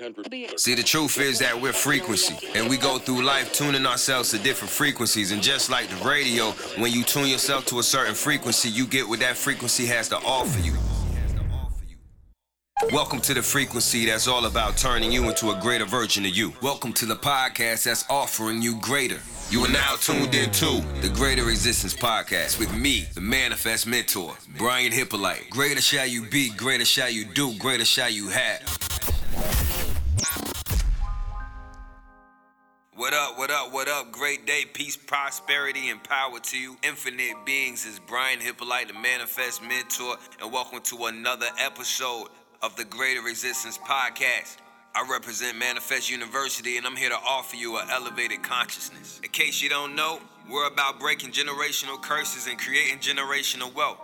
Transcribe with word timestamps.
800. 0.00 0.58
See, 0.58 0.74
the 0.74 0.82
truth 0.82 1.18
is 1.18 1.38
that 1.40 1.60
we're 1.60 1.72
frequency, 1.72 2.36
and 2.54 2.68
we 2.68 2.76
go 2.76 2.98
through 2.98 3.22
life 3.22 3.52
tuning 3.52 3.86
ourselves 3.86 4.30
to 4.30 4.38
different 4.38 4.70
frequencies. 4.70 5.32
And 5.32 5.42
just 5.42 5.70
like 5.70 5.88
the 5.88 6.08
radio, 6.08 6.50
when 6.78 6.92
you 6.92 7.02
tune 7.04 7.28
yourself 7.28 7.66
to 7.66 7.78
a 7.78 7.82
certain 7.82 8.14
frequency, 8.14 8.68
you 8.68 8.86
get 8.86 9.08
what 9.08 9.20
that 9.20 9.36
frequency 9.36 9.86
has 9.86 10.08
to 10.08 10.16
offer 10.16 10.58
you. 10.60 10.74
Welcome 12.92 13.20
to 13.20 13.34
the 13.34 13.42
frequency 13.42 14.06
that's 14.06 14.26
all 14.26 14.46
about 14.46 14.78
turning 14.78 15.12
you 15.12 15.28
into 15.28 15.50
a 15.50 15.60
greater 15.60 15.84
version 15.84 16.24
of 16.24 16.34
you. 16.34 16.54
Welcome 16.62 16.94
to 16.94 17.04
the 17.04 17.14
podcast 17.14 17.84
that's 17.84 18.06
offering 18.08 18.62
you 18.62 18.80
greater. 18.80 19.18
You 19.50 19.64
are 19.64 19.70
now 19.70 19.96
tuned 19.96 20.34
in 20.34 20.50
to 20.50 20.82
the 21.02 21.12
Greater 21.14 21.50
Existence 21.50 21.92
Podcast 21.92 22.58
with 22.58 22.74
me, 22.74 23.06
the 23.14 23.20
Manifest 23.20 23.86
Mentor, 23.86 24.34
Brian 24.56 24.92
Hippolyte. 24.92 25.50
Greater 25.50 25.82
shall 25.82 26.06
you 26.06 26.22
be, 26.22 26.50
greater 26.50 26.86
shall 26.86 27.10
you 27.10 27.26
do, 27.26 27.54
greater 27.58 27.84
shall 27.84 28.08
you 28.08 28.28
have. 28.28 28.89
What 33.00 33.14
up, 33.14 33.38
what 33.38 33.50
up, 33.50 33.72
what 33.72 33.88
up? 33.88 34.12
Great 34.12 34.46
day, 34.46 34.66
peace, 34.70 34.94
prosperity, 34.94 35.88
and 35.88 36.04
power 36.04 36.38
to 36.38 36.58
you. 36.58 36.76
Infinite 36.82 37.46
beings 37.46 37.86
is 37.86 37.98
Brian 37.98 38.40
Hippolyte, 38.40 38.88
the 38.88 38.92
Manifest 38.92 39.62
Mentor, 39.62 40.16
and 40.38 40.52
welcome 40.52 40.82
to 40.82 41.06
another 41.06 41.46
episode 41.58 42.26
of 42.60 42.76
the 42.76 42.84
Greater 42.84 43.26
Existence 43.26 43.78
Podcast. 43.78 44.58
I 44.94 45.08
represent 45.10 45.56
Manifest 45.56 46.10
University 46.10 46.76
and 46.76 46.86
I'm 46.86 46.94
here 46.94 47.08
to 47.08 47.16
offer 47.16 47.56
you 47.56 47.78
an 47.78 47.88
elevated 47.90 48.42
consciousness. 48.42 49.18
In 49.24 49.30
case 49.30 49.62
you 49.62 49.70
don't 49.70 49.96
know, 49.96 50.20
we're 50.50 50.68
about 50.68 51.00
breaking 51.00 51.30
generational 51.32 52.02
curses 52.02 52.48
and 52.48 52.58
creating 52.58 52.98
generational 52.98 53.74
wealth. 53.74 53.96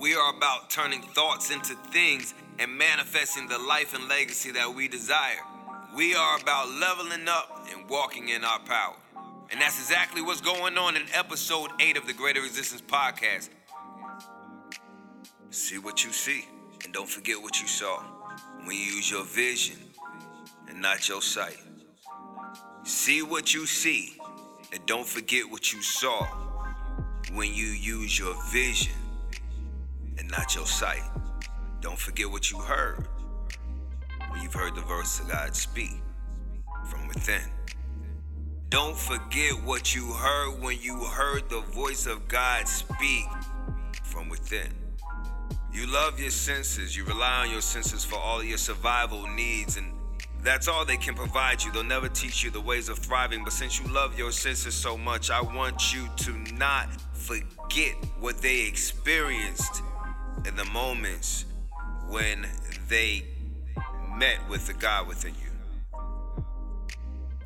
We 0.00 0.14
are 0.14 0.34
about 0.34 0.70
turning 0.70 1.02
thoughts 1.02 1.50
into 1.50 1.74
things 1.92 2.32
and 2.58 2.78
manifesting 2.78 3.46
the 3.46 3.58
life 3.58 3.94
and 3.94 4.08
legacy 4.08 4.52
that 4.52 4.74
we 4.74 4.88
desire. 4.88 5.42
We 5.96 6.14
are 6.14 6.38
about 6.38 6.68
leveling 6.68 7.26
up 7.26 7.66
and 7.72 7.88
walking 7.88 8.28
in 8.28 8.44
our 8.44 8.58
power. 8.58 8.96
And 9.50 9.58
that's 9.58 9.78
exactly 9.78 10.20
what's 10.20 10.42
going 10.42 10.76
on 10.76 10.94
in 10.94 11.04
episode 11.14 11.70
8 11.80 11.96
of 11.96 12.06
the 12.06 12.12
Greater 12.12 12.44
Existence 12.44 12.82
Podcast. 12.82 13.48
See 15.48 15.78
what 15.78 16.04
you 16.04 16.12
see. 16.12 16.44
And 16.84 16.92
don't 16.92 17.08
forget 17.08 17.40
what 17.40 17.62
you 17.62 17.66
saw 17.66 18.02
when 18.64 18.76
you 18.76 18.82
use 18.82 19.10
your 19.10 19.24
vision 19.24 19.78
and 20.68 20.82
not 20.82 21.08
your 21.08 21.22
sight. 21.22 21.56
See 22.84 23.22
what 23.22 23.54
you 23.54 23.64
see 23.64 24.18
and 24.74 24.84
don't 24.84 25.06
forget 25.06 25.50
what 25.50 25.72
you 25.72 25.80
saw 25.80 26.26
when 27.32 27.54
you 27.54 27.68
use 27.68 28.18
your 28.18 28.34
vision 28.52 28.92
and 30.18 30.30
not 30.30 30.54
your 30.54 30.66
sight. 30.66 31.04
Don't 31.80 31.98
forget 31.98 32.30
what 32.30 32.50
you 32.50 32.58
heard 32.58 33.08
when 34.30 34.42
you've 34.42 34.54
heard 34.54 34.74
the 34.74 34.82
voice 34.82 35.20
of 35.20 35.28
God 35.28 35.54
speak 35.54 36.00
from 36.90 37.08
within. 37.08 37.42
Don't 38.68 38.96
forget 38.96 39.52
what 39.64 39.94
you 39.94 40.12
heard 40.12 40.60
when 40.60 40.80
you 40.80 41.04
heard 41.04 41.48
the 41.48 41.60
voice 41.60 42.06
of 42.06 42.26
God 42.28 42.66
speak 42.66 43.26
from 44.02 44.28
within. 44.28 44.72
You 45.72 45.86
love 45.86 46.18
your 46.18 46.30
senses. 46.30 46.96
You 46.96 47.04
rely 47.04 47.42
on 47.42 47.50
your 47.50 47.60
senses 47.60 48.04
for 48.04 48.16
all 48.16 48.42
your 48.42 48.58
survival 48.58 49.26
needs, 49.28 49.76
and 49.76 49.92
that's 50.42 50.68
all 50.68 50.84
they 50.84 50.96
can 50.96 51.14
provide 51.14 51.62
you. 51.62 51.70
They'll 51.70 51.84
never 51.84 52.08
teach 52.08 52.42
you 52.42 52.50
the 52.50 52.60
ways 52.60 52.88
of 52.88 52.98
thriving. 52.98 53.44
But 53.44 53.52
since 53.52 53.78
you 53.78 53.86
love 53.92 54.18
your 54.18 54.32
senses 54.32 54.74
so 54.74 54.96
much, 54.96 55.30
I 55.30 55.40
want 55.40 55.94
you 55.94 56.08
to 56.16 56.32
not 56.54 56.88
forget 57.12 57.94
what 58.18 58.38
they 58.38 58.62
experienced 58.66 59.82
in 60.46 60.56
the 60.56 60.64
moments 60.64 61.44
when 62.08 62.46
they 62.88 63.24
met 64.16 64.38
with 64.48 64.66
the 64.66 64.72
God 64.74 65.06
within 65.06 65.34
you. 65.34 66.00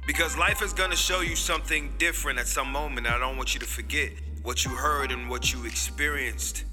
Because 0.07 0.37
life 0.37 0.63
is 0.63 0.73
going 0.73 0.91
to 0.91 0.97
show 0.97 1.21
you 1.21 1.37
something 1.37 1.93
different 1.99 2.39
at 2.39 2.47
some 2.47 2.71
moment. 2.71 3.07
I 3.07 3.19
don't 3.19 3.37
want 3.37 3.55
you 3.55 3.61
to 3.61 3.67
forget 3.67 4.11
what 4.43 4.65
you 4.65 4.71
heard 4.71 5.13
and 5.13 5.29
what 5.29 5.53
you 5.53 5.65
experienced 5.67 6.65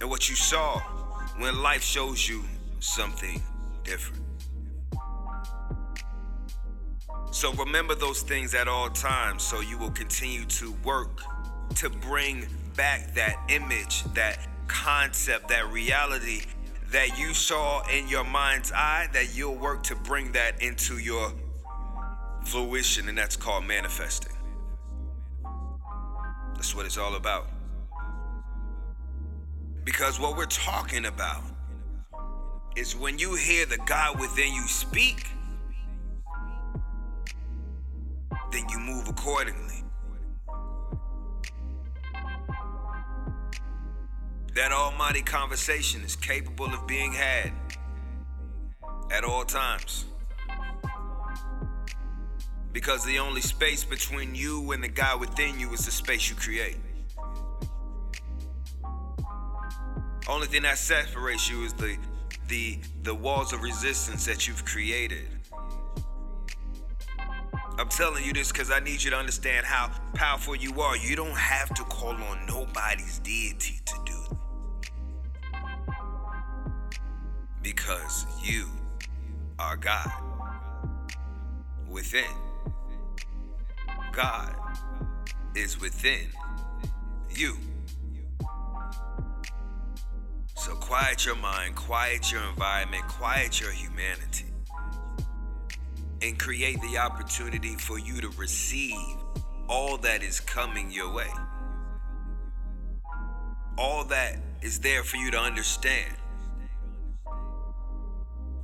and 0.00 0.08
what 0.08 0.28
you 0.28 0.34
saw 0.34 0.80
when 1.38 1.62
life 1.62 1.82
shows 1.82 2.28
you 2.28 2.42
something 2.80 3.40
different. 3.84 4.22
So 7.30 7.52
remember 7.54 7.94
those 7.94 8.22
things 8.22 8.54
at 8.54 8.68
all 8.68 8.90
times 8.90 9.42
so 9.42 9.60
you 9.60 9.78
will 9.78 9.90
continue 9.90 10.44
to 10.44 10.72
work 10.84 11.22
to 11.76 11.88
bring 11.88 12.46
back 12.76 13.14
that 13.14 13.36
image, 13.48 14.04
that 14.14 14.38
concept, 14.66 15.48
that 15.48 15.70
reality 15.72 16.42
that 16.92 17.18
you 17.18 17.32
saw 17.32 17.82
in 17.88 18.06
your 18.06 18.24
mind's 18.24 18.70
eye, 18.70 19.08
that 19.12 19.34
you'll 19.34 19.56
work 19.56 19.82
to 19.84 19.96
bring 19.96 20.32
that 20.32 20.62
into 20.62 20.98
your 20.98 21.32
fruition, 22.44 23.08
and 23.08 23.16
that's 23.16 23.36
called 23.36 23.64
manifesting. 23.64 24.32
That's 26.54 26.74
what 26.74 26.84
it's 26.84 26.98
all 26.98 27.16
about. 27.16 27.48
Because 29.84 30.20
what 30.20 30.36
we're 30.36 30.44
talking 30.46 31.06
about 31.06 31.42
is 32.76 32.94
when 32.94 33.18
you 33.18 33.34
hear 33.34 33.66
the 33.66 33.78
God 33.86 34.20
within 34.20 34.52
you 34.52 34.66
speak, 34.68 35.26
then 38.52 38.68
you 38.68 38.78
move 38.78 39.08
accordingly. 39.08 39.82
That 44.54 44.70
almighty 44.70 45.22
conversation 45.22 46.02
is 46.02 46.14
capable 46.14 46.66
of 46.66 46.86
being 46.86 47.12
had 47.12 47.52
at 49.10 49.24
all 49.24 49.44
times. 49.44 50.04
Because 52.70 53.04
the 53.06 53.18
only 53.18 53.40
space 53.40 53.82
between 53.82 54.34
you 54.34 54.72
and 54.72 54.84
the 54.84 54.88
God 54.88 55.20
within 55.20 55.58
you 55.58 55.72
is 55.72 55.86
the 55.86 55.90
space 55.90 56.28
you 56.28 56.36
create. 56.36 56.76
Only 60.28 60.46
thing 60.46 60.62
that 60.62 60.76
separates 60.76 61.50
you 61.50 61.64
is 61.64 61.72
the 61.72 61.96
the 62.48 62.78
the 63.02 63.14
walls 63.14 63.54
of 63.54 63.62
resistance 63.62 64.26
that 64.26 64.46
you've 64.46 64.64
created. 64.66 65.28
I'm 67.78 67.88
telling 67.88 68.24
you 68.24 68.34
this 68.34 68.52
because 68.52 68.70
I 68.70 68.80
need 68.80 69.02
you 69.02 69.10
to 69.10 69.16
understand 69.16 69.64
how 69.64 69.90
powerful 70.14 70.54
you 70.54 70.80
are. 70.80 70.96
You 70.96 71.16
don't 71.16 71.36
have 71.36 71.72
to 71.74 71.82
call 71.84 72.12
on 72.12 72.46
nobody's 72.46 73.18
deity 73.20 73.80
to 73.86 74.01
Because 77.62 78.26
you 78.42 78.66
are 79.58 79.76
God 79.76 80.10
within. 81.88 82.24
God 84.12 84.54
is 85.54 85.80
within 85.80 86.26
you. 87.30 87.56
So 90.56 90.74
quiet 90.74 91.24
your 91.24 91.36
mind, 91.36 91.76
quiet 91.76 92.30
your 92.30 92.42
environment, 92.44 93.06
quiet 93.08 93.60
your 93.60 93.72
humanity, 93.72 94.46
and 96.20 96.38
create 96.38 96.80
the 96.82 96.98
opportunity 96.98 97.74
for 97.74 97.98
you 97.98 98.20
to 98.20 98.28
receive 98.30 98.96
all 99.68 99.96
that 99.98 100.22
is 100.22 100.40
coming 100.40 100.90
your 100.90 101.12
way. 101.12 101.30
All 103.78 104.04
that 104.04 104.36
is 104.60 104.80
there 104.80 105.02
for 105.02 105.16
you 105.16 105.30
to 105.30 105.38
understand. 105.38 106.14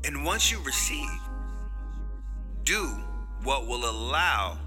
And 0.04 0.25
once 0.25 0.50
you 0.50 0.60
receive, 0.62 1.20
do 2.64 2.86
what 3.42 3.66
will 3.66 3.88
allow 3.88 4.59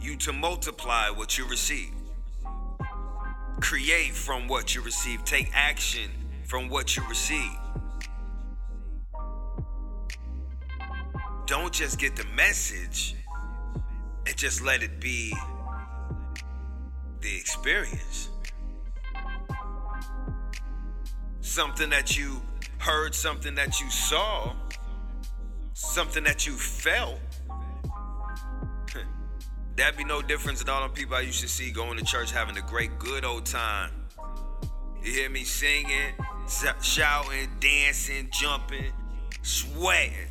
you 0.00 0.16
to 0.16 0.32
multiply 0.32 1.10
what 1.10 1.38
you 1.38 1.46
receive. 1.48 1.92
Create 3.60 4.12
from 4.12 4.48
what 4.48 4.74
you 4.74 4.82
receive. 4.82 5.24
Take 5.24 5.50
action 5.54 6.10
from 6.44 6.68
what 6.68 6.96
you 6.96 7.02
receive. 7.08 7.52
Don't 11.46 11.72
just 11.72 11.98
get 11.98 12.16
the 12.16 12.24
message 12.36 13.16
and 14.26 14.36
just 14.36 14.62
let 14.62 14.82
it 14.82 15.00
be 15.00 15.34
the 17.20 17.36
experience. 17.36 18.28
Something 21.40 21.90
that 21.90 22.16
you 22.16 22.40
heard, 22.80 23.14
something 23.14 23.54
that 23.54 23.80
you 23.80 23.90
saw, 23.90 24.52
something 25.74 26.24
that 26.24 26.46
you 26.46 26.54
felt 26.54 27.20
That'd 29.76 29.96
be 29.96 30.04
no 30.04 30.20
difference 30.20 30.58
than 30.58 30.68
all 30.68 30.82
them 30.82 30.90
people 30.90 31.16
I 31.16 31.20
used 31.20 31.40
to 31.40 31.48
see 31.48 31.70
going 31.70 31.96
to 31.98 32.04
church 32.04 32.32
having 32.32 32.56
a 32.58 32.62
great, 32.62 32.98
good 32.98 33.24
old 33.24 33.46
time. 33.46 33.90
You 35.02 35.12
hear 35.12 35.30
me 35.30 35.44
singing, 35.44 36.12
shouting, 36.82 37.48
dancing, 37.60 38.28
jumping, 38.30 38.92
sweating. 39.42 40.28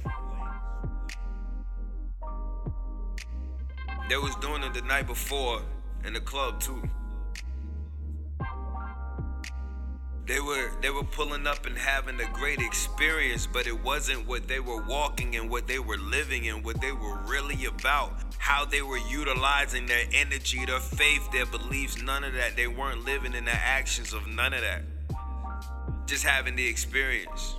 They 4.08 4.18
was 4.18 4.36
doing 4.36 4.64
it 4.64 4.74
the 4.74 4.82
night 4.82 5.08
before 5.08 5.62
in 6.06 6.14
the 6.14 6.20
club 6.20 6.60
too. 6.60 6.84
They 10.30 10.40
were 10.40 10.70
they 10.80 10.92
were 10.92 11.04
pulling 11.04 11.48
up 11.48 11.66
and 11.66 11.76
having 11.76 12.22
a 12.22 12.32
great 12.34 12.60
experience, 12.60 13.48
but 13.48 13.66
it 13.66 13.84
wasn't 13.84 14.28
what 14.28 14.48
they 14.48 14.60
were 14.60 14.80
walking 14.84 15.36
and 15.36 15.50
what 15.50 15.66
they 15.66 15.80
were 15.80 15.98
living 15.98 16.48
and 16.48 16.64
what 16.64 16.80
they 16.80 16.92
were 16.92 17.18
really 17.26 17.66
about. 17.66 18.14
How 18.38 18.64
they 18.64 18.84
were 18.84 19.00
utilizing 19.00 19.88
their 19.88 20.06
energy, 20.14 20.64
their 20.68 20.80
faith, 20.80 21.32
their 21.32 21.48
beliefs, 21.48 22.00
none 22.04 22.24
of 22.24 22.34
that. 22.34 22.56
They 22.56 22.68
weren't 22.68 23.06
living 23.06 23.34
in 23.34 23.46
the 23.46 23.56
actions 23.56 24.14
of 24.14 24.28
none 24.28 24.54
of 24.54 24.62
that. 24.62 24.84
Just 26.06 26.24
having 26.24 26.56
the 26.56 26.68
experience. 26.68 27.56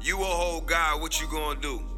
You 0.00 0.20
a 0.20 0.24
whole 0.24 0.60
guy, 0.60 0.94
what 0.94 1.20
you 1.20 1.26
gonna 1.26 1.60
do? 1.60 1.91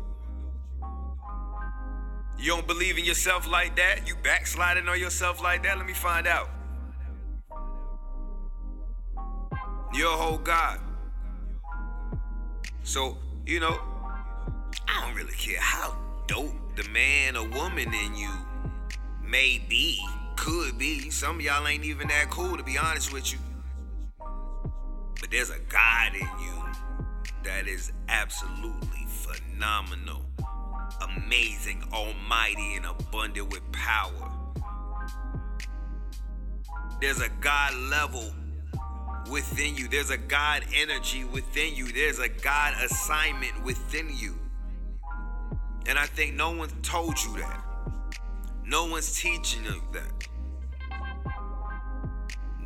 You 2.38 2.50
don't 2.50 2.66
believe 2.66 2.98
in 2.98 3.04
yourself 3.04 3.48
like 3.48 3.76
that? 3.76 4.06
You 4.06 4.16
backsliding 4.22 4.88
on 4.88 4.98
yourself 4.98 5.42
like 5.42 5.62
that? 5.62 5.78
Let 5.78 5.86
me 5.86 5.92
find 5.92 6.26
out. 6.26 6.50
You're 9.94 10.12
a 10.12 10.16
whole 10.16 10.38
God. 10.38 10.80
So, 12.82 13.16
you 13.46 13.60
know, 13.60 13.78
I 14.88 15.06
don't 15.06 15.14
really 15.14 15.34
care 15.34 15.60
how 15.60 15.96
dope 16.26 16.76
the 16.76 16.88
man 16.90 17.36
or 17.36 17.48
woman 17.48 17.94
in 17.94 18.14
you 18.14 18.30
may 19.22 19.62
be, 19.68 19.98
could 20.36 20.76
be. 20.78 21.10
Some 21.10 21.36
of 21.36 21.42
y'all 21.42 21.66
ain't 21.66 21.84
even 21.84 22.08
that 22.08 22.28
cool, 22.30 22.56
to 22.56 22.62
be 22.62 22.76
honest 22.76 23.12
with 23.12 23.32
you. 23.32 23.38
But 25.20 25.30
there's 25.30 25.50
a 25.50 25.58
God 25.68 26.14
in 26.14 26.28
you 26.44 26.64
that 27.44 27.66
is 27.66 27.92
absolutely 28.08 29.06
phenomenal 29.06 30.22
amazing, 31.16 31.82
almighty, 31.92 32.76
and 32.76 32.86
abundant 32.86 33.50
with 33.50 33.60
power. 33.72 34.30
There's 37.00 37.20
a 37.20 37.28
God 37.40 37.74
level 37.74 38.32
within 39.30 39.76
you, 39.76 39.88
there's 39.88 40.10
a 40.10 40.16
God 40.16 40.64
energy 40.74 41.24
within 41.24 41.74
you, 41.74 41.86
there's 41.92 42.18
a 42.18 42.28
God 42.28 42.74
assignment 42.82 43.64
within 43.64 44.10
you. 44.14 44.38
And 45.86 45.98
I 45.98 46.06
think 46.06 46.34
no 46.34 46.52
one 46.52 46.70
told 46.82 47.22
you 47.22 47.38
that. 47.38 47.60
No 48.64 48.86
one's 48.86 49.20
teaching 49.20 49.64
you 49.64 49.82
that. 49.92 50.28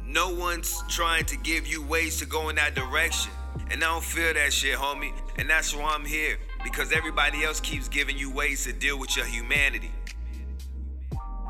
No 0.05 0.31
one's 0.31 0.83
trying 0.89 1.25
to 1.27 1.37
give 1.37 1.67
you 1.67 1.83
ways 1.83 2.19
to 2.19 2.27
go 2.27 2.49
in 2.49 2.57
that 2.57 2.75
direction. 2.75 3.33
And 3.71 3.83
I 3.83 3.89
don't 3.89 4.05
feel 4.05 4.33
that 4.33 4.53
shit, 4.53 4.77
homie. 4.77 5.13
And 5.37 5.51
that's 5.51 5.75
why 5.75 5.93
I'm 5.95 6.05
here 6.05 6.39
because 6.63 6.93
everybody 6.93 7.45
else 7.45 7.61
keeps 7.61 7.89
giving 7.89 8.19
you 8.19 8.31
ways 8.31 8.65
to 8.65 8.73
deal 8.73 8.99
with 8.99 9.17
your 9.17 9.27
humanity, 9.27 9.93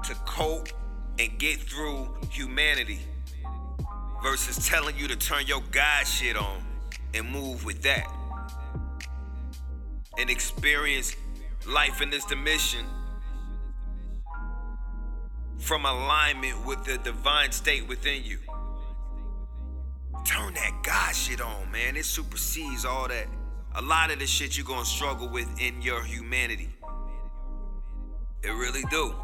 to 0.05 0.15
cope 0.27 0.69
and 1.19 1.39
get 1.39 1.59
through 1.61 2.09
humanity, 2.31 3.01
versus 4.23 4.67
telling 4.67 4.97
you 4.97 5.09
to 5.09 5.17
turn 5.17 5.47
your 5.47 5.63
God 5.71 6.07
shit 6.07 6.37
on 6.37 6.63
and 7.15 7.31
move 7.31 7.65
with 7.65 7.83
that 7.83 8.07
and 10.19 10.29
experience 10.29 11.15
life 11.67 12.03
in 12.03 12.11
this 12.11 12.25
dimension 12.25 12.85
from 15.59 15.85
alignment 15.85 16.67
with 16.67 16.85
the 16.85 16.99
divine 16.99 17.53
state 17.53 17.87
within 17.87 18.25
you. 18.25 18.39
Turn 20.25 20.55
that 20.55 20.83
God 20.83 21.15
shit 21.15 21.41
on, 21.41 21.71
man. 21.71 21.97
It 21.97 22.05
supersedes 22.05 22.85
all 22.85 23.09
that 23.09 23.27
a 23.79 23.83
lot 23.83 24.11
of 24.11 24.19
the 24.19 24.27
shit 24.27 24.57
you're 24.57 24.67
gonna 24.67 24.85
struggle 24.85 25.29
with 25.29 25.49
in 25.61 25.81
your 25.81 26.03
humanity. 26.03 26.69
It 28.43 28.51
really 28.51 28.83
do. 28.91 29.15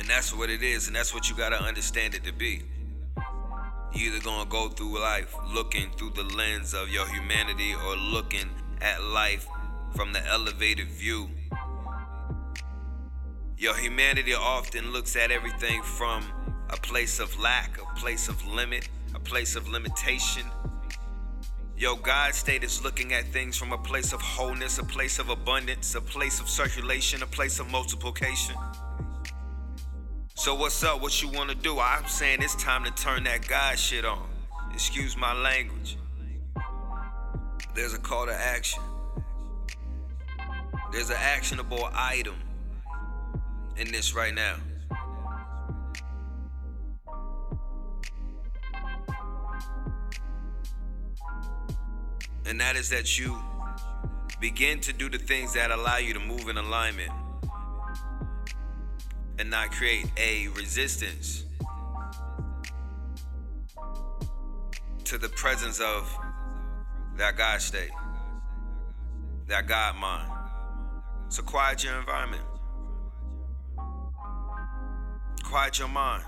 And 0.00 0.08
that's 0.08 0.34
what 0.34 0.50
it 0.50 0.64
is, 0.64 0.88
and 0.88 0.96
that's 0.96 1.14
what 1.14 1.30
you 1.30 1.36
gotta 1.36 1.62
understand 1.62 2.16
it 2.16 2.24
to 2.24 2.32
be. 2.32 2.62
You 3.92 4.10
either 4.10 4.18
gonna 4.24 4.50
go 4.50 4.68
through 4.68 4.98
life 4.98 5.32
looking 5.46 5.92
through 5.92 6.10
the 6.10 6.24
lens 6.24 6.74
of 6.74 6.88
your 6.88 7.06
humanity 7.06 7.72
or 7.86 7.94
looking 7.94 8.50
at 8.80 9.00
life 9.00 9.46
from 9.94 10.12
the 10.12 10.26
elevated 10.26 10.88
view. 10.88 11.30
Your 13.56 13.76
humanity 13.76 14.34
often 14.34 14.92
looks 14.92 15.14
at 15.14 15.30
everything 15.30 15.84
from 15.84 16.24
a 16.68 16.76
place 16.76 17.20
of 17.20 17.38
lack, 17.38 17.78
a 17.80 18.00
place 18.00 18.26
of 18.26 18.44
limit, 18.44 18.88
a 19.14 19.20
place 19.20 19.54
of 19.54 19.68
limitation, 19.68 20.46
Yo, 21.76 21.96
God 21.96 22.32
state 22.32 22.62
is 22.62 22.84
looking 22.84 23.12
at 23.12 23.24
things 23.24 23.56
from 23.56 23.72
a 23.72 23.78
place 23.78 24.12
of 24.12 24.20
wholeness, 24.20 24.78
a 24.78 24.84
place 24.84 25.18
of 25.18 25.28
abundance, 25.28 25.96
a 25.96 26.00
place 26.00 26.38
of 26.38 26.48
circulation, 26.48 27.20
a 27.24 27.26
place 27.26 27.58
of 27.58 27.68
multiplication. 27.68 28.54
So 30.36 30.54
what's 30.54 30.84
up? 30.84 31.02
What 31.02 31.20
you 31.20 31.28
want 31.28 31.50
to 31.50 31.56
do? 31.56 31.80
I'm 31.80 32.06
saying 32.06 32.42
it's 32.42 32.54
time 32.62 32.84
to 32.84 32.92
turn 32.92 33.24
that 33.24 33.48
God 33.48 33.76
shit 33.76 34.04
on. 34.04 34.22
Excuse 34.72 35.16
my 35.16 35.32
language. 35.32 35.96
There's 37.74 37.92
a 37.92 37.98
call 37.98 38.26
to 38.26 38.34
action. 38.34 38.82
There's 40.92 41.10
an 41.10 41.16
actionable 41.18 41.90
item 41.92 42.36
in 43.76 43.90
this 43.90 44.14
right 44.14 44.32
now. 44.32 44.58
And 52.46 52.60
that 52.60 52.76
is 52.76 52.90
that 52.90 53.18
you 53.18 53.38
begin 54.40 54.80
to 54.80 54.92
do 54.92 55.08
the 55.08 55.18
things 55.18 55.54
that 55.54 55.70
allow 55.70 55.96
you 55.96 56.12
to 56.12 56.20
move 56.20 56.48
in 56.48 56.58
alignment 56.58 57.10
and 59.38 59.50
not 59.50 59.70
create 59.70 60.06
a 60.16 60.48
resistance 60.48 61.44
to 65.04 65.18
the 65.18 65.28
presence 65.30 65.80
of 65.80 66.18
that 67.16 67.36
God 67.36 67.60
state, 67.60 67.90
that 69.48 69.66
God 69.66 69.96
mind. 69.96 70.30
So 71.28 71.42
quiet 71.42 71.82
your 71.84 71.98
environment, 71.98 72.42
quiet 75.42 75.78
your 75.78 75.88
mind. 75.88 76.24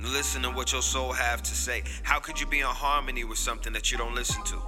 Listen 0.00 0.42
to 0.42 0.50
what 0.50 0.72
your 0.72 0.82
soul 0.82 1.12
have 1.12 1.42
to 1.42 1.54
say. 1.54 1.82
How 2.02 2.18
could 2.20 2.40
you 2.40 2.46
be 2.46 2.60
in 2.60 2.66
harmony 2.66 3.24
with 3.24 3.38
something 3.38 3.72
that 3.72 3.90
you 3.90 3.98
don't 3.98 4.14
listen 4.14 4.42
to? 4.44 4.60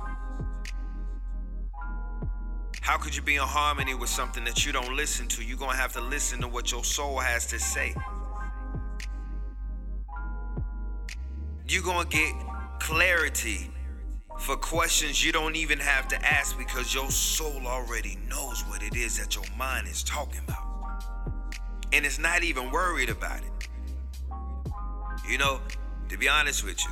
How 2.81 2.97
could 2.97 3.15
you 3.15 3.21
be 3.21 3.35
in 3.35 3.43
harmony 3.43 3.95
with 3.95 4.09
something 4.09 4.45
that 4.45 4.65
you 4.65 4.73
don't 4.73 4.97
listen 4.97 5.29
to? 5.29 5.45
You're 5.45 5.59
going 5.59 5.73
to 5.73 5.77
have 5.77 5.93
to 5.93 6.01
listen 6.01 6.41
to 6.41 6.49
what 6.49 6.73
your 6.73 6.85
soul 6.85 7.19
has 7.19 7.47
to 7.49 7.59
say. 7.59 7.95
You're 11.69 11.83
going 11.83 12.09
to 12.09 12.17
get 12.17 12.33
clarity 12.81 13.71
for 14.39 14.57
questions 14.57 15.23
you 15.23 15.33
don't 15.33 15.57
even 15.57 15.79
have 15.81 16.09
to 16.09 16.17
ask 16.25 16.57
because 16.57 16.95
your 16.95 17.11
soul 17.11 17.67
already 17.67 18.17
knows 18.27 18.63
what 18.63 18.83
it 18.83 18.97
is 18.97 19.19
that 19.19 19.35
your 19.35 19.45
mind 19.59 19.87
is 19.87 20.03
talking 20.03 20.41
about. 20.49 21.05
And 21.93 22.07
it's 22.07 22.19
not 22.19 22.43
even 22.43 22.71
worried 22.71 23.11
about 23.11 23.43
it. 23.43 23.58
You 25.29 25.37
know, 25.37 25.61
to 26.09 26.17
be 26.17 26.27
honest 26.27 26.65
with 26.65 26.83
you, 26.83 26.91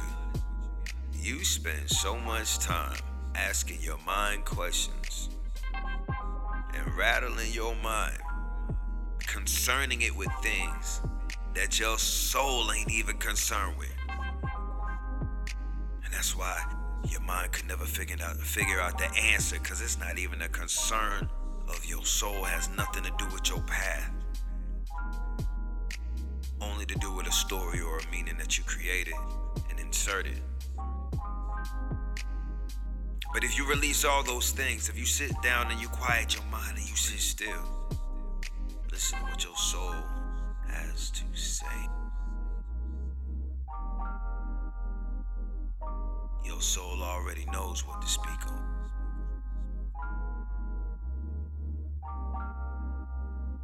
you 1.14 1.42
spend 1.42 1.88
so 1.88 2.18
much 2.18 2.58
time 2.58 2.98
asking 3.34 3.80
your 3.80 3.96
mind 4.04 4.44
questions 4.44 5.30
and 5.72 6.94
rattling 6.98 7.50
your 7.50 7.74
mind, 7.76 8.18
concerning 9.20 10.02
it 10.02 10.14
with 10.14 10.28
things 10.42 11.00
that 11.54 11.80
your 11.80 11.96
soul 11.96 12.70
ain't 12.72 12.90
even 12.90 13.16
concerned 13.16 13.78
with. 13.78 13.96
And 16.04 16.12
that's 16.12 16.36
why 16.36 16.62
your 17.08 17.22
mind 17.22 17.52
could 17.52 17.66
never 17.66 17.86
figure 17.86 18.16
out 18.22 18.36
figure 18.36 18.82
out 18.82 18.98
the 18.98 19.10
answer 19.18 19.58
because 19.58 19.80
it's 19.80 19.98
not 19.98 20.18
even 20.18 20.42
a 20.42 20.48
concern 20.50 21.26
of 21.68 21.82
your 21.86 22.04
soul 22.04 22.44
has 22.44 22.68
nothing 22.76 23.02
to 23.02 23.12
do 23.18 23.24
with 23.32 23.48
your 23.48 23.62
path 23.62 24.10
only 26.66 26.86
to 26.86 26.94
do 26.98 27.12
with 27.12 27.26
a 27.26 27.32
story 27.32 27.80
or 27.80 27.98
a 27.98 28.10
meaning 28.10 28.36
that 28.38 28.58
you 28.58 28.64
created 28.64 29.14
and 29.70 29.78
inserted. 29.78 30.40
But 33.32 33.44
if 33.44 33.56
you 33.56 33.68
release 33.68 34.04
all 34.04 34.22
those 34.22 34.50
things, 34.50 34.88
if 34.88 34.98
you 34.98 35.04
sit 35.04 35.30
down 35.42 35.70
and 35.70 35.80
you 35.80 35.88
quiet 35.88 36.34
your 36.34 36.44
mind 36.44 36.78
and 36.78 36.88
you 36.88 36.96
sit 36.96 37.20
still, 37.20 37.90
listen 38.90 39.18
to 39.18 39.24
what 39.24 39.44
your 39.44 39.56
soul 39.56 39.94
has 40.68 41.10
to 41.10 41.24
say. 41.34 41.66
Your 46.44 46.60
soul 46.60 47.02
already 47.02 47.44
knows 47.52 47.86
what 47.86 48.00
to 48.00 48.08
speak 48.08 48.46
on. 48.48 48.75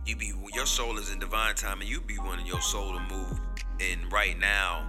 You 0.07 0.17
be 0.17 0.33
your 0.53 0.67
soul 0.67 0.99
is 0.99 1.13
in 1.13 1.19
divine 1.19 1.55
time 1.55 1.81
and 1.81 1.89
you 1.89 2.01
be 2.01 2.19
wanting 2.19 2.47
your 2.47 2.61
soul 2.61 2.93
to 2.93 3.01
move 3.15 3.41
in 3.79 4.09
right 4.11 4.39
now 4.39 4.85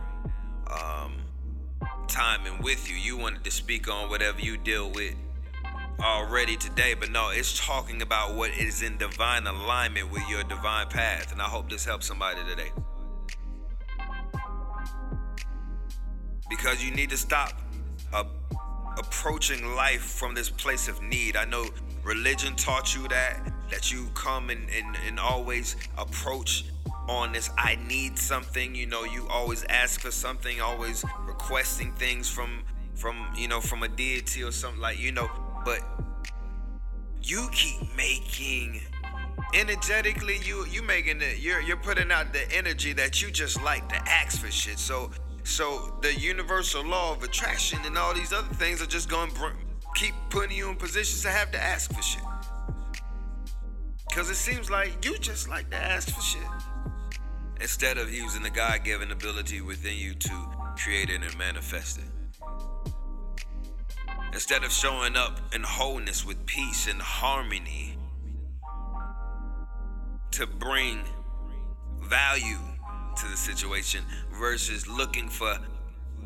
um 0.67 1.15
timing 2.07 2.61
with 2.61 2.89
you 2.89 2.95
you 2.95 3.17
wanted 3.17 3.43
to 3.43 3.51
speak 3.51 3.89
on 3.89 4.09
whatever 4.09 4.39
you 4.39 4.57
deal 4.57 4.91
with 4.91 5.15
already 6.03 6.57
today, 6.57 6.93
but 6.93 7.09
no, 7.11 7.29
it's 7.29 7.65
talking 7.65 8.01
about 8.01 8.35
what 8.35 8.51
is 8.51 8.81
in 8.81 8.97
divine 8.97 9.47
alignment 9.47 10.11
with 10.11 10.27
your 10.29 10.43
divine 10.43 10.87
path. 10.87 11.31
And 11.31 11.41
I 11.41 11.45
hope 11.45 11.69
this 11.69 11.85
helps 11.85 12.05
somebody 12.05 12.39
today. 12.49 12.71
Because 16.49 16.83
you 16.83 16.91
need 16.91 17.09
to 17.09 17.17
stop 17.17 17.53
approaching 18.97 19.75
life 19.75 20.01
from 20.01 20.35
this 20.35 20.49
place 20.49 20.87
of 20.87 21.01
need. 21.01 21.35
I 21.35 21.45
know 21.45 21.65
religion 22.03 22.55
taught 22.55 22.93
you 22.93 23.07
that, 23.07 23.51
that 23.73 23.91
you 23.91 24.07
come 24.13 24.51
and, 24.51 24.69
and, 24.69 24.95
and 25.07 25.19
always 25.19 25.75
approach 25.97 26.65
on 27.09 27.33
this 27.33 27.49
I 27.57 27.77
need 27.87 28.17
something, 28.17 28.75
you 28.75 28.85
know, 28.85 29.03
you 29.03 29.27
always 29.29 29.65
ask 29.65 29.99
for 29.99 30.11
something, 30.11 30.61
always 30.61 31.03
requesting 31.25 31.91
things 31.93 32.29
from 32.29 32.63
from 32.95 33.27
you 33.35 33.47
know 33.47 33.59
from 33.59 33.81
a 33.81 33.87
deity 33.87 34.43
or 34.43 34.51
something 34.51 34.79
like 34.79 34.99
you 34.99 35.11
know 35.11 35.27
but 35.65 35.79
you 37.23 37.49
keep 37.51 37.81
making 37.97 38.79
energetically 39.55 40.37
you 40.43 40.63
you 40.67 40.83
making 40.83 41.19
it 41.21 41.39
you're 41.39 41.59
you're 41.59 41.75
putting 41.75 42.11
out 42.11 42.31
the 42.31 42.55
energy 42.55 42.93
that 42.93 43.19
you 43.19 43.31
just 43.31 43.61
like 43.63 43.89
to 43.89 43.95
ask 44.07 44.39
for 44.39 44.51
shit. 44.51 44.77
So 44.77 45.09
so 45.43 45.97
the 46.03 46.13
universal 46.13 46.85
law 46.85 47.13
of 47.13 47.23
attraction 47.23 47.79
and 47.83 47.97
all 47.97 48.13
these 48.13 48.31
other 48.31 48.53
things 48.53 48.81
are 48.81 48.85
just 48.85 49.09
going 49.09 49.31
to 49.31 49.51
keep 49.95 50.13
putting 50.29 50.55
you 50.55 50.69
in 50.69 50.75
positions 50.75 51.23
to 51.23 51.29
have 51.29 51.51
to 51.51 51.61
ask 51.61 51.91
for 51.91 52.01
shit 52.03 52.23
because 54.13 54.29
it 54.29 54.35
seems 54.35 54.69
like 54.69 55.03
you 55.03 55.17
just 55.17 55.49
like 55.49 55.69
to 55.71 55.77
ask 55.77 56.13
for 56.13 56.21
shit 56.21 56.41
instead 57.59 57.97
of 57.97 58.13
using 58.13 58.43
the 58.43 58.49
god-given 58.49 59.11
ability 59.11 59.61
within 59.61 59.97
you 59.97 60.13
to 60.13 60.29
create 60.77 61.09
it 61.09 61.21
and 61.23 61.37
manifest 61.37 61.97
it 61.97 62.05
Instead 64.33 64.63
of 64.63 64.71
showing 64.71 65.15
up 65.15 65.39
in 65.53 65.61
wholeness 65.61 66.25
with 66.25 66.43
peace 66.47 66.87
and 66.87 66.99
harmony 66.99 67.95
to 70.31 70.47
bring 70.47 71.03
value 72.01 72.57
to 73.15 73.27
the 73.27 73.37
situation 73.37 74.03
versus 74.31 74.87
looking 74.87 75.29
for 75.29 75.55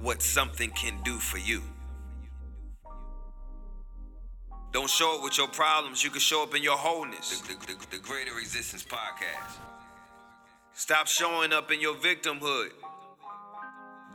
what 0.01 0.21
something 0.21 0.69
can 0.69 0.97
do 1.03 1.17
for 1.17 1.37
you. 1.37 1.61
Don't 4.71 4.89
show 4.89 5.17
up 5.17 5.23
with 5.23 5.37
your 5.37 5.47
problems. 5.47 6.03
You 6.03 6.09
can 6.09 6.19
show 6.19 6.43
up 6.43 6.55
in 6.55 6.61
your 6.61 6.77
wholeness. 6.77 7.39
The, 7.41 7.53
the, 7.53 7.73
the, 7.73 7.85
the 7.91 7.97
Greater 7.99 8.37
Existence 8.37 8.83
Podcast. 8.83 9.57
Stop 10.73 11.07
showing 11.07 11.53
up 11.53 11.71
in 11.71 11.81
your 11.81 11.95
victimhood, 11.95 12.69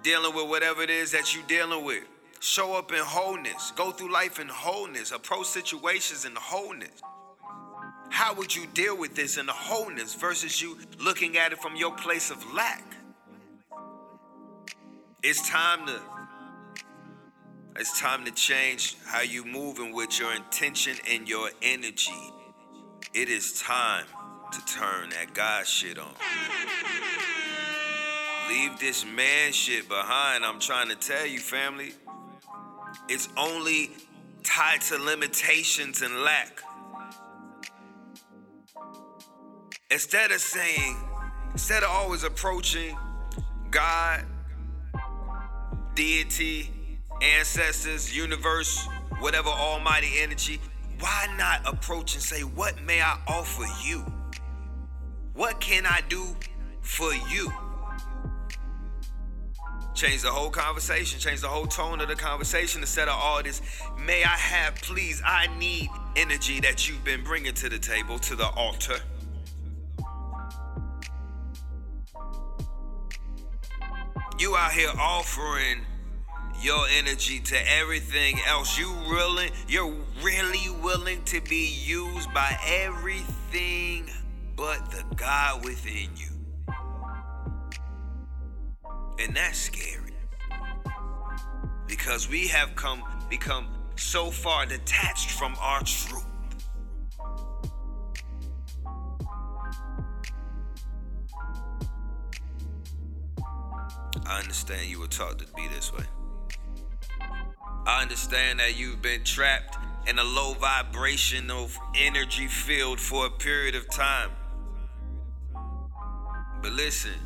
dealing 0.03 0.35
with 0.35 0.49
whatever 0.49 0.83
it 0.83 0.91
is 0.91 1.11
that 1.13 1.35
you're 1.35 1.47
dealing 1.47 1.85
with. 1.85 2.05
Show 2.41 2.77
up 2.77 2.93
in 2.93 2.99
wholeness. 2.99 3.73
Go 3.77 3.93
through 3.93 4.13
life 4.13 4.39
in 4.39 4.49
wholeness. 4.49 5.11
Approach 5.13 5.47
situations 5.47 6.25
in 6.25 6.33
wholeness. 6.37 7.03
How 8.11 8.35
would 8.35 8.55
you 8.55 8.67
deal 8.75 8.97
with 8.97 9.15
this 9.17 9.39
in 9.39 9.47
the 9.47 9.53
wholeness 9.53 10.15
versus 10.15 10.61
you 10.61 10.77
looking 11.01 11.39
at 11.39 11.53
it 11.53 11.61
from 11.61 11.77
your 11.77 11.95
place 11.97 12.31
of 12.31 12.53
lack? 12.53 12.85
It's 15.23 15.49
time 15.49 15.87
to 15.87 16.01
it's 17.77 17.99
time 17.99 18.25
to 18.27 18.31
change 18.33 18.97
how 19.07 19.23
you 19.23 19.45
moving 19.45 19.95
with 19.95 20.19
your 20.19 20.35
intention 20.35 20.97
and 21.11 21.29
your 21.29 21.51
energy. 21.63 22.13
It 23.15 23.29
is 23.29 23.61
time 23.61 24.05
to 24.53 24.65
turn 24.67 25.11
that 25.11 25.33
God 25.33 25.67
shit 25.67 25.99
on. 25.99 26.15
Leave 28.49 28.79
this 28.79 29.07
man 29.07 29.53
shit 29.53 29.89
behind. 29.89 30.45
I'm 30.45 30.61
trying 30.61 30.89
to 30.91 30.97
tell 30.97 31.27
you, 31.27 31.39
family. 31.39 31.93
It's 33.09 33.29
only 33.39 33.91
tied 34.45 34.83
to 34.83 34.99
limitations 34.99 36.03
and 36.03 36.23
lack. 36.23 36.61
Instead 39.91 40.31
of 40.31 40.41
saying, 40.41 40.97
instead 41.53 41.83
of 41.83 41.91
always 41.91 42.25
approaching 42.25 42.99
God, 43.71 44.27
deity, 45.95 46.82
ancestors, 47.23 48.15
universe, 48.15 48.87
whatever 49.21 49.49
almighty 49.49 50.11
energy, 50.19 50.61
why 50.99 51.29
not 51.39 51.67
approach 51.67 52.15
and 52.15 52.23
say, 52.23 52.43
What 52.43 52.83
may 52.83 53.01
I 53.01 53.19
offer 53.27 53.65
you? 53.85 54.05
What 55.35 55.61
can 55.61 55.87
I 55.87 56.01
do 56.09 56.37
for 56.81 57.13
you? 57.15 57.53
Change 59.95 60.23
the 60.23 60.31
whole 60.31 60.51
conversation, 60.51 61.21
change 61.21 61.41
the 61.41 61.49
whole 61.49 61.67
tone 61.67 62.01
of 62.01 62.09
the 62.09 62.17
conversation 62.17 62.81
instead 62.81 63.09
of 63.09 63.15
all 63.15 63.43
this. 63.43 63.63
May 63.99 64.25
I 64.25 64.37
have, 64.37 64.75
please, 64.77 65.23
I 65.25 65.49
need 65.59 65.91
energy 66.17 66.61
that 66.61 66.89
you've 66.89 67.05
been 67.05 67.23
bringing 67.23 67.55
to 67.55 67.69
the 67.69 67.79
table, 67.79 68.19
to 68.21 68.35
the 68.35 68.49
altar. 68.49 68.97
You 74.39 74.57
out 74.57 74.73
here 74.73 74.91
offering 74.99 75.85
your 76.63 76.87
energy 76.97 77.41
to 77.41 77.57
everything 77.79 78.39
else. 78.49 78.79
You 78.79 78.93
really, 79.11 79.51
you're 79.69 79.95
really 80.23 80.71
willing 80.81 81.23
to 81.25 81.41
be 81.41 81.75
used 81.85 82.33
by 82.33 82.57
everything 82.67 84.09
but 84.57 84.91
the 84.93 85.05
God 85.17 85.65
within 85.65 86.11
you. 86.17 86.29
And 89.19 89.35
that's 89.35 89.59
scary. 89.59 90.13
Because 91.89 92.29
we 92.29 92.47
have 92.49 92.75
come 92.77 93.03
become 93.29 93.67
so 93.97 94.31
far 94.31 94.67
detached 94.67 95.31
from 95.31 95.55
our 95.61 95.81
truth. 95.81 96.25
I 104.25 104.39
understand 104.39 104.89
you 104.89 105.01
were 105.01 105.07
taught 105.09 105.39
to 105.41 105.47
be 105.55 105.67
this 105.69 105.93
way. 105.93 106.05
I 107.85 108.03
understand 108.03 108.61
that 108.61 108.79
you've 108.79 109.03
been 109.03 109.25
trapped 109.25 109.77
in 110.07 110.19
a 110.19 110.25
low 110.25 110.55
vibrational 110.55 111.69
energy 111.97 112.47
field 112.47 113.01
for 113.01 113.27
a 113.27 113.31
period 113.31 113.75
of 113.75 113.91
time. 113.91 114.31
But 116.63 116.73
listen, 116.73 117.19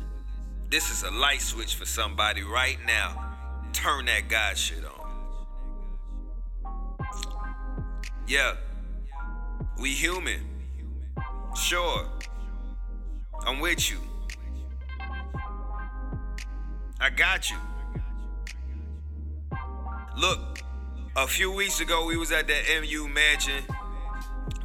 this 0.69 0.89
is 0.89 1.03
a 1.03 1.11
light 1.11 1.41
switch 1.41 1.75
for 1.75 1.85
somebody 1.85 2.41
right 2.41 2.77
now. 2.87 3.35
Turn 3.71 4.05
that 4.05 4.29
God 4.29 4.57
shit 4.57 4.83
on. 4.83 4.97
Yeah, 8.27 8.55
we 9.79 9.89
human. 9.89 10.41
Sure, 11.55 12.07
I'm 13.45 13.59
with 13.59 13.91
you. 13.91 13.99
I 16.99 17.11
got 17.11 17.51
you. 17.51 17.57
Look, 20.17 20.63
a 21.15 21.27
few 21.27 21.51
weeks 21.51 21.79
ago 21.79 22.07
we 22.07 22.17
was 22.17 22.31
at 22.31 22.47
the 22.47 22.55
MU 22.81 23.07
mansion 23.07 23.63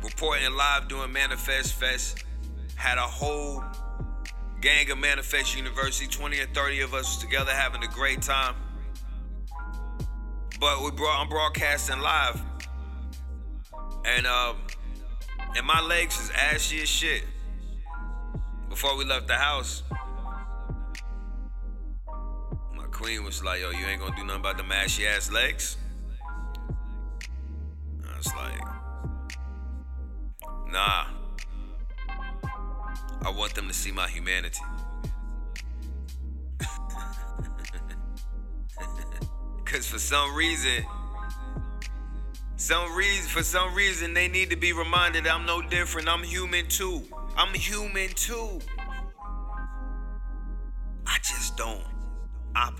reporting 0.03 0.51
live 0.57 0.89
doing 0.89 1.13
Manifest 1.13 1.75
Fest. 1.75 2.25
Had 2.75 2.97
a 2.97 3.03
whole 3.03 3.63
gang 4.63 4.91
of 4.91 4.97
Manifest 4.97 5.55
University, 5.55 6.07
20 6.07 6.41
or 6.41 6.47
30 6.47 6.81
of 6.81 6.95
us 6.95 7.19
together 7.19 7.51
having 7.53 7.83
a 7.85 7.89
great 7.89 8.23
time. 8.23 8.55
But 10.59 10.83
we 10.83 10.91
brought 10.91 11.21
I'm 11.21 11.29
broadcasting 11.29 12.01
live. 12.01 12.41
And 14.07 14.27
um 14.27 14.57
and 15.55 15.67
my 15.67 15.83
legs 15.83 16.19
is 16.19 16.31
ashy 16.31 16.81
as 16.81 16.89
shit. 16.89 17.25
Before 18.71 18.97
we 18.97 19.05
left 19.05 19.27
the 19.27 19.35
house, 19.35 19.83
queen 23.03 23.25
was 23.25 23.43
like, 23.43 23.61
yo, 23.61 23.71
you 23.71 23.85
ain't 23.87 24.01
gonna 24.01 24.15
do 24.15 24.23
nothing 24.23 24.41
about 24.41 24.57
the 24.57 24.65
ashy 24.73 25.05
ass 25.09 25.33
legs? 25.33 25.77
I 28.09 28.17
was 28.17 28.29
like, 28.29 28.61
nah. 30.71 31.07
I 33.25 33.31
want 33.31 33.57
them 33.57 33.67
to 33.67 33.75
see 33.75 33.91
my 33.91 34.09
humanity. 34.09 34.61
Cause 39.65 39.89
for 39.89 39.99
some 39.99 40.37
reason, 40.37 40.85
some 42.55 42.95
reason 42.95 43.29
for 43.29 43.43
some 43.43 43.75
reason 43.75 44.15
they 44.15 44.29
need 44.29 44.49
to 44.51 44.57
be 44.57 44.73
reminded 44.73 45.27
I'm 45.27 45.45
no 45.45 45.61
different. 45.61 46.09
I'm 46.09 46.23
human 46.23 46.69
too. 46.69 47.03
I'm 47.37 47.53
human 47.53 48.11
too. 48.11 48.61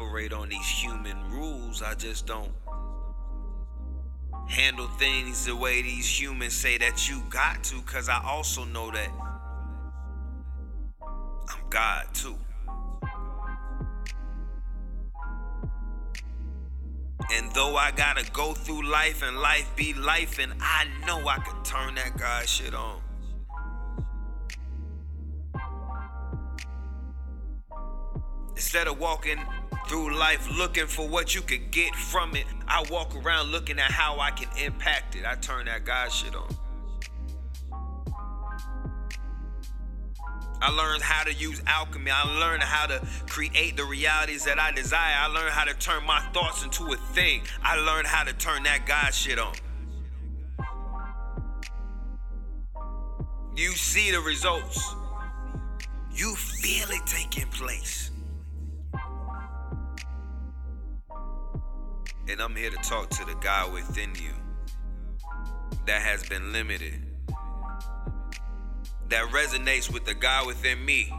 Operate 0.03 0.33
on 0.33 0.49
these 0.49 0.67
human 0.67 1.17
rules. 1.31 1.83
I 1.83 1.95
just 1.95 2.27
don't 2.27 2.51
handle 4.49 4.89
things 4.99 5.47
the 5.47 5.55
way 5.55 5.83
these 5.83 6.21
humans 6.21 6.55
say 6.55 6.77
that 6.79 7.09
you 7.09 7.23
got 7.31 7.63
to 7.65 7.81
cuz 7.83 8.09
I 8.09 8.21
also 8.25 8.65
know 8.65 8.91
that 8.91 9.09
I'm 11.49 11.71
God 11.71 12.07
too. 12.13 12.37
And 17.31 17.53
though 17.53 17.77
I 17.77 17.93
gotta 17.93 18.29
go 18.33 18.53
through 18.53 18.91
life 18.91 19.23
and 19.23 19.39
life 19.39 19.75
be 19.77 19.95
life, 19.95 20.39
and 20.39 20.53
I 20.61 20.87
know 21.07 21.27
I 21.29 21.39
can 21.39 21.63
turn 21.63 21.95
that 21.95 22.17
God 22.19 22.49
shit 22.49 22.75
on. 22.75 23.01
Instead 28.57 28.87
of 28.87 28.99
walking 28.99 29.39
through 29.89 30.17
life 30.17 30.49
looking 30.57 30.87
for 30.87 31.09
what 31.09 31.35
you 31.35 31.43
could 31.43 31.71
get 31.71 31.95
from 31.95 32.35
it, 32.37 32.45
I 32.67 32.85
walk 32.91 33.15
around 33.17 33.51
looking 33.51 33.79
at 33.79 33.91
how 33.91 34.19
I 34.21 34.31
can 34.31 34.49
impact 34.65 35.17
it. 35.17 35.25
I 35.27 35.35
turn 35.35 35.67
that 35.67 35.85
God 35.85 36.11
shit 36.11 36.35
on. 36.35 36.49
I 40.63 40.71
learned 40.71 41.03
how 41.03 41.25
to 41.25 41.33
use 41.33 41.61
alchemy. 41.67 42.13
I 42.13 42.39
learned 42.39 42.63
how 42.63 42.87
to 42.87 43.05
create 43.29 43.77
the 43.77 43.85
realities 43.85 44.45
that 44.45 44.61
I 44.61 44.71
desire. 44.71 45.17
I 45.19 45.27
learned 45.27 45.51
how 45.51 45.65
to 45.65 45.75
turn 45.75 46.07
my 46.07 46.21
thoughts 46.33 46.63
into 46.63 46.93
a 46.93 46.97
thing. 46.97 47.43
I 47.65 47.77
learned 47.77 48.07
how 48.07 48.23
to 48.23 48.33
turn 48.33 48.63
that 48.63 48.87
God 48.87 49.13
shit 49.13 49.41
on. 49.41 49.55
You 53.57 53.73
see 53.73 54.13
the 54.13 54.21
results. 54.21 54.95
You 56.15 56.33
feel 56.37 56.89
it 56.91 57.07
taking 57.07 57.49
place. 57.49 58.12
And 62.29 62.41
I'm 62.41 62.55
here 62.55 62.71
to 62.71 62.77
talk 62.77 63.11
to 63.11 63.25
the 63.25 63.35
guy 63.41 63.69
within 63.69 64.15
you 64.15 64.33
that 65.87 66.03
has 66.03 66.23
been 66.29 66.53
limited 66.53 66.95
that 69.13 69.29
resonates 69.29 69.93
with 69.93 70.07
the 70.07 70.15
God 70.15 70.47
within 70.47 70.83
me 70.83 71.13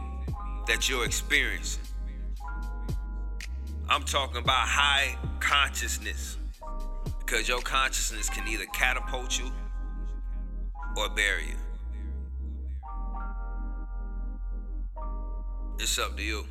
that 0.66 0.88
you're 0.88 1.04
experiencing. 1.04 1.84
I'm 3.88 4.02
talking 4.02 4.38
about 4.38 4.66
high 4.66 5.16
consciousness 5.38 6.36
because 7.20 7.46
your 7.46 7.60
consciousness 7.60 8.28
can 8.28 8.48
either 8.48 8.64
catapult 8.74 9.38
you 9.38 9.48
or 10.96 11.08
bury 11.10 11.50
you. 11.50 11.56
It's 15.78 15.96
up 15.98 16.16
to 16.16 16.22
you. 16.22 16.46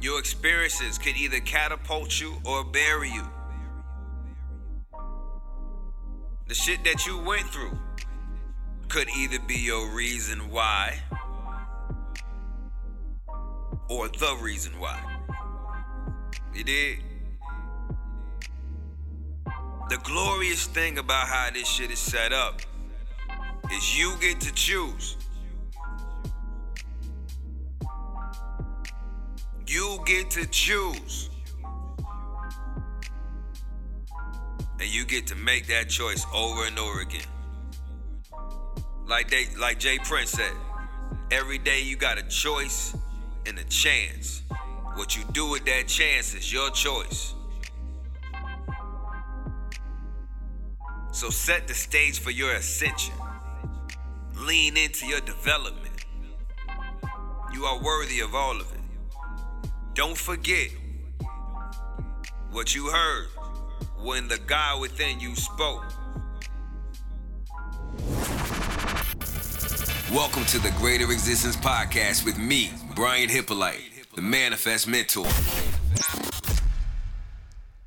Your 0.00 0.18
experiences 0.18 0.98
could 0.98 1.16
either 1.16 1.40
catapult 1.40 2.20
you 2.20 2.34
or 2.44 2.64
bury 2.64 3.10
you. 3.10 3.24
The 6.48 6.54
shit 6.54 6.84
that 6.84 7.06
you 7.06 7.18
went 7.18 7.46
through 7.48 7.78
could 8.88 9.08
either 9.16 9.38
be 9.40 9.56
your 9.56 9.94
reason 9.94 10.50
why 10.50 10.98
or 13.88 14.08
the 14.08 14.38
reason 14.40 14.78
why. 14.78 15.00
You 16.54 16.64
did? 16.64 16.98
The 19.88 19.98
glorious 20.02 20.66
thing 20.66 20.98
about 20.98 21.28
how 21.28 21.50
this 21.52 21.68
shit 21.68 21.90
is 21.90 21.98
set 21.98 22.32
up 22.32 22.60
is 23.72 23.98
you 23.98 24.14
get 24.20 24.40
to 24.40 24.52
choose. 24.52 25.16
You 29.66 29.98
get 30.06 30.30
to 30.30 30.46
choose. 30.46 31.28
And 34.78 34.88
you 34.88 35.04
get 35.04 35.26
to 35.28 35.34
make 35.34 35.66
that 35.66 35.88
choice 35.88 36.24
over 36.32 36.66
and 36.66 36.78
over 36.78 37.00
again. 37.00 37.26
Like 39.06 39.30
they 39.30 39.46
like 39.58 39.78
Jay 39.78 39.98
Prince 39.98 40.30
said, 40.30 40.52
every 41.30 41.58
day 41.58 41.82
you 41.82 41.96
got 41.96 42.18
a 42.18 42.22
choice 42.24 42.96
and 43.46 43.58
a 43.58 43.64
chance. 43.64 44.42
What 44.94 45.16
you 45.16 45.24
do 45.32 45.48
with 45.48 45.64
that 45.64 45.88
chance 45.88 46.34
is 46.34 46.52
your 46.52 46.70
choice. 46.70 47.34
So 51.12 51.30
set 51.30 51.66
the 51.66 51.74
stage 51.74 52.20
for 52.20 52.30
your 52.30 52.52
ascension. 52.52 53.14
Lean 54.36 54.76
into 54.76 55.06
your 55.06 55.20
development. 55.20 56.04
You 57.52 57.64
are 57.64 57.80
worthy 57.82 58.20
of 58.20 58.34
all 58.34 58.60
of 58.60 58.70
it. 58.72 58.75
Don't 59.96 60.18
forget 60.18 60.68
what 62.52 62.74
you 62.74 62.88
heard 62.88 63.28
when 64.02 64.28
the 64.28 64.36
God 64.46 64.82
within 64.82 65.18
you 65.20 65.34
spoke. 65.34 65.84
Welcome 70.12 70.44
to 70.44 70.58
the 70.58 70.70
Greater 70.76 71.10
Existence 71.10 71.56
Podcast 71.56 72.26
with 72.26 72.36
me, 72.36 72.72
Brian 72.94 73.30
Hippolyte, 73.30 73.80
the 74.14 74.20
Manifest 74.20 74.86
Mentor. 74.86 75.26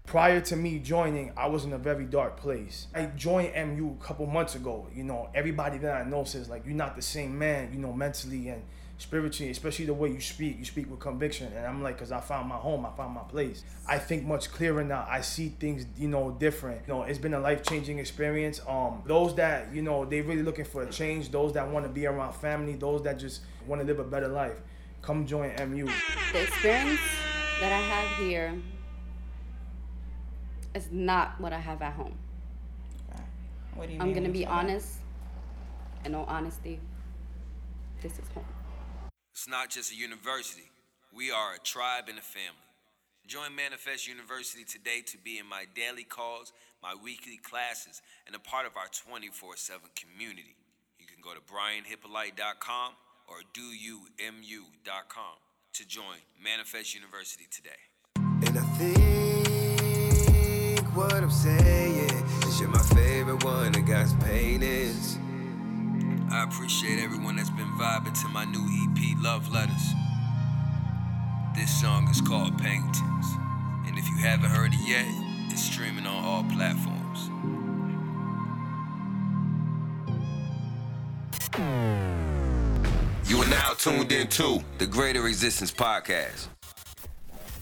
Prior 0.08 0.42
to 0.42 0.56
me 0.56 0.80
joining, 0.80 1.32
I 1.38 1.46
was 1.46 1.64
in 1.64 1.74
a 1.74 1.78
very 1.78 2.06
dark 2.06 2.38
place. 2.38 2.88
I 2.96 3.06
joined 3.06 3.54
MU 3.54 3.96
a 4.02 4.04
couple 4.04 4.26
months 4.26 4.56
ago. 4.56 4.88
You 4.96 5.04
know, 5.04 5.30
everybody 5.36 5.78
that 5.78 6.02
I 6.02 6.10
know 6.10 6.24
says 6.24 6.50
like 6.50 6.66
you're 6.66 6.74
not 6.74 6.96
the 6.96 7.04
same 7.04 7.38
man, 7.38 7.72
you 7.72 7.78
know, 7.78 7.94
mentally 7.94 8.50
and 8.50 8.64
spiritually, 9.00 9.50
especially 9.50 9.86
the 9.86 9.94
way 9.94 10.10
you 10.10 10.22
speak. 10.22 10.60
You 10.60 10.66
speak 10.66 10.90
with 10.92 11.00
conviction, 11.00 11.52
and 11.54 11.66
I'm 11.66 11.82
like, 11.82 11.98
cause 11.98 12.12
I 12.12 12.20
found 12.20 12.48
my 12.48 12.58
home, 12.58 12.86
I 12.86 12.92
found 12.92 13.16
my 13.16 13.22
place. 13.24 13.64
I 13.88 13.98
think 13.98 14.26
much 14.26 14.52
clearer 14.52 14.84
now. 14.84 15.08
I 15.10 15.22
see 15.22 15.50
things, 15.50 15.86
you 15.98 16.08
know, 16.08 16.32
different. 16.32 16.82
You 16.86 16.94
know, 16.94 17.04
it's 17.04 17.18
been 17.18 17.34
a 17.34 17.40
life 17.40 17.64
changing 17.64 17.98
experience. 17.98 18.62
Um, 18.68 19.02
those 19.08 19.34
that 19.36 19.74
you 19.74 19.82
know 19.82 20.06
they 20.06 20.22
really 20.22 20.44
looking 20.44 20.66
for 20.66 20.84
a 20.84 20.90
change, 20.92 21.32
those 21.32 21.54
that 21.54 21.68
want 21.68 21.86
to 21.86 21.92
be 21.92 22.06
around 22.06 22.34
family, 22.34 22.76
those 22.76 23.02
that 23.04 23.18
just 23.18 23.42
want 23.66 23.82
to 23.82 23.88
live 23.88 24.00
a 24.00 24.04
better 24.04 24.28
life, 24.28 24.58
come 25.02 25.26
join 25.26 25.50
MU. 25.70 25.88
The 26.34 26.44
experience 26.44 27.00
that 27.62 27.72
I 27.72 27.80
have 27.80 28.18
here 28.20 28.54
is 30.76 30.88
not 30.92 31.40
what 31.42 31.54
I 31.54 31.60
have 31.60 31.82
at 31.82 31.94
home. 31.94 32.16
What 33.76 33.88
do 33.88 33.94
you 33.94 34.00
I'm 34.02 34.08
mean 34.08 34.16
gonna 34.16 34.30
be 34.30 34.40
you 34.40 34.46
say 34.46 34.50
that? 34.50 34.52
honest. 34.52 34.96
In 36.06 36.16
all 36.16 36.26
honesty, 36.26 36.80
this 38.02 38.14
is 38.14 38.26
home. 38.34 38.46
It's 39.40 39.48
not 39.48 39.70
just 39.70 39.94
a 39.94 39.96
university. 39.96 40.70
We 41.16 41.32
are 41.32 41.56
a 41.56 41.60
tribe 41.60 42.10
and 42.10 42.20
a 42.20 42.22
family. 42.22 42.60
Join 43.26 43.56
Manifest 43.56 44.06
University 44.06 44.66
today 44.66 45.00
to 45.06 45.18
be 45.18 45.40
in 45.40 45.46
my 45.46 45.64
daily 45.74 46.04
calls, 46.04 46.52
my 46.84 46.94
weekly 47.02 47.38
classes, 47.38 48.02
and 48.28 48.36
a 48.36 48.40
part 48.40 48.66
of 48.66 48.76
our 48.76 48.90
24 48.92 49.56
7 49.56 49.80
community. 49.96 50.58
You 51.00 51.06
can 51.06 51.22
go 51.24 51.34
to 51.34 51.40
brianhippolyte.com 51.40 52.96
or 53.30 53.38
doyoumu.com 53.56 55.36
to 55.72 55.88
join 55.88 56.18
Manifest 56.44 56.94
University 56.94 57.48
today. 57.50 57.80
And 58.46 58.60
I 58.60 58.64
think 58.76 60.86
what 60.94 61.14
I'm 61.14 61.32
saying 61.32 62.10
is 62.44 62.60
you're 62.60 62.68
my 62.68 62.80
favorite 62.80 63.42
one 63.46 63.72
that 63.72 63.86
got 63.88 64.10
paintings. 64.20 65.18
I 66.32 66.44
appreciate 66.44 67.00
everyone 67.00 67.38
that's 67.38 67.50
been 67.50 67.72
vibing 67.74 68.20
to 68.22 68.28
my 68.28 68.46
new 68.46 68.60
EP, 68.60 69.18
Love 69.24 69.52
Letters. 69.52 69.94
This 71.56 71.82
song 71.82 72.08
is 72.08 72.22
called 72.22 72.56
Paintings. 72.60 73.26
And 73.88 73.98
if 73.98 74.08
you 74.08 74.16
haven't 74.18 74.52
heard 74.52 74.72
it 74.72 74.80
yet, 74.88 75.06
it's 75.52 75.64
streaming 75.64 76.06
on 76.06 76.24
all 76.24 76.44
platforms. 76.44 77.30
You 83.28 83.38
are 83.40 83.50
now 83.50 83.74
tuned 83.74 84.12
into 84.12 84.64
the 84.78 84.86
Greater 84.86 85.28
Existence 85.28 85.72
Podcast. 85.72 86.48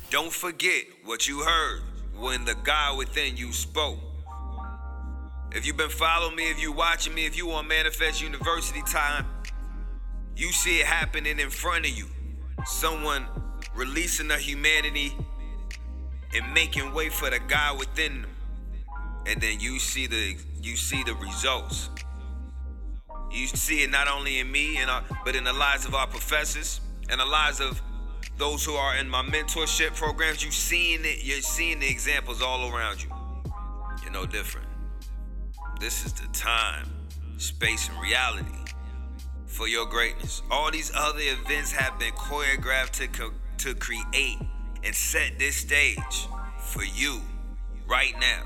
Don't 0.10 0.34
forget 0.34 0.84
what 1.06 1.25
you 1.25 1.39
heard 1.39 1.84
when 2.19 2.43
the 2.43 2.56
God 2.56 2.97
within 2.97 3.38
you 3.38 3.53
spoke. 3.53 4.06
If 5.53 5.65
you've 5.65 5.77
been 5.77 5.89
following 5.89 6.36
me, 6.36 6.51
if 6.51 6.62
you 6.62 6.71
watching 6.71 7.13
me, 7.13 7.25
if 7.25 7.38
you 7.38 7.49
on 7.51 7.67
Manifest 7.67 8.21
University 8.21 8.81
time, 8.81 9.25
you 10.36 10.51
see 10.51 10.79
it 10.81 10.86
happening 10.86 11.39
in 11.39 11.49
front 11.49 11.86
of 11.86 11.91
you. 11.91 12.05
Someone 12.65 13.25
releasing 13.73 14.27
the 14.27 14.36
humanity 14.36 15.15
and 16.36 16.53
making 16.53 16.93
way 16.93 17.10
for 17.10 17.29
the 17.29 17.39
God 17.39 17.79
within 17.79 18.23
them. 18.23 18.31
And 19.25 19.41
then 19.41 19.60
you 19.60 19.79
see 19.79 20.05
the 20.05 20.36
you 20.62 20.75
see 20.75 21.03
the 21.03 21.15
results. 21.15 21.89
You 23.31 23.47
see 23.47 23.83
it 23.83 23.89
not 23.89 24.07
only 24.07 24.39
in 24.39 24.51
me 24.51 24.77
and 24.77 24.89
but 25.23 25.36
in 25.36 25.43
the 25.43 25.53
lives 25.53 25.86
of 25.86 25.95
our 25.95 26.07
professors 26.07 26.81
and 27.10 27.19
the 27.19 27.25
lives 27.25 27.62
of 27.62 27.81
those 28.38 28.63
who 28.65 28.73
are 28.73 28.97
in 28.97 29.10
my 29.10 29.23
mentorship 29.23 29.95
programs. 29.95 30.43
You 30.43 30.51
seeing 30.51 31.01
it. 31.03 31.23
You're 31.23 31.41
seeing 31.41 31.79
the 31.79 31.89
examples 31.89 32.41
all 32.41 32.69
around 32.69 33.01
you. 33.01 33.10
You're 34.03 34.12
no 34.12 34.25
different. 34.25 34.66
This 35.79 36.05
is 36.05 36.13
the 36.13 36.27
time, 36.29 36.89
space, 37.37 37.87
and 37.87 38.01
reality 38.01 38.73
for 39.45 39.67
your 39.67 39.85
greatness. 39.85 40.41
All 40.49 40.71
these 40.71 40.91
other 40.95 41.19
events 41.19 41.71
have 41.71 41.99
been 41.99 42.13
choreographed 42.13 42.91
to, 42.93 43.07
co- 43.07 43.33
to 43.59 43.75
create 43.75 44.39
and 44.83 44.95
set 44.95 45.37
this 45.37 45.55
stage 45.55 46.27
for 46.57 46.83
you 46.83 47.21
right 47.87 48.13
now. 48.19 48.43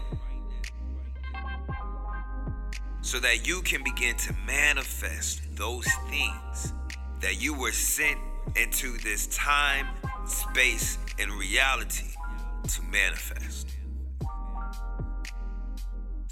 So 3.01 3.17
that 3.19 3.47
you 3.47 3.61
can 3.61 3.81
begin 3.81 4.17
to 4.17 4.33
manifest 4.45 5.55
those 5.55 5.87
things 6.09 6.73
that 7.21 7.41
you 7.41 7.53
were 7.53 7.71
sent 7.71 8.19
into 8.57 8.97
this 8.97 9.27
time, 9.27 9.87
space, 10.25 10.97
and 11.17 11.31
reality 11.31 12.09
to 12.67 12.81
manifest. 12.83 13.70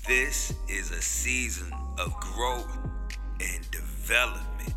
This 0.07 0.53
is 0.67 0.91
a 0.91 1.01
season 1.01 1.71
of 1.97 2.13
growth 2.19 2.77
and 3.39 3.69
development. 3.71 4.73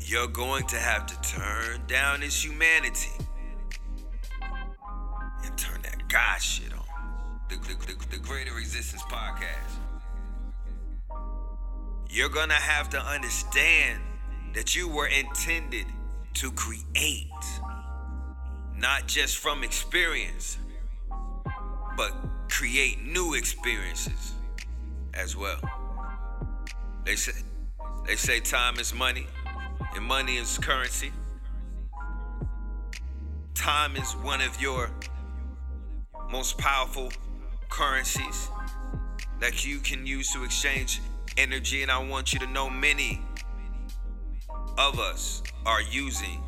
You're 0.00 0.28
going 0.28 0.66
to 0.66 0.76
have 0.76 1.06
to 1.06 1.20
turn 1.36 1.80
down 1.86 2.20
this 2.20 2.44
humanity 2.44 3.10
and 5.44 5.56
turn 5.56 5.80
that 5.82 6.08
God 6.08 6.42
shit 6.42 6.72
on. 6.72 6.84
The, 7.48 7.56
the, 7.56 7.74
the, 7.86 8.06
the 8.10 8.18
Greater 8.18 8.58
Existence 8.58 9.02
Podcast. 9.02 9.78
You're 12.10 12.28
gonna 12.28 12.54
have 12.54 12.90
to 12.90 13.00
understand 13.00 14.00
that 14.54 14.76
you 14.76 14.88
were 14.88 15.08
intended 15.08 15.86
to 16.34 16.52
create, 16.52 17.28
not 18.76 19.08
just 19.08 19.38
from 19.38 19.64
experience, 19.64 20.58
but 21.96 22.12
create 22.56 23.04
new 23.04 23.34
experiences 23.34 24.34
as 25.12 25.36
well. 25.36 25.58
They 27.04 27.16
say 27.16 27.32
they 28.06 28.14
say 28.14 28.38
time 28.38 28.78
is 28.78 28.94
money 28.94 29.26
and 29.96 30.04
money 30.04 30.36
is 30.36 30.56
currency. 30.58 31.10
Time 33.56 33.96
is 33.96 34.12
one 34.22 34.40
of 34.40 34.60
your 34.62 34.88
most 36.30 36.56
powerful 36.56 37.10
currencies 37.70 38.48
that 39.40 39.66
you 39.66 39.78
can 39.80 40.06
use 40.06 40.32
to 40.32 40.44
exchange 40.44 41.00
energy 41.36 41.82
and 41.82 41.90
I 41.90 41.98
want 42.06 42.32
you 42.32 42.38
to 42.38 42.46
know 42.46 42.70
many 42.70 43.20
of 44.78 45.00
us 45.00 45.42
are 45.66 45.82
using 45.82 46.40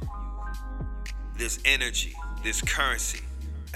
this 1.36 1.58
energy, 1.64 2.14
this 2.44 2.62
currency 2.62 3.22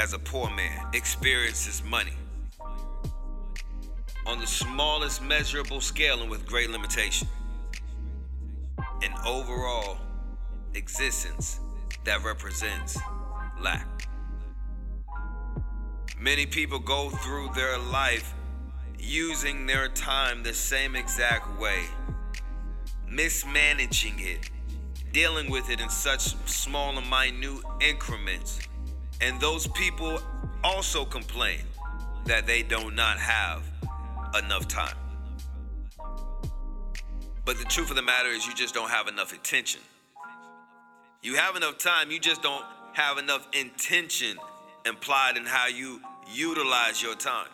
as 0.00 0.14
a 0.14 0.18
poor 0.18 0.48
man 0.48 0.86
experiences 0.94 1.82
money 1.84 2.14
on 4.24 4.38
the 4.38 4.46
smallest 4.46 5.20
measurable 5.22 5.78
scale 5.78 6.22
and 6.22 6.30
with 6.30 6.46
great 6.46 6.70
limitation. 6.70 7.28
An 9.02 9.12
overall 9.26 9.98
existence 10.72 11.60
that 12.04 12.24
represents 12.24 12.98
lack. 13.60 14.08
Many 16.18 16.46
people 16.46 16.78
go 16.78 17.10
through 17.10 17.50
their 17.54 17.76
life 17.76 18.32
using 18.98 19.66
their 19.66 19.88
time 19.88 20.42
the 20.42 20.54
same 20.54 20.96
exact 20.96 21.60
way, 21.60 21.84
mismanaging 23.06 24.18
it, 24.18 24.50
dealing 25.12 25.50
with 25.50 25.68
it 25.68 25.78
in 25.78 25.90
such 25.90 26.34
small 26.46 26.96
and 26.96 27.10
minute 27.10 27.62
increments. 27.82 28.60
And 29.20 29.40
those 29.40 29.66
people 29.68 30.18
also 30.64 31.04
complain 31.04 31.60
that 32.24 32.46
they 32.46 32.62
do 32.62 32.90
not 32.90 33.18
have 33.18 33.62
enough 34.38 34.66
time. 34.68 34.96
But 37.44 37.58
the 37.58 37.64
truth 37.64 37.90
of 37.90 37.96
the 37.96 38.02
matter 38.02 38.28
is, 38.28 38.46
you 38.46 38.54
just 38.54 38.74
don't 38.74 38.90
have 38.90 39.08
enough 39.08 39.32
attention. 39.32 39.80
You 41.22 41.34
have 41.34 41.56
enough 41.56 41.78
time, 41.78 42.10
you 42.10 42.18
just 42.18 42.42
don't 42.42 42.64
have 42.92 43.18
enough 43.18 43.46
intention 43.52 44.38
implied 44.86 45.36
in 45.36 45.44
how 45.44 45.66
you 45.66 46.00
utilize 46.32 47.02
your 47.02 47.14
time. 47.14 47.48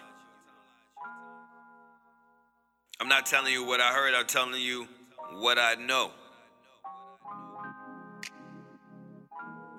I'm 3.01 3.09
not 3.09 3.27
telling 3.27 3.53
you 3.53 3.65
what 3.65 3.81
I 3.81 3.93
heard, 3.93 4.15
I'm 4.15 4.27
telling 4.27 4.61
you 4.61 4.87
what 5.35 5.59
I 5.59 5.75
know. 5.75 6.11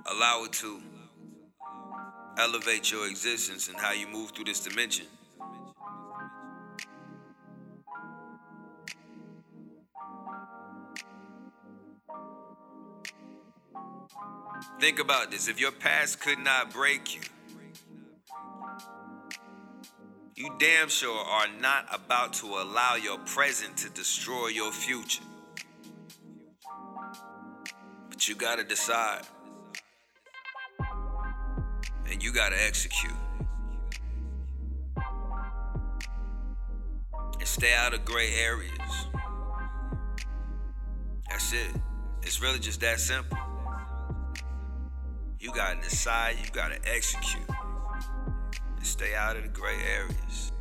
Allow 0.06 0.44
it 0.46 0.54
to 0.54 0.82
elevate 2.38 2.92
your 2.92 3.08
existence 3.08 3.68
and 3.68 3.78
how 3.78 3.92
you 3.92 4.08
move 4.08 4.32
through 4.32 4.46
this 4.46 4.60
dimension. 4.60 5.06
Think 14.80 15.00
about 15.00 15.32
this 15.32 15.48
if 15.48 15.60
your 15.60 15.72
past 15.72 16.22
could 16.22 16.38
not 16.40 16.72
break 16.72 17.16
you, 17.16 17.22
you 20.36 20.56
damn 20.60 20.88
sure 20.88 21.18
are 21.18 21.48
not 21.60 21.88
about 21.92 22.34
to 22.34 22.46
allow 22.46 22.96
your 22.96 23.18
present 23.20 23.76
to 23.78 23.90
destroy 23.90 24.50
your 24.50 24.72
future. 24.72 25.24
But 28.10 28.28
you 28.28 28.36
gotta 28.36 28.64
decide. 28.64 29.24
And 32.10 32.24
you 32.24 32.32
gotta 32.32 32.56
execute. 32.66 33.14
And 37.40 37.48
stay 37.48 37.74
out 37.74 37.94
of 37.94 38.06
gray 38.06 38.34
areas. 38.36 38.72
That's 41.30 41.52
it. 41.52 41.70
It's 42.22 42.42
really 42.42 42.60
just 42.60 42.80
that 42.80 43.02
simple. 43.02 43.38
You 45.40 45.52
gotta 45.52 45.82
decide, 45.82 46.38
you 46.44 46.50
gotta 46.52 46.80
execute 46.86 47.44
And 47.48 48.86
stay 48.86 49.14
out 49.14 49.36
of 49.36 49.44
the 49.44 49.50
gray 49.50 49.78
areas. 49.96 50.52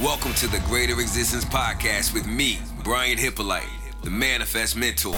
Welcome 0.00 0.34
to 0.34 0.46
the 0.46 0.62
Greater 0.66 1.00
Existence 1.00 1.44
Podcast 1.44 2.14
with 2.14 2.26
me, 2.26 2.60
Brian 2.84 3.18
Hippolyte, 3.18 3.64
the 4.02 4.10
Manifest 4.10 4.76
Mentor. 4.76 5.16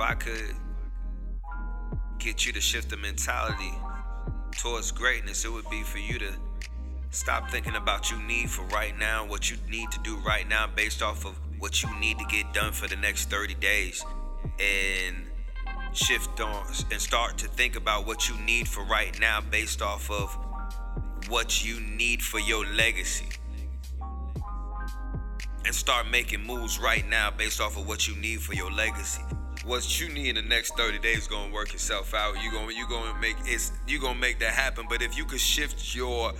If 0.00 0.06
I 0.06 0.14
could 0.14 0.54
get 2.18 2.46
you 2.46 2.54
to 2.54 2.60
shift 2.60 2.88
the 2.88 2.96
mentality 2.96 3.72
towards 4.56 4.92
greatness, 4.92 5.44
it 5.44 5.52
would 5.52 5.68
be 5.68 5.82
for 5.82 5.98
you 5.98 6.18
to 6.18 6.32
stop 7.10 7.50
thinking 7.50 7.76
about 7.76 8.10
you 8.10 8.18
need 8.22 8.48
for 8.48 8.62
right 8.74 8.98
now, 8.98 9.26
what 9.26 9.50
you 9.50 9.58
need 9.68 9.90
to 9.90 9.98
do 10.00 10.16
right 10.18 10.48
now 10.48 10.66
based 10.66 11.02
off 11.02 11.26
of 11.26 11.38
what 11.58 11.82
you 11.82 12.00
need 12.00 12.18
to 12.18 12.24
get 12.30 12.50
done 12.54 12.72
for 12.72 12.88
the 12.88 12.96
next 12.96 13.28
30 13.28 13.54
days 13.56 14.02
and 14.58 15.16
shift 15.92 16.40
on 16.40 16.66
and 16.90 17.00
start 17.00 17.36
to 17.36 17.46
think 17.48 17.76
about 17.76 18.06
what 18.06 18.26
you 18.26 18.38
need 18.40 18.66
for 18.66 18.82
right 18.84 19.20
now 19.20 19.42
based 19.50 19.82
off 19.82 20.10
of 20.10 20.34
what 21.28 21.62
you 21.62 21.78
need 21.78 22.22
for 22.22 22.38
your 22.38 22.64
legacy. 22.64 23.26
And 25.66 25.74
start 25.74 26.08
making 26.10 26.42
moves 26.42 26.78
right 26.78 27.06
now 27.06 27.30
based 27.30 27.60
off 27.60 27.76
of 27.76 27.86
what 27.86 28.08
you 28.08 28.16
need 28.16 28.40
for 28.40 28.54
your 28.54 28.70
legacy. 28.70 29.20
What 29.64 30.00
you 30.00 30.08
need 30.08 30.30
in 30.30 30.34
the 30.36 30.42
next 30.42 30.74
30 30.76 30.98
days 31.00 31.26
gonna 31.26 31.52
work 31.52 31.74
itself 31.74 32.14
out. 32.14 32.42
You 32.42 32.50
gonna 32.50 32.72
you 32.72 32.88
gonna 32.88 33.18
make 33.20 33.36
it's 33.44 33.72
you 33.86 34.00
gonna 34.00 34.18
make 34.18 34.38
that 34.38 34.52
happen. 34.52 34.86
But 34.88 35.02
if 35.02 35.18
you 35.18 35.26
could 35.26 35.40
shift 35.40 35.94
your 35.94 36.32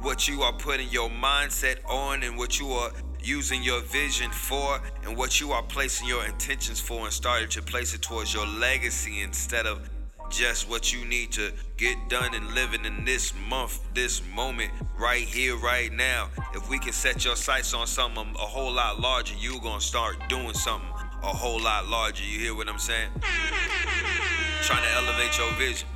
what 0.00 0.26
you 0.26 0.40
are 0.40 0.52
putting 0.54 0.88
your 0.88 1.10
mindset 1.10 1.78
on 1.86 2.22
and 2.22 2.38
what 2.38 2.58
you 2.58 2.70
are 2.70 2.92
using 3.22 3.62
your 3.62 3.82
vision 3.82 4.30
for 4.30 4.80
and 5.04 5.18
what 5.18 5.38
you 5.38 5.52
are 5.52 5.62
placing 5.64 6.08
your 6.08 6.24
intentions 6.24 6.80
for 6.80 7.04
and 7.04 7.12
starting 7.12 7.50
to 7.50 7.60
place 7.60 7.92
it 7.94 8.00
towards 8.00 8.32
your 8.32 8.46
legacy 8.46 9.20
instead 9.20 9.66
of 9.66 9.90
just 10.30 10.70
what 10.70 10.94
you 10.94 11.04
need 11.04 11.30
to 11.32 11.52
get 11.76 11.96
done 12.08 12.34
and 12.34 12.54
living 12.54 12.86
in 12.86 13.04
this 13.04 13.34
month, 13.48 13.82
this 13.92 14.22
moment, 14.34 14.70
right 14.98 15.24
here, 15.24 15.56
right 15.56 15.92
now. 15.92 16.28
If 16.54 16.70
we 16.70 16.78
can 16.78 16.92
set 16.92 17.24
your 17.24 17.36
sights 17.36 17.74
on 17.74 17.86
something 17.86 18.34
a 18.36 18.46
whole 18.46 18.72
lot 18.72 19.00
larger, 19.00 19.34
you're 19.38 19.60
gonna 19.60 19.80
start 19.80 20.16
doing 20.30 20.54
something 20.54 20.88
a 21.22 21.26
whole 21.26 21.60
lot 21.60 21.88
larger. 21.88 22.24
You 22.24 22.38
hear 22.38 22.54
what 22.54 22.68
I'm 22.68 22.78
saying? 22.78 23.10
trying 24.62 24.82
to 24.82 24.92
elevate 24.92 25.36
your 25.36 25.52
vision. 25.54 25.88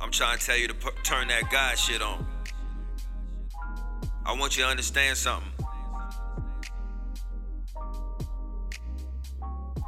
I'm 0.00 0.10
trying 0.10 0.38
to 0.38 0.44
tell 0.44 0.56
you 0.56 0.66
to 0.68 0.74
put, 0.74 1.04
turn 1.04 1.28
that 1.28 1.50
God 1.50 1.78
shit 1.78 2.02
on. 2.02 2.26
I 4.26 4.36
want 4.36 4.56
you 4.56 4.64
to 4.64 4.68
understand 4.68 5.16
something. 5.16 5.52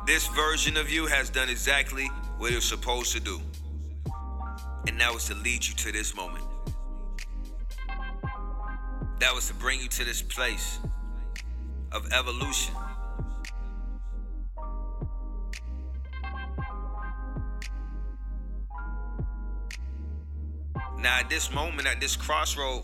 This 0.06 0.28
version 0.28 0.76
of 0.76 0.90
you 0.90 1.06
has 1.06 1.30
done 1.30 1.48
exactly 1.48 2.06
what 2.38 2.52
it 2.52 2.56
was 2.56 2.64
supposed 2.64 3.12
to 3.12 3.20
do. 3.20 3.40
And 4.86 5.00
that 5.00 5.12
was 5.12 5.24
to 5.28 5.34
lead 5.34 5.66
you 5.66 5.74
to 5.74 5.92
this 5.92 6.14
moment. 6.14 6.44
That 9.18 9.34
was 9.34 9.48
to 9.48 9.54
bring 9.54 9.80
you 9.80 9.88
to 9.88 10.04
this 10.04 10.22
place 10.22 10.78
of 11.90 12.12
evolution. 12.12 12.74
Now, 21.04 21.18
at 21.18 21.28
this 21.28 21.52
moment, 21.52 21.86
at 21.86 22.00
this 22.00 22.16
crossroad, 22.16 22.82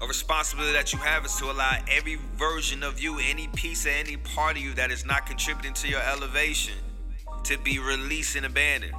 a 0.00 0.06
responsibility 0.06 0.72
that 0.72 0.94
you 0.94 0.98
have 1.00 1.26
is 1.26 1.36
to 1.36 1.50
allow 1.50 1.76
every 1.86 2.16
version 2.36 2.82
of 2.82 2.98
you, 2.98 3.18
any 3.18 3.46
piece 3.48 3.84
of 3.84 3.92
any 3.92 4.16
part 4.16 4.56
of 4.56 4.62
you 4.62 4.72
that 4.72 4.90
is 4.90 5.04
not 5.04 5.26
contributing 5.26 5.74
to 5.74 5.88
your 5.88 6.00
elevation, 6.00 6.72
to 7.42 7.58
be 7.58 7.78
released 7.78 8.36
and 8.36 8.46
abandoned. 8.46 8.94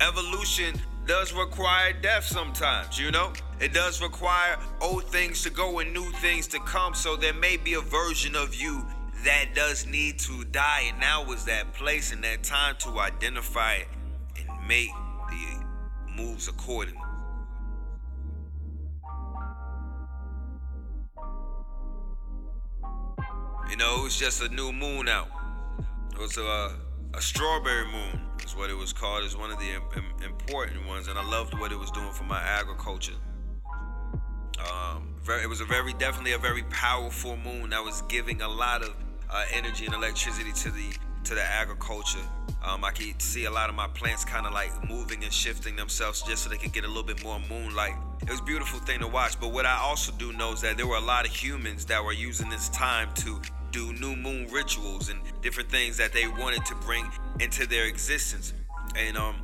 Evolution 0.00 0.80
does 1.08 1.32
require 1.32 1.92
death 1.92 2.22
sometimes, 2.22 2.96
you 2.96 3.10
know? 3.10 3.32
It 3.58 3.74
does 3.74 4.00
require 4.00 4.60
old 4.80 5.06
things 5.06 5.42
to 5.42 5.50
go 5.50 5.80
and 5.80 5.92
new 5.92 6.08
things 6.20 6.46
to 6.48 6.60
come. 6.60 6.94
So 6.94 7.16
there 7.16 7.34
may 7.34 7.56
be 7.56 7.74
a 7.74 7.80
version 7.80 8.36
of 8.36 8.54
you 8.54 8.86
that 9.24 9.56
does 9.56 9.88
need 9.88 10.20
to 10.20 10.44
die. 10.44 10.84
And 10.88 11.00
now 11.00 11.24
is 11.32 11.46
that 11.46 11.74
place 11.74 12.12
and 12.12 12.22
that 12.22 12.44
time 12.44 12.76
to 12.78 13.00
identify 13.00 13.74
it 13.74 13.88
and 14.38 14.68
make 14.68 14.90
moves 16.16 16.48
accordingly. 16.48 17.00
You 23.70 23.76
know, 23.76 24.00
it 24.00 24.02
was 24.02 24.18
just 24.18 24.42
a 24.42 24.48
new 24.48 24.72
moon 24.72 25.08
out. 25.08 25.28
It 26.12 26.18
was 26.18 26.36
a, 26.36 26.76
a 27.14 27.20
strawberry 27.20 27.86
moon, 27.86 28.20
is 28.44 28.56
what 28.56 28.68
it 28.68 28.74
was 28.74 28.92
called. 28.92 29.24
It's 29.24 29.36
one 29.36 29.50
of 29.50 29.58
the 29.58 29.70
Im- 29.70 30.24
important 30.24 30.86
ones, 30.88 31.06
and 31.06 31.18
I 31.18 31.24
loved 31.24 31.54
what 31.58 31.70
it 31.70 31.78
was 31.78 31.90
doing 31.92 32.10
for 32.10 32.24
my 32.24 32.40
agriculture. 32.40 33.14
Um, 34.58 35.14
very, 35.22 35.42
it 35.44 35.48
was 35.48 35.60
a 35.60 35.64
very, 35.64 35.92
definitely 35.94 36.32
a 36.32 36.38
very 36.38 36.64
powerful 36.64 37.36
moon 37.36 37.70
that 37.70 37.82
was 37.82 38.02
giving 38.02 38.42
a 38.42 38.48
lot 38.48 38.82
of 38.82 38.94
uh, 39.30 39.44
energy 39.52 39.86
and 39.86 39.94
electricity 39.94 40.52
to 40.52 40.70
the 40.70 40.92
to 41.24 41.34
the 41.34 41.42
agriculture. 41.42 42.18
Um, 42.62 42.84
I 42.84 42.90
could 42.90 43.20
see 43.22 43.46
a 43.46 43.50
lot 43.50 43.70
of 43.70 43.74
my 43.74 43.88
plants 43.88 44.24
kind 44.24 44.46
of 44.46 44.52
like 44.52 44.70
moving 44.88 45.24
and 45.24 45.32
shifting 45.32 45.76
themselves 45.76 46.22
just 46.22 46.42
so 46.44 46.50
they 46.50 46.58
could 46.58 46.72
get 46.72 46.84
a 46.84 46.88
little 46.88 47.02
bit 47.02 47.22
more 47.24 47.40
moonlight. 47.48 47.94
It 48.22 48.30
was 48.30 48.40
a 48.40 48.44
beautiful 48.44 48.80
thing 48.80 49.00
to 49.00 49.08
watch. 49.08 49.40
But 49.40 49.52
what 49.52 49.64
I 49.64 49.78
also 49.78 50.12
do 50.12 50.32
know 50.32 50.52
is 50.52 50.60
that 50.60 50.76
there 50.76 50.86
were 50.86 50.96
a 50.96 51.00
lot 51.00 51.26
of 51.26 51.32
humans 51.32 51.86
that 51.86 52.04
were 52.04 52.12
using 52.12 52.50
this 52.50 52.68
time 52.68 53.08
to 53.14 53.40
do 53.70 53.92
new 53.94 54.14
moon 54.16 54.48
rituals 54.50 55.08
and 55.08 55.20
different 55.42 55.70
things 55.70 55.96
that 55.96 56.12
they 56.12 56.26
wanted 56.26 56.64
to 56.66 56.74
bring 56.76 57.08
into 57.38 57.66
their 57.66 57.86
existence. 57.86 58.52
And 58.96 59.16
um 59.16 59.36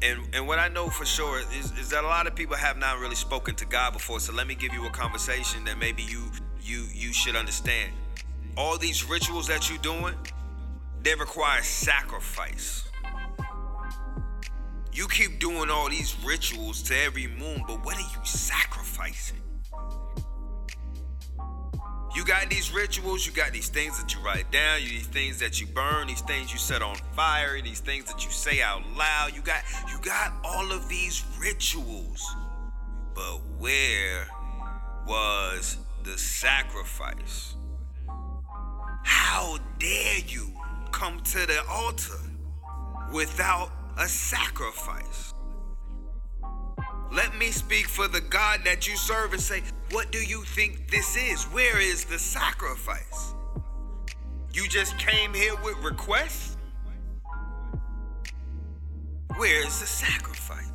and 0.00 0.20
and 0.32 0.46
what 0.46 0.58
I 0.58 0.68
know 0.68 0.88
for 0.88 1.04
sure 1.04 1.40
is, 1.58 1.72
is 1.78 1.90
that 1.90 2.04
a 2.04 2.06
lot 2.06 2.26
of 2.26 2.34
people 2.34 2.56
have 2.56 2.78
not 2.78 2.98
really 2.98 3.14
spoken 3.14 3.54
to 3.56 3.66
God 3.66 3.92
before. 3.92 4.20
So 4.20 4.32
let 4.32 4.46
me 4.46 4.54
give 4.54 4.72
you 4.72 4.86
a 4.86 4.90
conversation 4.90 5.64
that 5.64 5.78
maybe 5.78 6.02
you 6.02 6.30
you 6.62 6.86
you 6.92 7.12
should 7.12 7.36
understand. 7.36 7.92
All 8.56 8.76
these 8.76 9.08
rituals 9.08 9.46
that 9.48 9.70
you're 9.70 9.78
doing, 9.78 10.14
they 11.02 11.14
require 11.14 11.62
sacrifice. 11.62 12.88
You 14.92 15.08
keep 15.08 15.40
doing 15.40 15.70
all 15.70 15.88
these 15.88 16.14
rituals 16.24 16.82
to 16.84 16.96
every 16.96 17.26
moon, 17.26 17.64
but 17.66 17.84
what 17.84 17.96
are 17.96 18.00
you 18.00 18.24
sacrificing? 18.24 19.38
You 22.14 22.26
got 22.26 22.50
these 22.50 22.70
rituals, 22.74 23.26
you 23.26 23.32
got 23.32 23.52
these 23.52 23.70
things 23.70 23.98
that 23.98 24.14
you 24.14 24.20
write 24.20 24.52
down, 24.52 24.82
you 24.82 24.88
these 24.90 25.06
things 25.06 25.38
that 25.38 25.62
you 25.62 25.66
burn, 25.66 26.08
these 26.08 26.20
things 26.20 26.52
you 26.52 26.58
set 26.58 26.82
on 26.82 26.94
fire, 27.16 27.58
these 27.62 27.80
things 27.80 28.04
that 28.04 28.22
you 28.22 28.30
say 28.30 28.60
out 28.60 28.82
loud. 28.94 29.34
You 29.34 29.40
got 29.40 29.62
you 29.90 29.98
got 30.02 30.34
all 30.44 30.70
of 30.72 30.90
these 30.90 31.24
rituals. 31.40 32.22
But 33.14 33.40
where 33.58 34.28
was 35.06 35.78
the 36.04 36.18
sacrifice? 36.18 37.54
How 39.04 39.58
dare 39.78 40.18
you 40.26 40.52
come 40.92 41.20
to 41.20 41.46
the 41.46 41.62
altar 41.68 42.20
without 43.12 43.72
a 43.98 44.06
sacrifice? 44.06 45.34
Let 47.12 47.36
me 47.36 47.50
speak 47.50 47.88
for 47.88 48.08
the 48.08 48.20
God 48.20 48.60
that 48.64 48.88
you 48.88 48.96
serve 48.96 49.32
and 49.32 49.42
say, 49.42 49.62
What 49.90 50.12
do 50.12 50.18
you 50.18 50.44
think 50.44 50.90
this 50.90 51.16
is? 51.16 51.44
Where 51.44 51.80
is 51.80 52.04
the 52.04 52.18
sacrifice? 52.18 53.34
You 54.54 54.68
just 54.68 54.96
came 54.98 55.34
here 55.34 55.54
with 55.64 55.76
requests? 55.82 56.56
Where 59.36 59.66
is 59.66 59.80
the 59.80 59.86
sacrifice? 59.86 60.72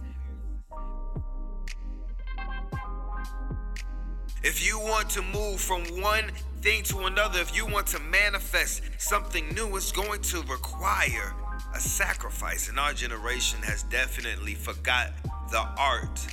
If 4.43 4.65
you 4.65 4.79
want 4.79 5.09
to 5.11 5.21
move 5.21 5.59
from 5.59 5.83
one 6.01 6.31
thing 6.67 6.83
to 6.83 7.05
another, 7.05 7.39
if 7.39 7.55
you 7.55 7.65
want 7.65 7.87
to 7.87 7.97
manifest 7.97 8.81
something 8.97 9.47
new, 9.55 9.77
it's 9.77 9.93
going 9.93 10.21
to 10.21 10.41
require 10.51 11.33
a 11.73 11.79
sacrifice. 11.79 12.67
And 12.67 12.77
our 12.77 12.91
generation 12.91 13.61
has 13.63 13.83
definitely 13.83 14.53
forgot 14.53 15.13
the 15.49 15.65
art, 15.77 16.27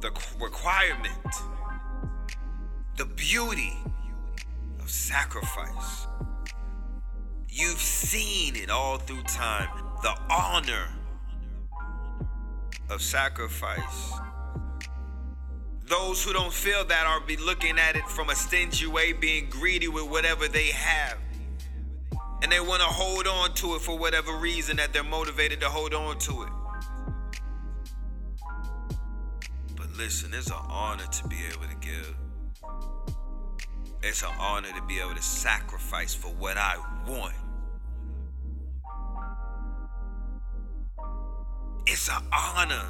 the 0.00 0.10
requirement, 0.40 1.12
the 2.96 3.04
beauty 3.04 3.72
of 4.80 4.90
sacrifice. 4.90 6.08
You've 7.48 7.78
seen 7.78 8.56
it 8.56 8.68
all 8.68 8.98
through 8.98 9.22
time, 9.22 9.68
the 10.02 10.18
honor 10.28 10.88
of 12.88 13.00
sacrifice. 13.00 14.12
Those 15.90 16.22
who 16.22 16.32
don't 16.32 16.52
feel 16.52 16.84
that 16.84 17.04
are 17.04 17.18
be 17.18 17.36
looking 17.36 17.76
at 17.76 17.96
it 17.96 18.06
from 18.06 18.30
a 18.30 18.36
stingy 18.36 18.86
way, 18.86 19.12
being 19.12 19.50
greedy 19.50 19.88
with 19.88 20.08
whatever 20.08 20.46
they 20.46 20.68
have. 20.68 21.18
And 22.42 22.52
they 22.52 22.60
want 22.60 22.80
to 22.80 22.86
hold 22.86 23.26
on 23.26 23.54
to 23.54 23.74
it 23.74 23.80
for 23.80 23.98
whatever 23.98 24.36
reason 24.36 24.76
that 24.76 24.92
they're 24.92 25.02
motivated 25.02 25.58
to 25.62 25.68
hold 25.68 25.92
on 25.92 26.16
to 26.20 26.42
it. 26.42 26.48
But 29.76 29.90
listen, 29.96 30.32
it's 30.32 30.46
an 30.48 30.58
honor 30.68 31.06
to 31.06 31.26
be 31.26 31.38
able 31.52 31.66
to 31.66 31.74
give. 31.80 32.14
It's 34.04 34.22
an 34.22 34.30
honor 34.38 34.68
to 34.68 34.82
be 34.86 35.00
able 35.00 35.16
to 35.16 35.22
sacrifice 35.22 36.14
for 36.14 36.28
what 36.28 36.56
I 36.56 36.76
want. 37.08 37.34
It's 41.88 42.08
an 42.08 42.22
honor 42.32 42.86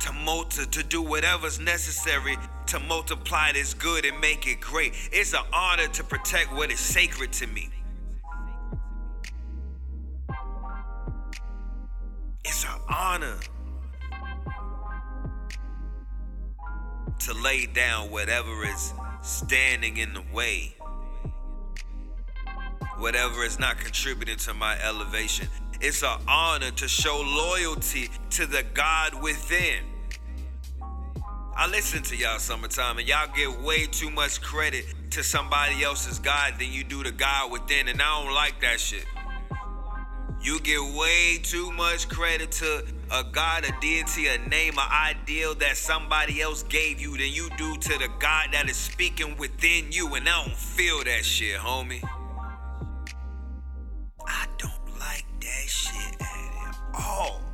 to 0.00 0.12
multi 0.12 0.64
to 0.66 0.82
do 0.82 1.02
whatever's 1.02 1.58
necessary 1.58 2.36
to 2.66 2.78
multiply 2.80 3.52
this 3.52 3.74
good 3.74 4.04
and 4.04 4.20
make 4.20 4.46
it 4.46 4.60
great. 4.60 4.92
It's 5.12 5.32
an 5.32 5.44
honor 5.52 5.88
to 5.88 6.04
protect 6.04 6.52
what 6.52 6.70
is 6.70 6.80
sacred 6.80 7.32
to 7.34 7.46
me. 7.46 7.70
It's 12.44 12.64
an 12.64 12.80
honor 12.88 13.36
to 17.20 17.34
lay 17.34 17.66
down 17.66 18.10
whatever 18.10 18.64
is 18.64 18.92
standing 19.22 19.96
in 19.96 20.14
the 20.14 20.22
way. 20.32 20.74
Whatever 22.98 23.44
is 23.44 23.58
not 23.58 23.78
contributing 23.78 24.38
to 24.38 24.54
my 24.54 24.78
elevation. 24.82 25.48
It's 25.80 26.02
an 26.02 26.18
honor 26.26 26.70
to 26.72 26.88
show 26.88 27.20
loyalty 27.20 28.10
to 28.30 28.46
the 28.46 28.64
God 28.74 29.22
within. 29.22 29.84
I 31.60 31.66
listen 31.66 32.04
to 32.04 32.16
y'all 32.16 32.38
summertime 32.38 32.98
and 32.98 33.08
y'all 33.08 33.26
give 33.34 33.60
way 33.64 33.86
too 33.86 34.10
much 34.10 34.40
credit 34.40 34.84
to 35.10 35.24
somebody 35.24 35.82
else's 35.82 36.20
God 36.20 36.54
than 36.56 36.70
you 36.70 36.84
do 36.84 37.02
to 37.02 37.10
God 37.10 37.50
within, 37.50 37.88
and 37.88 38.00
I 38.00 38.22
don't 38.22 38.32
like 38.32 38.60
that 38.60 38.78
shit. 38.78 39.04
You 40.40 40.60
give 40.60 40.94
way 40.94 41.40
too 41.42 41.72
much 41.72 42.08
credit 42.08 42.52
to 42.52 42.84
a 43.10 43.24
God, 43.24 43.64
a 43.64 43.72
deity, 43.80 44.28
a 44.28 44.38
name, 44.38 44.74
an 44.78 44.88
ideal 44.88 45.56
that 45.56 45.76
somebody 45.76 46.40
else 46.40 46.62
gave 46.62 47.00
you 47.00 47.18
than 47.18 47.32
you 47.32 47.50
do 47.58 47.76
to 47.76 47.98
the 47.98 48.08
God 48.20 48.50
that 48.52 48.70
is 48.70 48.76
speaking 48.76 49.36
within 49.36 49.90
you, 49.90 50.14
and 50.14 50.28
I 50.28 50.44
don't 50.44 50.56
feel 50.56 51.02
that 51.02 51.24
shit, 51.24 51.58
homie. 51.58 52.08
I 54.24 54.46
don't 54.58 55.00
like 55.00 55.26
that 55.40 55.68
shit 55.68 56.22
at 56.22 56.76
all. 56.94 57.47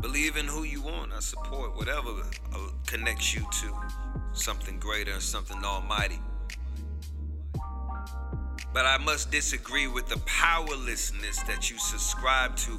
Believe 0.00 0.38
in 0.38 0.46
who 0.46 0.62
you 0.62 0.80
want. 0.80 1.12
I 1.12 1.20
support 1.20 1.76
whatever 1.76 2.08
uh, 2.54 2.58
connects 2.86 3.34
you 3.34 3.46
to 3.60 3.74
something 4.32 4.78
greater 4.78 5.12
and 5.12 5.20
something 5.20 5.62
almighty. 5.62 6.18
But 8.72 8.86
I 8.86 8.96
must 8.96 9.30
disagree 9.30 9.88
with 9.88 10.08
the 10.08 10.16
powerlessness 10.20 11.42
that 11.42 11.70
you 11.70 11.78
subscribe 11.78 12.56
to. 12.56 12.78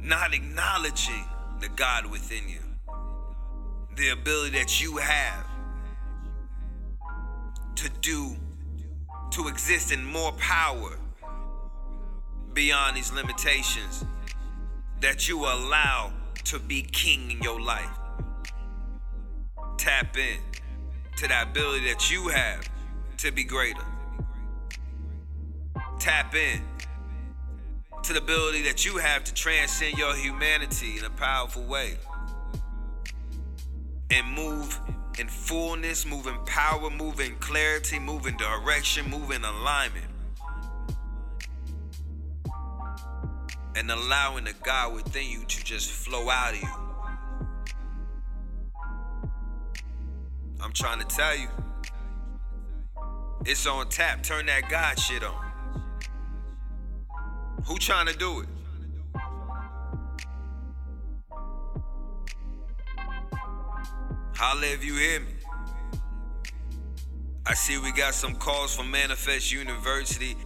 Not 0.00 0.34
acknowledging 0.34 1.26
the 1.60 1.68
God 1.68 2.06
within 2.06 2.48
you, 2.48 2.62
the 3.94 4.08
ability 4.08 4.58
that 4.58 4.80
you 4.80 4.96
have 4.96 5.46
to 7.76 7.88
do, 8.00 8.36
to 9.30 9.46
exist 9.46 9.92
in 9.92 10.04
more 10.04 10.32
power 10.32 10.98
beyond 12.52 12.96
these 12.96 13.12
limitations 13.12 14.04
that 15.02 15.28
you 15.28 15.40
allow 15.40 16.12
to 16.44 16.60
be 16.60 16.82
king 16.82 17.32
in 17.32 17.42
your 17.42 17.60
life. 17.60 17.90
Tap 19.76 20.16
in 20.16 20.38
to 21.16 21.26
the 21.26 21.42
ability 21.42 21.88
that 21.88 22.10
you 22.10 22.28
have 22.28 22.68
to 23.18 23.32
be 23.32 23.42
greater. 23.42 23.84
Tap 25.98 26.34
in 26.34 26.62
to 28.04 28.12
the 28.12 28.20
ability 28.20 28.62
that 28.62 28.84
you 28.84 28.96
have 28.98 29.24
to 29.24 29.34
transcend 29.34 29.98
your 29.98 30.14
humanity 30.14 30.98
in 30.98 31.04
a 31.04 31.10
powerful 31.10 31.64
way 31.64 31.96
and 34.10 34.26
move 34.34 34.78
in 35.18 35.26
fullness, 35.26 36.06
move 36.06 36.28
in 36.28 36.36
power, 36.46 36.90
move 36.90 37.18
in 37.18 37.34
clarity, 37.36 37.98
move 37.98 38.26
in 38.26 38.36
direction, 38.36 39.10
move 39.10 39.32
in 39.32 39.44
alignment. 39.44 40.11
And 43.74 43.90
allowing 43.90 44.44
the 44.44 44.54
God 44.62 44.94
within 44.94 45.28
you 45.28 45.44
to 45.44 45.64
just 45.64 45.90
flow 45.90 46.28
out 46.28 46.54
of 46.54 46.62
you. 46.62 46.68
I'm 50.60 50.72
trying 50.72 51.00
to 51.00 51.06
tell 51.06 51.36
you. 51.36 51.48
It's 53.44 53.66
on 53.66 53.88
tap. 53.88 54.22
Turn 54.22 54.46
that 54.46 54.68
God 54.70 54.98
shit 54.98 55.24
on. 55.24 55.52
Who 57.66 57.78
trying 57.78 58.06
to 58.06 58.16
do 58.16 58.40
it? 58.40 58.48
Holla 64.34 64.66
if 64.66 64.84
you 64.84 64.94
hear 64.94 65.20
me. 65.20 65.32
I 67.44 67.54
see 67.54 67.78
we 67.78 67.92
got 67.92 68.14
some 68.14 68.34
calls 68.36 68.74
from 68.76 68.90
Manifest 68.90 69.52
University, 69.52 70.36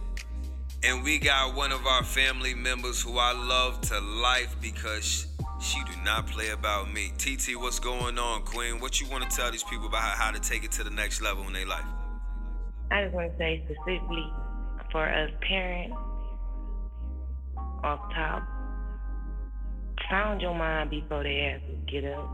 and 0.83 1.03
we 1.03 1.17
got 1.17 1.55
one 1.55 1.71
of 1.71 1.85
our 1.85 2.03
family 2.03 2.53
members 2.53 3.01
who 3.01 3.17
I 3.17 3.33
love 3.33 3.81
to 3.81 3.99
life 3.99 4.55
because 4.61 5.27
she 5.59 5.83
do 5.85 5.93
not 6.03 6.27
play 6.27 6.49
about 6.49 6.91
me. 6.91 7.11
TT, 7.17 7.55
what's 7.55 7.79
going 7.79 8.19
on, 8.19 8.43
Queen? 8.43 8.79
What 8.79 9.01
you 9.01 9.07
want 9.09 9.29
to 9.29 9.35
tell 9.35 9.51
these 9.51 9.63
people 9.63 9.87
about 9.87 10.01
how, 10.01 10.31
to 10.31 10.39
take 10.39 10.63
it 10.63 10.71
to 10.73 10.83
the 10.83 10.91
next 10.91 11.21
level 11.21 11.45
in 11.47 11.53
their 11.53 11.65
life? 11.65 11.85
I 12.91 13.03
just 13.03 13.15
want 13.15 13.31
to 13.31 13.37
say 13.37 13.63
specifically 13.65 14.31
for 14.91 15.07
us 15.07 15.31
parents, 15.41 15.97
off 17.83 17.99
top, 18.13 18.43
sound 20.09 20.41
your 20.41 20.55
mind 20.55 20.89
before 20.89 21.23
they 21.23 21.53
ask 21.53 21.63
you 21.69 22.01
get 22.01 22.13
up. 22.13 22.29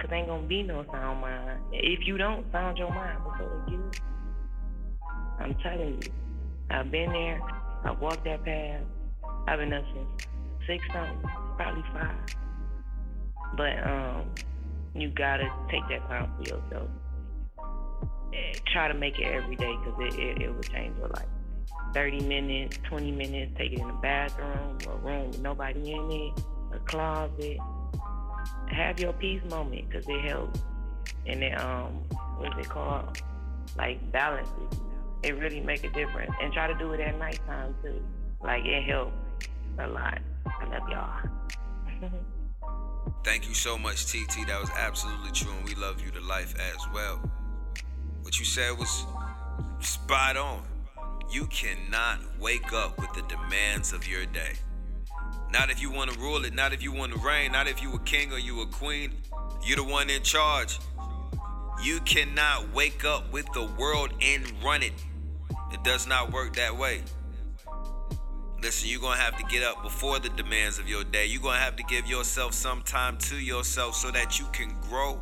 Cause 0.00 0.10
ain't 0.12 0.28
gonna 0.28 0.46
be 0.46 0.62
no 0.62 0.84
sound 0.90 1.20
mind. 1.20 1.60
If 1.72 2.06
you 2.06 2.16
don't 2.16 2.50
sound 2.52 2.78
your 2.78 2.90
mind 2.90 3.18
before 3.22 3.64
they 3.66 3.72
get 3.72 3.80
up. 3.80 3.94
I'm 5.40 5.54
telling 5.62 6.02
you. 6.02 6.19
I've 6.70 6.90
been 6.90 7.12
there. 7.12 7.40
I've 7.84 7.98
walked 8.00 8.24
that 8.24 8.44
path. 8.44 8.82
I've 9.46 9.58
been 9.58 9.72
up 9.72 9.84
since 9.92 10.28
six 10.66 10.84
something, 10.92 11.28
probably 11.56 11.82
five. 11.92 12.14
But 13.56 13.86
um, 13.86 14.24
you 14.94 15.10
gotta 15.10 15.50
take 15.70 15.82
that 15.88 16.06
time 16.08 16.30
for 16.36 16.42
yourself. 16.42 16.88
Eh, 18.32 18.58
Try 18.72 18.88
to 18.88 18.94
make 18.94 19.18
it 19.18 19.24
every 19.26 19.56
day 19.56 19.74
because 19.82 20.14
it, 20.14 20.20
it, 20.20 20.42
it 20.42 20.54
will 20.54 20.62
change 20.62 20.96
your 20.98 21.08
life. 21.08 21.26
30 21.94 22.20
minutes, 22.20 22.78
20 22.88 23.10
minutes, 23.10 23.52
take 23.58 23.72
it 23.72 23.80
in 23.80 23.86
the 23.88 23.92
bathroom, 23.94 24.78
a 24.86 24.96
room 24.98 25.28
with 25.28 25.40
nobody 25.40 25.92
in 25.92 26.10
it, 26.12 26.44
a 26.72 26.78
closet. 26.80 27.58
Have 28.68 29.00
your 29.00 29.12
peace 29.14 29.42
moment 29.50 29.88
because 29.88 30.06
it 30.08 30.28
helps. 30.28 30.60
And 31.26 31.42
it, 31.42 31.60
um, 31.60 31.94
what's 32.38 32.56
it 32.58 32.68
called? 32.68 33.20
Like 33.76 34.12
balances. 34.12 34.80
It 35.22 35.38
really 35.38 35.60
make 35.60 35.84
a 35.84 35.90
difference. 35.90 36.32
And 36.40 36.52
try 36.52 36.66
to 36.66 36.74
do 36.74 36.92
it 36.92 37.00
at 37.00 37.18
nighttime 37.18 37.74
too. 37.82 38.02
Like 38.42 38.64
it 38.64 38.84
helps 38.84 39.12
a 39.78 39.86
lot. 39.86 40.18
I 40.46 40.64
love 40.66 40.88
y'all. 40.88 42.10
Thank 43.24 43.46
you 43.46 43.54
so 43.54 43.76
much, 43.76 44.06
TT. 44.06 44.46
That 44.46 44.60
was 44.60 44.70
absolutely 44.76 45.32
true, 45.32 45.52
and 45.52 45.64
we 45.68 45.74
love 45.74 46.00
you 46.02 46.10
to 46.12 46.20
life 46.20 46.54
as 46.58 46.78
well. 46.94 47.20
What 48.22 48.38
you 48.38 48.44
said 48.44 48.78
was 48.78 49.04
spot 49.80 50.36
on. 50.36 50.62
You 51.30 51.46
cannot 51.46 52.18
wake 52.40 52.72
up 52.72 52.98
with 52.98 53.12
the 53.12 53.22
demands 53.22 53.92
of 53.92 54.08
your 54.08 54.26
day. 54.26 54.54
Not 55.52 55.70
if 55.70 55.80
you 55.80 55.90
want 55.90 56.10
to 56.12 56.18
rule 56.18 56.44
it, 56.44 56.54
not 56.54 56.72
if 56.72 56.82
you 56.82 56.92
want 56.92 57.12
to 57.12 57.18
reign, 57.18 57.52
not 57.52 57.68
if 57.68 57.82
you 57.82 57.92
a 57.92 57.98
king 58.00 58.32
or 58.32 58.38
you 58.38 58.60
a 58.62 58.66
queen. 58.66 59.12
You're 59.64 59.76
the 59.76 59.84
one 59.84 60.08
in 60.08 60.22
charge. 60.22 60.78
You 61.82 62.00
cannot 62.00 62.72
wake 62.72 63.04
up 63.04 63.32
with 63.32 63.46
the 63.52 63.64
world 63.78 64.12
and 64.20 64.44
run 64.62 64.82
it. 64.82 64.92
It 65.72 65.82
does 65.84 66.06
not 66.06 66.32
work 66.32 66.56
that 66.56 66.76
way. 66.76 67.02
Listen, 68.62 68.90
you're 68.90 69.00
gonna 69.00 69.20
have 69.20 69.36
to 69.38 69.44
get 69.44 69.62
up 69.62 69.82
before 69.82 70.18
the 70.18 70.28
demands 70.30 70.78
of 70.78 70.88
your 70.88 71.04
day. 71.04 71.26
You're 71.26 71.40
gonna 71.40 71.58
have 71.58 71.76
to 71.76 71.82
give 71.84 72.06
yourself 72.06 72.52
some 72.52 72.82
time 72.82 73.16
to 73.18 73.36
yourself 73.36 73.94
so 73.94 74.10
that 74.10 74.38
you 74.38 74.46
can 74.52 74.74
grow, 74.82 75.18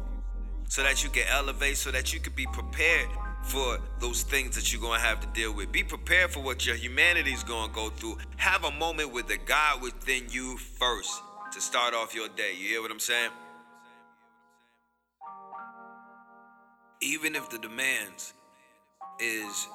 so 0.69 0.83
that 0.83 1.05
you 1.05 1.11
can 1.11 1.25
elevate, 1.29 1.77
so 1.77 1.91
that 1.93 2.13
you 2.13 2.19
can 2.19 2.33
be 2.33 2.47
prepared 2.47 3.09
for 3.45 3.79
those 4.01 4.23
things 4.23 4.57
that 4.57 4.73
you're 4.73 4.83
gonna 4.83 4.99
have 4.99 5.21
to 5.21 5.27
deal 5.29 5.55
with. 5.55 5.71
Be 5.71 5.85
prepared 5.85 6.31
for 6.31 6.41
what 6.41 6.67
your 6.67 6.75
humanity 6.75 7.33
is 7.33 7.45
gonna 7.45 7.73
go 7.73 7.91
through. 7.91 8.19
Have 8.37 8.65
a 8.65 8.73
moment 8.73 9.13
with 9.13 9.29
the 9.29 9.37
God 9.37 9.83
within 9.83 10.25
you 10.31 10.57
first 10.57 11.23
to 11.53 11.61
start 11.61 11.95
off 11.95 12.15
your 12.15 12.29
day. 12.29 12.55
You 12.59 12.69
hear 12.69 12.83
what 12.83 12.91
I'm 12.91 12.99
saying? 12.99 13.31
Even 17.01 17.37
if 17.37 17.49
the 17.51 17.59
demands 17.59 18.33
is 19.21 19.69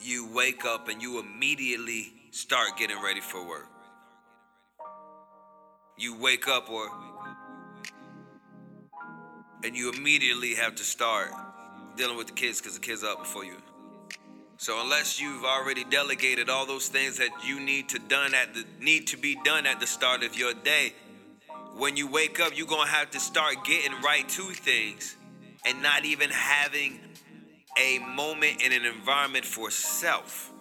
you 0.00 0.28
wake 0.32 0.64
up 0.64 0.88
and 0.88 1.02
you 1.02 1.18
immediately 1.18 2.12
start 2.30 2.76
getting 2.76 3.00
ready 3.02 3.20
for 3.20 3.46
work. 3.46 3.68
You 5.96 6.16
wake 6.16 6.46
up 6.46 6.70
or 6.70 6.88
and 9.64 9.76
you 9.76 9.92
immediately 9.92 10.54
have 10.54 10.76
to 10.76 10.84
start 10.84 11.30
dealing 11.96 12.16
with 12.16 12.28
the 12.28 12.32
kids 12.32 12.60
because 12.60 12.74
the 12.74 12.80
kids 12.80 13.02
are 13.02 13.12
up 13.12 13.18
before 13.18 13.44
you. 13.44 13.56
So 14.56 14.80
unless 14.80 15.20
you've 15.20 15.44
already 15.44 15.84
delegated 15.84 16.48
all 16.48 16.66
those 16.66 16.88
things 16.88 17.18
that 17.18 17.30
you 17.44 17.60
need 17.60 17.88
to 17.90 17.98
done 17.98 18.34
at 18.34 18.54
the 18.54 18.64
need 18.80 19.08
to 19.08 19.16
be 19.16 19.36
done 19.44 19.66
at 19.66 19.80
the 19.80 19.86
start 19.86 20.22
of 20.22 20.36
your 20.36 20.54
day, 20.54 20.94
when 21.76 21.96
you 21.96 22.08
wake 22.08 22.40
up, 22.40 22.56
you're 22.56 22.66
gonna 22.66 22.88
have 22.88 23.10
to 23.10 23.20
start 23.20 23.64
getting 23.64 24.00
right 24.02 24.28
to 24.28 24.42
things 24.50 25.16
and 25.64 25.82
not 25.82 26.04
even 26.04 26.30
having 26.30 27.00
a 27.78 27.98
moment 28.00 28.60
in 28.62 28.72
an 28.72 28.84
environment 28.84 29.44
for 29.44 29.70
self. 29.70 30.52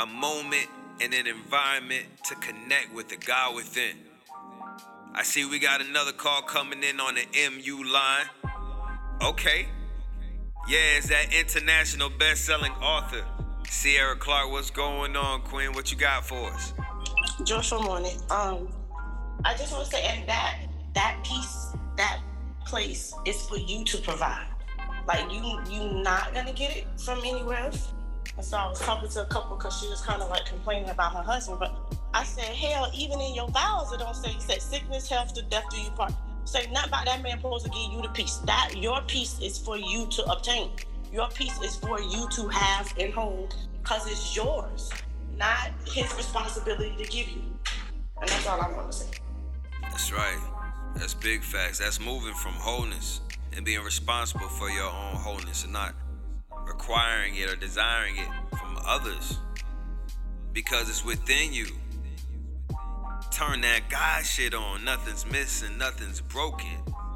A 0.00 0.06
moment 0.06 0.66
in 1.00 1.14
an 1.14 1.26
environment 1.26 2.06
to 2.24 2.34
connect 2.36 2.92
with 2.92 3.08
the 3.08 3.16
God 3.16 3.54
within. 3.54 3.96
I 5.14 5.22
see 5.22 5.44
we 5.44 5.58
got 5.58 5.80
another 5.80 6.12
call 6.12 6.42
coming 6.42 6.82
in 6.82 6.98
on 6.98 7.14
the 7.14 7.26
MU 7.50 7.84
line. 7.84 8.26
Okay. 9.22 9.68
Yeah, 10.68 10.96
it's 10.96 11.08
that 11.08 11.32
international 11.32 12.08
best-selling 12.08 12.72
author, 12.72 13.24
Sierra 13.68 14.16
Clark. 14.16 14.50
What's 14.50 14.70
going 14.70 15.16
on, 15.16 15.42
Queen? 15.42 15.72
What 15.72 15.90
you 15.92 15.98
got 15.98 16.24
for 16.26 16.50
us? 16.52 16.72
Joyful 17.44 17.82
morning. 17.82 18.16
Um, 18.30 18.68
I 19.44 19.54
just 19.56 19.72
want 19.72 19.84
to 19.84 19.90
say, 19.90 20.02
and 20.04 20.28
that 20.28 20.58
that 20.94 21.18
piece, 21.24 21.72
that 21.96 22.20
place 22.64 23.12
is 23.26 23.42
for 23.42 23.58
you 23.58 23.84
to 23.84 23.98
provide. 23.98 24.51
Like 25.06 25.32
you, 25.32 25.60
you 25.68 26.02
not 26.02 26.32
gonna 26.34 26.52
get 26.52 26.76
it 26.76 26.86
from 27.00 27.18
anywhere 27.20 27.58
else. 27.58 27.92
And 28.36 28.44
so 28.44 28.56
I 28.56 28.68
was 28.68 28.80
talking 28.80 29.08
to 29.08 29.22
a 29.22 29.26
couple 29.26 29.56
because 29.56 29.78
she 29.80 29.88
was 29.88 30.00
kind 30.00 30.22
of 30.22 30.30
like 30.30 30.46
complaining 30.46 30.88
about 30.88 31.12
her 31.14 31.22
husband. 31.22 31.58
But 31.58 31.76
I 32.14 32.24
said, 32.24 32.44
hell, 32.44 32.90
even 32.94 33.20
in 33.20 33.34
your 33.34 33.48
vows, 33.48 33.92
it 33.92 33.98
don't 33.98 34.16
say, 34.16 34.34
said 34.38 34.62
sickness, 34.62 35.08
health, 35.08 35.34
to 35.34 35.42
death 35.42 35.64
do 35.70 35.78
you 35.78 35.90
part. 35.90 36.12
Say 36.44 36.70
not 36.72 36.88
about 36.88 37.06
that 37.06 37.22
man 37.22 37.36
supposed 37.36 37.64
to 37.64 37.70
give 37.70 37.92
you 37.92 38.02
the 38.02 38.08
peace. 38.08 38.36
That 38.46 38.72
your 38.76 39.00
peace 39.02 39.38
is 39.40 39.58
for 39.58 39.76
you 39.76 40.06
to 40.10 40.24
obtain. 40.24 40.70
Your 41.12 41.28
peace 41.28 41.60
is 41.62 41.76
for 41.76 42.00
you 42.00 42.28
to 42.30 42.48
have 42.48 42.92
and 42.98 43.12
hold 43.12 43.54
because 43.82 44.10
it's 44.10 44.34
yours, 44.34 44.90
not 45.36 45.70
his 45.86 46.14
responsibility 46.16 46.94
to 46.96 47.04
give 47.04 47.28
you. 47.28 47.42
And 48.20 48.28
that's 48.30 48.46
all 48.46 48.60
I 48.60 48.72
want 48.72 48.92
to 48.92 48.98
say. 48.98 49.10
That's 49.82 50.12
right. 50.12 50.38
That's 50.96 51.14
big 51.14 51.42
facts. 51.42 51.78
That's 51.78 52.00
moving 52.00 52.34
from 52.34 52.52
wholeness 52.52 53.20
and 53.56 53.64
being 53.64 53.82
responsible 53.82 54.48
for 54.48 54.70
your 54.70 54.90
own 54.90 55.14
wholeness 55.14 55.64
and 55.64 55.72
not 55.72 55.94
requiring 56.66 57.36
it 57.36 57.50
or 57.52 57.56
desiring 57.56 58.16
it 58.16 58.28
from 58.58 58.78
others 58.86 59.38
because 60.52 60.88
it's 60.88 61.04
within 61.04 61.52
you. 61.52 61.66
Turn 63.30 63.62
that 63.62 63.88
God 63.88 64.24
shit 64.24 64.54
on. 64.54 64.84
Nothing's 64.84 65.24
missing, 65.26 65.78
nothing's 65.78 66.20
broken. 66.20 66.68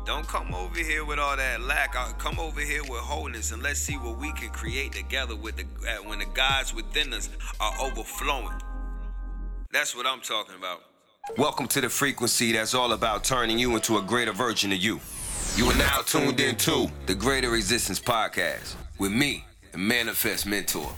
Don't 0.07 0.27
come 0.27 0.55
over 0.55 0.79
here 0.79 1.05
with 1.05 1.19
all 1.19 1.37
that 1.37 1.61
lack. 1.61 1.97
Uh, 1.97 2.13
Come 2.13 2.39
over 2.39 2.61
here 2.61 2.83
with 2.83 3.01
wholeness 3.01 3.51
and 3.53 3.63
let's 3.63 3.81
see 3.81 3.95
what 3.95 4.19
we 4.19 4.33
can 4.33 4.51
create 4.51 4.93
together 4.93 5.35
with 5.35 5.57
the 5.57 5.65
when 6.05 6.21
the 6.21 6.27
gods 6.27 6.73
within 6.73 7.13
us 7.13 7.29
are 7.61 7.73
overflowing. 7.81 8.61
That's 9.73 9.97
what 9.97 10.07
I'm 10.07 10.21
talking 10.21 10.55
about. 10.55 10.83
Welcome 11.37 11.67
to 11.69 11.81
the 11.81 11.89
frequency 11.89 12.53
that's 12.53 12.73
all 12.73 12.93
about 12.93 13.25
turning 13.25 13.59
you 13.59 13.75
into 13.75 13.99
a 13.99 14.03
greater 14.03 14.33
version 14.33 14.71
of 14.71 14.79
you. 14.79 15.01
You 15.57 15.65
are 15.71 15.79
now 15.79 16.03
tuned 16.03 16.39
into 16.39 16.87
the 17.07 17.15
Greater 17.15 17.55
Existence 17.55 17.99
Podcast 17.99 18.75
with 18.99 19.11
me, 19.11 19.43
the 19.73 19.79
Manifest 19.79 20.45
Mentor. 20.45 20.93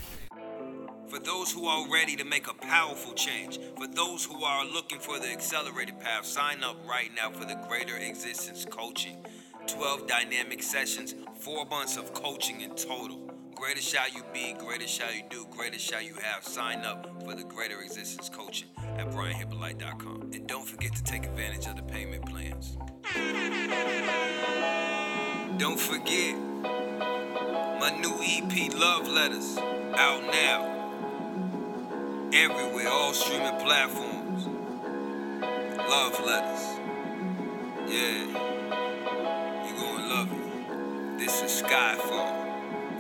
For 1.07 1.21
those 1.21 1.53
who 1.53 1.67
are 1.67 1.89
ready 1.89 2.17
to 2.17 2.25
make 2.25 2.49
a 2.49 2.55
powerful 2.55 3.13
change, 3.13 3.61
for 3.77 3.87
those 3.87 4.25
who 4.25 4.43
are 4.43 4.67
looking 4.67 4.99
for 4.99 5.21
the 5.21 5.31
accelerated 5.31 6.01
path, 6.01 6.27
sign 6.27 6.65
up 6.65 6.77
right 6.85 7.09
now 7.15 7.31
for 7.31 7.45
the 7.45 7.55
Greater 7.69 7.99
Existence 7.99 8.67
Coaching. 8.69 9.25
12 9.69 10.09
dynamic 10.09 10.61
sessions, 10.61 11.15
four 11.39 11.65
months 11.67 11.97
of 11.97 12.13
coaching 12.13 12.61
in 12.63 12.75
total. 12.75 13.28
Greater 13.59 13.81
shall 13.81 14.09
you 14.11 14.23
be, 14.33 14.55
greater 14.55 14.87
shall 14.87 15.13
you 15.13 15.23
do, 15.29 15.47
greater 15.51 15.79
shall 15.79 16.01
you 16.01 16.15
have. 16.15 16.45
Sign 16.45 16.85
up 16.85 17.07
for 17.25 17.35
the 17.35 17.45
Greater 17.45 17.81
Existence 17.83 18.29
Coaching 18.29 18.69
at 18.97 19.11
brianhippolyte.com. 19.11 20.31
And 20.33 20.47
don't 20.47 20.67
forget 20.67 20.95
to 20.95 21.03
take 21.03 21.25
advantage 21.25 21.67
of 21.67 21.77
the 21.77 21.83
payment 21.83 22.25
plans. 22.27 22.77
Don't 25.59 25.79
forget 25.81 26.37
my 27.81 27.91
new 28.01 28.15
EP, 28.23 28.75
Love 28.75 29.09
Letters, 29.09 29.59
out 29.97 30.23
now. 30.33 30.93
everywhere, 32.33 32.89
all 32.89 33.13
streaming 33.15 33.57
platforms. 33.61 34.47
Love 35.77 36.21
letters. 36.25 36.65
Yeah, 37.89 38.27
You're 39.65 39.77
gonna 39.77 40.09
love 40.09 40.33
it. 40.33 41.19
This 41.19 41.43
is 41.43 41.63
Skyfall, 41.63 42.48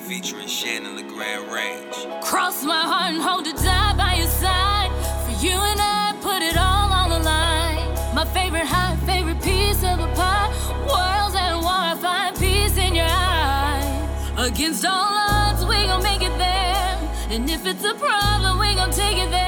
featuring 0.00 0.48
Shannon 0.48 0.96
LeGrand 0.96 1.50
Range. 1.52 2.24
Cross 2.24 2.64
my 2.64 2.82
heart 2.82 3.14
and 3.14 3.22
hold 3.22 3.44
to 3.44 3.52
die 3.52 3.94
by 3.96 4.14
your 4.14 4.26
side. 4.26 4.90
For 5.24 5.44
you 5.44 5.52
and 5.52 5.80
I, 5.80 6.14
put 6.20 6.42
it 6.42 6.56
all 6.56 6.92
on 6.92 7.10
the 7.10 7.18
line. 7.18 8.14
My 8.14 8.24
favorite 8.24 8.66
high, 8.66 8.96
favorite 9.06 9.42
piece 9.42 9.82
of 9.84 9.98
the 9.98 10.08
pie. 10.14 10.48
Worlds 10.86 11.34
at 11.34 11.54
war, 11.56 11.80
I 11.92 11.96
find 12.00 12.36
peace 12.36 12.76
in 12.76 12.94
your 12.94 13.08
eyes. 13.08 14.48
Against 14.50 14.84
all 14.84 15.12
odds, 15.30 15.64
we 15.66 15.76
gon' 15.86 16.02
make 16.02 16.22
it 16.22 16.36
there. 16.38 16.98
And 17.30 17.48
if 17.50 17.66
it's 17.66 17.84
a 17.84 17.94
problem, 17.94 18.58
we 18.58 18.74
gon' 18.74 18.90
take 18.90 19.18
it 19.18 19.30
there. 19.30 19.47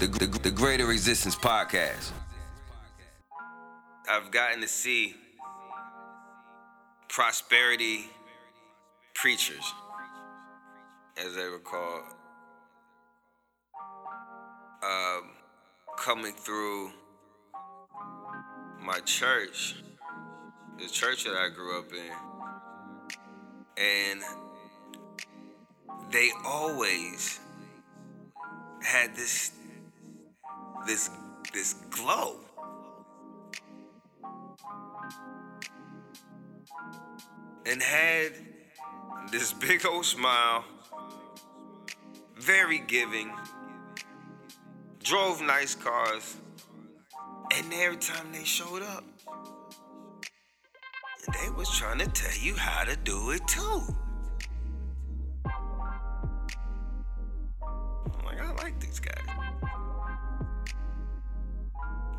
The, 0.00 0.06
the, 0.06 0.38
the, 0.38 0.50
Greater 0.50 0.90
Existence 0.92 1.36
Podcast. 1.36 2.12
I've 4.08 4.30
gotten 4.30 4.62
to 4.62 4.66
see 4.66 5.14
prosperity 7.10 8.06
preachers, 9.12 9.74
as 11.18 11.34
they 11.34 11.46
were 11.50 11.58
called, 11.58 12.04
um, 14.82 15.32
coming 15.98 16.32
through 16.32 16.92
my 18.82 19.00
church, 19.00 19.74
the 20.78 20.88
church 20.88 21.24
that 21.24 21.34
I 21.34 21.50
grew 21.54 21.78
up 21.78 21.92
in, 21.92 22.10
and 23.76 24.22
they 26.10 26.30
always 26.46 27.38
had 28.82 29.14
this 29.14 29.59
this 30.86 31.10
this 31.52 31.74
glow. 31.90 32.36
And 37.66 37.82
had 37.82 38.32
this 39.30 39.52
big 39.52 39.86
old 39.86 40.04
smile, 40.04 40.64
very 42.36 42.78
giving, 42.78 43.30
drove 45.02 45.40
nice 45.40 45.74
cars, 45.74 46.36
and 47.56 47.72
every 47.74 47.98
time 47.98 48.32
they 48.32 48.44
showed 48.44 48.82
up, 48.82 49.04
they 51.32 51.50
was 51.50 51.70
trying 51.70 51.98
to 51.98 52.06
tell 52.06 52.36
you 52.40 52.54
how 52.56 52.84
to 52.84 52.96
do 52.96 53.30
it 53.30 53.46
too. 53.46 53.82
I'm 57.62 58.24
like, 58.24 58.40
I 58.40 58.52
like 58.62 58.80
these 58.80 58.98
guys. 58.98 59.26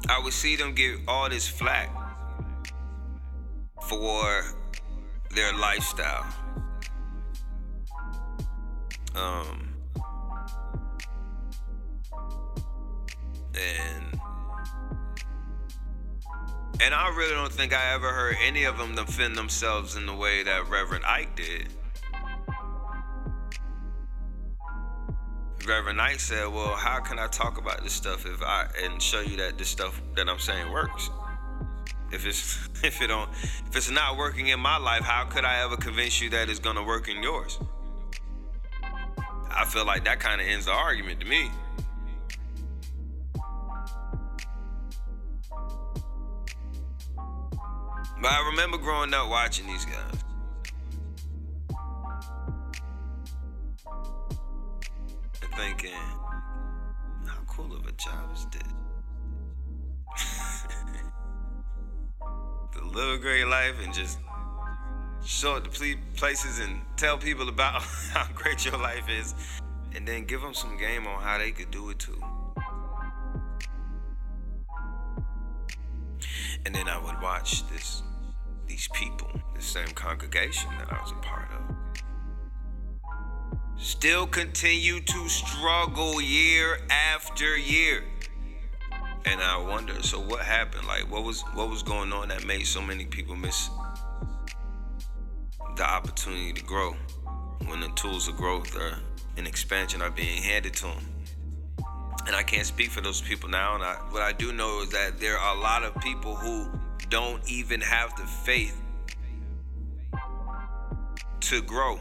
I 0.09 0.19
would 0.23 0.33
see 0.33 0.55
them 0.55 0.73
get 0.73 0.99
all 1.07 1.29
this 1.29 1.47
flack 1.47 1.89
for 3.87 4.43
their 5.33 5.53
lifestyle. 5.53 6.25
Um, 9.15 9.73
and 13.53 14.19
and 16.81 16.95
I 16.95 17.13
really 17.15 17.33
don't 17.33 17.51
think 17.51 17.73
I 17.73 17.93
ever 17.93 18.09
heard 18.09 18.37
any 18.41 18.63
of 18.63 18.77
them 18.77 18.95
defend 18.95 19.35
themselves 19.35 19.95
in 19.95 20.05
the 20.05 20.15
way 20.15 20.43
that 20.43 20.67
Reverend 20.69 21.05
Ike 21.05 21.35
did. 21.35 21.67
Reverend 25.67 26.01
Ike 26.01 26.19
said, 26.19 26.47
"Well, 26.47 26.75
how 26.75 26.99
can 26.99 27.19
I 27.19 27.27
talk 27.27 27.57
about 27.57 27.83
this 27.83 27.93
stuff 27.93 28.25
if 28.25 28.41
I 28.41 28.67
and 28.83 29.01
show 29.01 29.21
you 29.21 29.37
that 29.37 29.57
this 29.57 29.69
stuff 29.69 30.01
that 30.15 30.27
I'm 30.27 30.39
saying 30.39 30.71
works? 30.71 31.09
If 32.11 32.25
it's 32.25 32.69
if 32.83 33.01
it 33.01 33.07
don't 33.07 33.29
if 33.31 33.75
it's 33.75 33.91
not 33.91 34.17
working 34.17 34.47
in 34.47 34.59
my 34.59 34.77
life, 34.77 35.03
how 35.03 35.25
could 35.25 35.45
I 35.45 35.63
ever 35.63 35.77
convince 35.77 36.21
you 36.21 36.29
that 36.31 36.49
it's 36.49 36.59
gonna 36.59 36.83
work 36.83 37.07
in 37.09 37.21
yours?" 37.21 37.59
I 39.53 39.65
feel 39.65 39.85
like 39.85 40.05
that 40.05 40.19
kind 40.19 40.39
of 40.39 40.47
ends 40.47 40.65
the 40.65 40.71
argument 40.71 41.19
to 41.19 41.25
me. 41.25 41.51
But 48.21 48.31
I 48.31 48.49
remember 48.51 48.77
growing 48.77 49.13
up 49.13 49.29
watching 49.29 49.67
these 49.67 49.83
guys. 49.85 50.20
Thinking, 55.61 55.93
how 57.27 57.37
cool 57.45 57.71
of 57.75 57.85
a 57.85 57.91
job 57.91 58.31
is 58.33 58.47
this? 58.51 58.63
the 62.73 62.81
little 62.83 63.19
great 63.19 63.45
life 63.45 63.75
and 63.83 63.93
just 63.93 64.17
show 65.23 65.57
it 65.57 65.71
to 65.71 65.97
places 66.15 66.57
and 66.57 66.81
tell 66.97 67.15
people 67.15 67.47
about 67.47 67.79
how 68.11 68.27
great 68.33 68.65
your 68.65 68.79
life 68.79 69.07
is 69.07 69.35
and 69.95 70.07
then 70.07 70.25
give 70.25 70.41
them 70.41 70.55
some 70.55 70.79
game 70.79 71.05
on 71.05 71.21
how 71.21 71.37
they 71.37 71.51
could 71.51 71.69
do 71.69 71.91
it 71.91 71.99
too. 71.99 72.19
And 76.65 76.73
then 76.73 76.89
I 76.89 76.97
would 76.97 77.21
watch 77.21 77.69
this 77.69 78.01
these 78.67 78.89
people, 78.93 79.29
the 79.53 79.61
same 79.61 79.89
congregation 79.89 80.71
that 80.79 80.91
I 80.91 80.99
was 81.01 81.11
a 81.11 81.15
part 81.15 81.51
of, 81.51 81.75
still 83.77 84.27
continue 84.27 84.99
to 85.01 85.29
struggle 85.29 86.21
year 86.21 86.79
after 86.89 87.57
year. 87.57 88.03
And 89.25 89.39
I 89.41 89.57
wonder, 89.57 90.01
so 90.01 90.19
what 90.19 90.41
happened? 90.41 90.87
Like 90.87 91.11
what 91.11 91.23
was 91.23 91.41
what 91.53 91.69
was 91.69 91.83
going 91.83 92.11
on 92.11 92.29
that 92.29 92.45
made 92.45 92.65
so 92.65 92.81
many 92.81 93.05
people 93.05 93.35
miss 93.35 93.69
the 95.75 95.83
opportunity 95.83 96.53
to 96.53 96.63
grow 96.63 96.95
when 97.65 97.79
the 97.79 97.89
tools 97.89 98.27
of 98.27 98.35
growth 98.35 98.75
are 98.75 98.99
and 99.37 99.47
expansion 99.47 100.01
are 100.01 100.11
being 100.11 100.41
handed 100.41 100.73
to 100.75 100.85
them? 100.85 101.05
And 102.27 102.35
I 102.35 102.43
can't 102.43 102.67
speak 102.67 102.89
for 102.89 103.01
those 103.01 103.21
people 103.21 103.49
now. 103.49 103.75
And 103.75 103.83
I, 103.83 103.95
what 104.09 104.21
I 104.21 104.31
do 104.31 104.51
know 104.53 104.81
is 104.81 104.89
that 104.89 105.19
there 105.19 105.37
are 105.37 105.55
a 105.55 105.59
lot 105.59 105.83
of 105.83 105.95
people 106.01 106.35
who 106.35 106.69
don't 107.09 107.41
even 107.49 107.81
have 107.81 108.15
the 108.15 108.23
faith 108.23 108.79
to 111.41 111.61
grow 111.63 111.99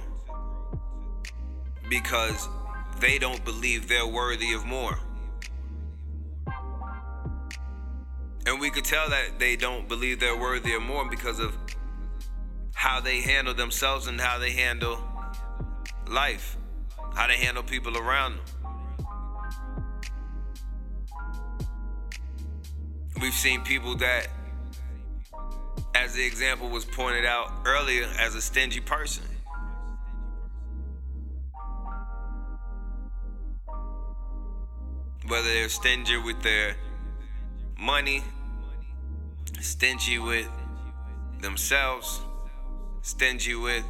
because 1.91 2.49
they 3.01 3.19
don't 3.19 3.45
believe 3.45 3.89
they're 3.89 4.07
worthy 4.07 4.55
of 4.55 4.65
more. 4.65 4.99
And 8.47 8.59
we 8.59 8.71
could 8.71 8.85
tell 8.85 9.11
that 9.11 9.39
they 9.39 9.57
don't 9.57 9.87
believe 9.89 10.21
they're 10.21 10.39
worthy 10.39 10.73
of 10.75 10.83
more 10.83 11.09
because 11.09 11.39
of 11.41 11.55
how 12.75 13.01
they 13.01 13.21
handle 13.21 13.53
themselves 13.53 14.07
and 14.07 14.19
how 14.19 14.39
they 14.39 14.53
handle 14.53 14.99
life, 16.09 16.57
how 17.15 17.27
they 17.27 17.37
handle 17.37 17.63
people 17.63 17.99
around 17.99 18.37
them. 18.37 18.45
We've 23.21 23.35
seen 23.35 23.61
people 23.63 23.97
that, 23.97 24.29
as 25.95 26.15
the 26.15 26.25
example 26.25 26.71
was 26.71 26.87
pointed 26.87 27.27
out 27.27 27.53
earlier, 27.67 28.07
as 28.19 28.35
a 28.35 28.41
stingy 28.41 28.81
person. 28.81 29.25
Whether 35.31 35.47
they're 35.47 35.69
stingy 35.69 36.17
with 36.17 36.43
their 36.43 36.75
money, 37.79 38.25
stingy 39.61 40.19
with 40.19 40.49
themselves, 41.41 42.21
stingy 43.03 43.55
with 43.55 43.85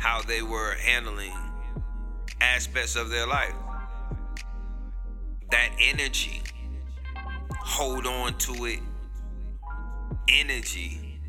how 0.00 0.20
they 0.22 0.42
were 0.42 0.74
handling 0.80 1.32
aspects 2.40 2.96
of 2.96 3.08
their 3.08 3.24
life. 3.24 3.54
That 5.52 5.70
energy 5.78 6.42
hold 7.60 8.04
on 8.08 8.36
to 8.38 8.64
it. 8.64 8.80
Energy 10.26 11.20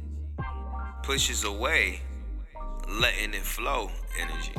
pushes 1.03 1.43
away 1.43 2.01
letting 2.89 3.36
it 3.36 3.43
flow 3.43 3.91
energy. 4.20 4.55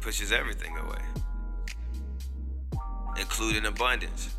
Pushes 0.00 0.32
everything 0.32 0.78
away 0.78 1.21
including 3.18 3.66
abundance. 3.66 4.34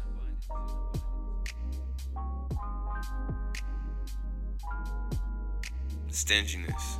Stinginess. 6.09 6.97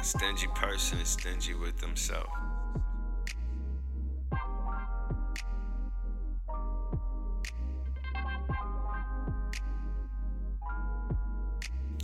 A 0.00 0.04
stingy 0.04 0.46
person 0.54 0.98
is 0.98 1.08
stingy 1.08 1.54
with 1.54 1.78
themselves. 1.78 2.30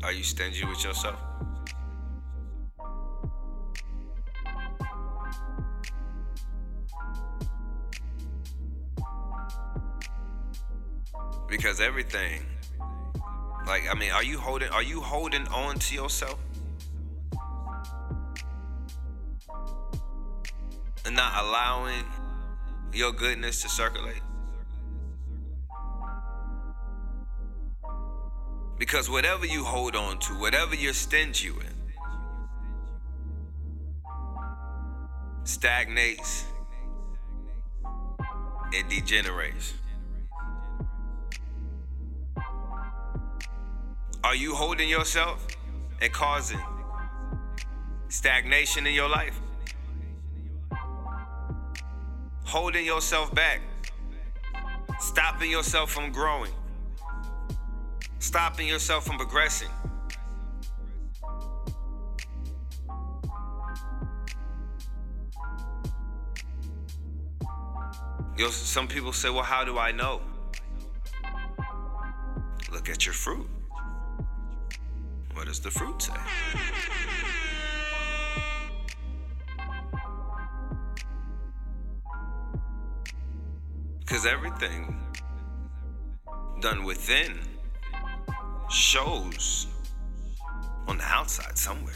Are 0.02 0.12
you 0.12 0.22
stingy 0.22 0.64
with 0.64 0.82
yourself? 0.84 1.18
Because 11.48 11.80
everything, 11.80 12.42
like 13.66 13.88
I 13.90 13.94
mean, 13.94 14.10
are 14.12 14.22
you 14.22 14.38
holding 14.38 14.68
are 14.68 14.82
you 14.82 15.00
holding 15.00 15.46
on 15.48 15.78
to 15.78 15.94
yourself? 15.94 16.38
And 21.06 21.16
not 21.16 21.42
allowing 21.42 22.04
your 22.92 23.12
goodness 23.12 23.62
to 23.62 23.68
circulate? 23.68 24.20
Because 28.78 29.10
whatever 29.10 29.46
you 29.46 29.64
hold 29.64 29.96
on 29.96 30.18
to, 30.20 30.34
whatever 30.34 30.74
you're 30.74 30.92
stingy 30.92 31.50
with, 31.50 31.74
stagnates 35.44 36.44
and 38.74 38.88
degenerates. 38.88 39.74
Are 44.24 44.34
you 44.34 44.54
holding 44.54 44.88
yourself 44.88 45.46
and 46.02 46.12
causing 46.12 46.60
stagnation 48.08 48.86
in 48.86 48.92
your 48.94 49.08
life? 49.08 49.38
Holding 52.44 52.84
yourself 52.84 53.32
back, 53.34 53.60
stopping 54.98 55.50
yourself 55.50 55.90
from 55.90 56.10
growing, 56.10 56.50
stopping 58.18 58.66
yourself 58.66 59.06
from 59.06 59.18
progressing. 59.18 59.68
Some 68.50 68.86
people 68.86 69.12
say, 69.12 69.30
well, 69.30 69.42
how 69.42 69.64
do 69.64 69.78
I 69.78 69.90
know? 69.90 70.20
Look 72.70 72.88
at 72.88 73.04
your 73.04 73.14
fruit. 73.14 73.48
What 75.38 75.46
does 75.46 75.60
the 75.60 75.70
fruit 75.70 76.02
say? 76.02 76.12
Because 84.00 84.26
everything 84.26 85.00
done 86.60 86.82
within 86.82 87.38
shows 88.68 89.68
on 90.88 90.98
the 90.98 91.04
outside 91.04 91.56
somewhere. 91.56 91.94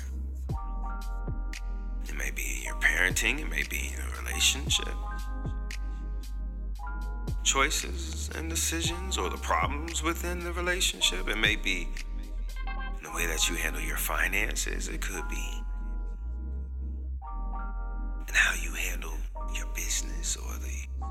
It 2.09 2.15
may 2.15 2.31
be 2.31 2.59
in 2.59 2.63
your 2.63 2.77
parenting, 2.77 3.41
it 3.41 3.51
may 3.51 3.65
be 3.69 3.89
in 3.89 3.95
your 3.95 4.23
relationship. 4.23 4.95
Choices 7.43 8.31
and 8.37 8.49
decisions 8.49 9.19
or 9.19 9.31
the 9.31 9.39
problems 9.39 10.01
within 10.01 10.39
the 10.39 10.53
relationship. 10.53 11.29
It 11.29 11.39
may 11.39 11.57
be 11.57 11.89
the 13.13 13.17
way 13.17 13.27
that 13.27 13.49
you 13.49 13.57
handle 13.57 13.81
your 13.83 13.97
finances. 13.97 14.89
It 14.89 15.01
could 15.01 15.29
be 15.29 15.63
in 18.29 18.35
how 18.35 18.55
you 18.63 18.73
handle 18.73 19.15
your 19.55 19.67
business 19.75 20.37
or 20.37 20.53
the 20.59 21.07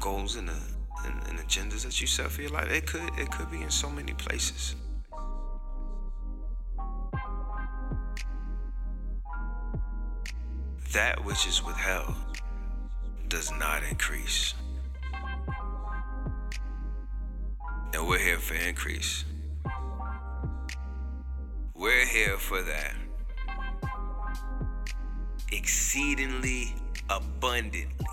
goals 0.00 0.36
and 0.36 0.48
the 0.48 0.58
and, 1.06 1.20
and 1.28 1.38
agendas 1.38 1.84
that 1.84 2.00
you 2.00 2.06
set 2.06 2.30
for 2.30 2.42
your 2.42 2.50
life. 2.50 2.70
It 2.70 2.86
could 2.86 3.08
it 3.18 3.30
could 3.30 3.50
be 3.50 3.62
in 3.62 3.70
so 3.70 3.90
many 3.90 4.12
places. 4.14 4.76
That 10.92 11.24
which 11.24 11.46
is 11.48 11.62
withheld 11.64 12.14
does 13.28 13.50
not 13.58 13.82
increase. 13.90 14.54
And 17.92 18.06
we're 18.08 18.18
here 18.18 18.38
for 18.38 18.54
increase. 18.54 19.24
We're 21.84 22.06
here 22.06 22.38
for 22.38 22.62
that. 22.62 22.94
Exceedingly 25.52 26.74
abundantly 27.10 28.06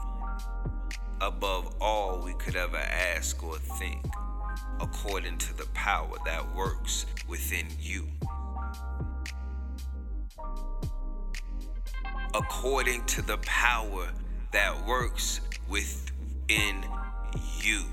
above 1.21 1.73
all 1.79 2.21
we 2.21 2.33
could 2.33 2.57
ever 2.57 2.75
ask 2.75 3.41
or 3.41 3.55
think, 3.55 4.03
according 4.81 5.37
to 5.37 5.57
the 5.57 5.67
power 5.67 6.17
that 6.25 6.53
works 6.53 7.05
within 7.29 7.67
you. 7.79 8.09
According 12.33 13.05
to 13.05 13.21
the 13.21 13.37
power 13.37 14.09
that 14.51 14.85
works 14.85 15.39
within 15.69 16.83
you. 17.61 17.85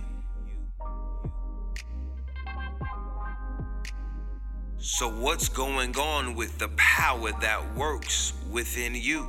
So, 4.90 5.06
what's 5.06 5.50
going 5.50 5.94
on 5.98 6.34
with 6.34 6.56
the 6.56 6.68
power 6.78 7.30
that 7.42 7.76
works 7.76 8.32
within 8.50 8.94
you? 8.94 9.28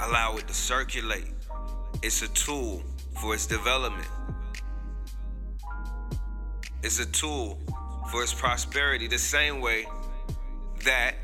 allow 0.00 0.38
it 0.38 0.48
to 0.48 0.54
circulate. 0.54 1.34
It's 2.02 2.22
a 2.22 2.28
tool 2.28 2.82
for 3.20 3.34
its 3.34 3.46
development. 3.46 4.08
It's 6.82 6.98
a 6.98 7.06
tool 7.06 7.58
for 8.10 8.22
its 8.22 8.32
prosperity, 8.32 9.06
the 9.06 9.18
same 9.18 9.60
way 9.60 9.86
that 10.84 11.14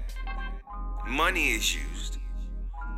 money 1.06 1.52
is 1.52 1.74
used. 1.74 2.18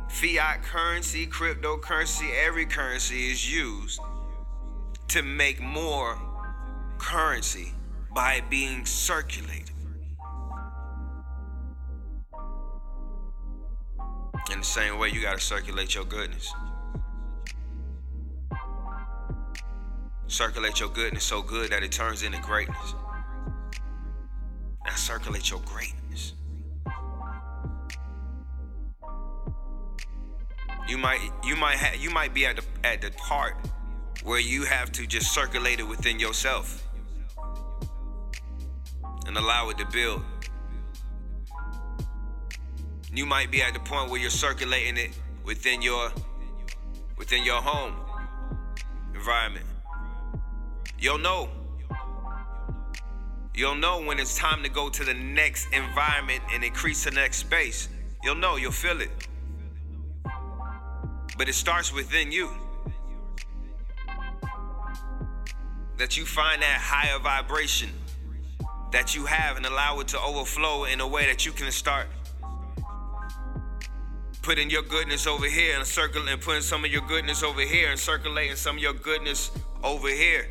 Fiat 0.09 0.61
currency, 0.61 1.25
cryptocurrency, 1.25 2.33
every 2.45 2.65
currency 2.65 3.31
is 3.31 3.49
used 3.49 4.01
to 5.17 5.23
make 5.23 5.59
more 5.59 6.15
currency 6.99 7.73
by 8.13 8.39
being 8.51 8.85
circulated. 8.85 9.71
In 14.51 14.59
the 14.59 14.63
same 14.63 14.99
way, 14.99 15.09
you 15.09 15.23
got 15.23 15.39
to 15.39 15.43
circulate 15.43 15.95
your 15.95 16.05
goodness. 16.05 16.53
Circulate 20.27 20.79
your 20.79 20.89
goodness 20.89 21.23
so 21.23 21.41
good 21.41 21.71
that 21.71 21.81
it 21.81 21.91
turns 21.91 22.21
into 22.21 22.39
greatness. 22.41 22.93
Now 24.85 24.93
circulate 24.95 25.49
your 25.49 25.61
greatness. 25.61 26.33
You 30.87 30.99
might 30.99 31.31
you 31.43 31.55
might 31.55 31.77
have 31.77 31.95
you 31.95 32.11
might 32.11 32.35
be 32.35 32.45
at 32.45 32.57
the 32.57 32.63
at 32.83 33.01
the 33.01 33.09
part 33.11 33.55
where 34.27 34.41
you 34.41 34.65
have 34.65 34.91
to 34.91 35.07
just 35.07 35.33
circulate 35.33 35.79
it 35.79 35.87
within 35.87 36.19
yourself 36.19 36.85
and 39.25 39.37
allow 39.37 39.69
it 39.69 39.77
to 39.77 39.85
build. 39.85 40.21
You 43.13 43.25
might 43.25 43.51
be 43.51 43.61
at 43.61 43.73
the 43.73 43.79
point 43.79 44.11
where 44.11 44.19
you're 44.19 44.29
circulating 44.29 44.97
it 44.97 45.11
within 45.45 45.81
your 45.81 46.11
within 47.17 47.45
your 47.45 47.61
home 47.61 47.93
environment. 49.15 49.65
You'll 50.99 51.19
know. 51.19 51.47
You'll 53.55 53.75
know 53.75 54.03
when 54.03 54.19
it's 54.19 54.37
time 54.37 54.61
to 54.61 54.69
go 54.69 54.89
to 54.89 55.05
the 55.05 55.13
next 55.13 55.67
environment 55.71 56.41
and 56.53 56.65
increase 56.65 57.05
the 57.05 57.11
next 57.11 57.37
space. 57.37 57.87
You'll 58.25 58.35
know, 58.35 58.57
you'll 58.57 58.73
feel 58.73 58.99
it. 58.99 59.09
But 61.37 61.47
it 61.47 61.55
starts 61.55 61.93
within 61.93 62.29
you. 62.29 62.66
That 65.97 66.15
you 66.15 66.25
find 66.25 66.61
that 66.61 66.79
higher 66.79 67.19
vibration 67.19 67.89
that 68.91 69.15
you 69.15 69.25
have 69.25 69.57
and 69.57 69.65
allow 69.65 69.99
it 69.99 70.07
to 70.09 70.19
overflow 70.19 70.85
in 70.85 71.01
a 71.01 71.07
way 71.07 71.25
that 71.25 71.45
you 71.45 71.51
can 71.51 71.71
start 71.71 72.07
putting 74.47 74.69
your 74.69 74.83
goodness 74.83 75.27
over 75.27 75.45
here 75.45 75.75
and 75.75 75.85
circling 75.85 76.29
and 76.29 76.39
putting 76.41 76.61
some 76.61 76.85
of 76.85 76.89
your 76.89 77.01
goodness 77.01 77.43
over 77.43 77.59
here 77.61 77.89
and 77.89 77.99
circulating 77.99 78.55
some 78.55 78.77
of 78.77 78.81
your 78.81 78.93
goodness 78.93 79.51
over 79.83 80.07
here. 80.07 80.47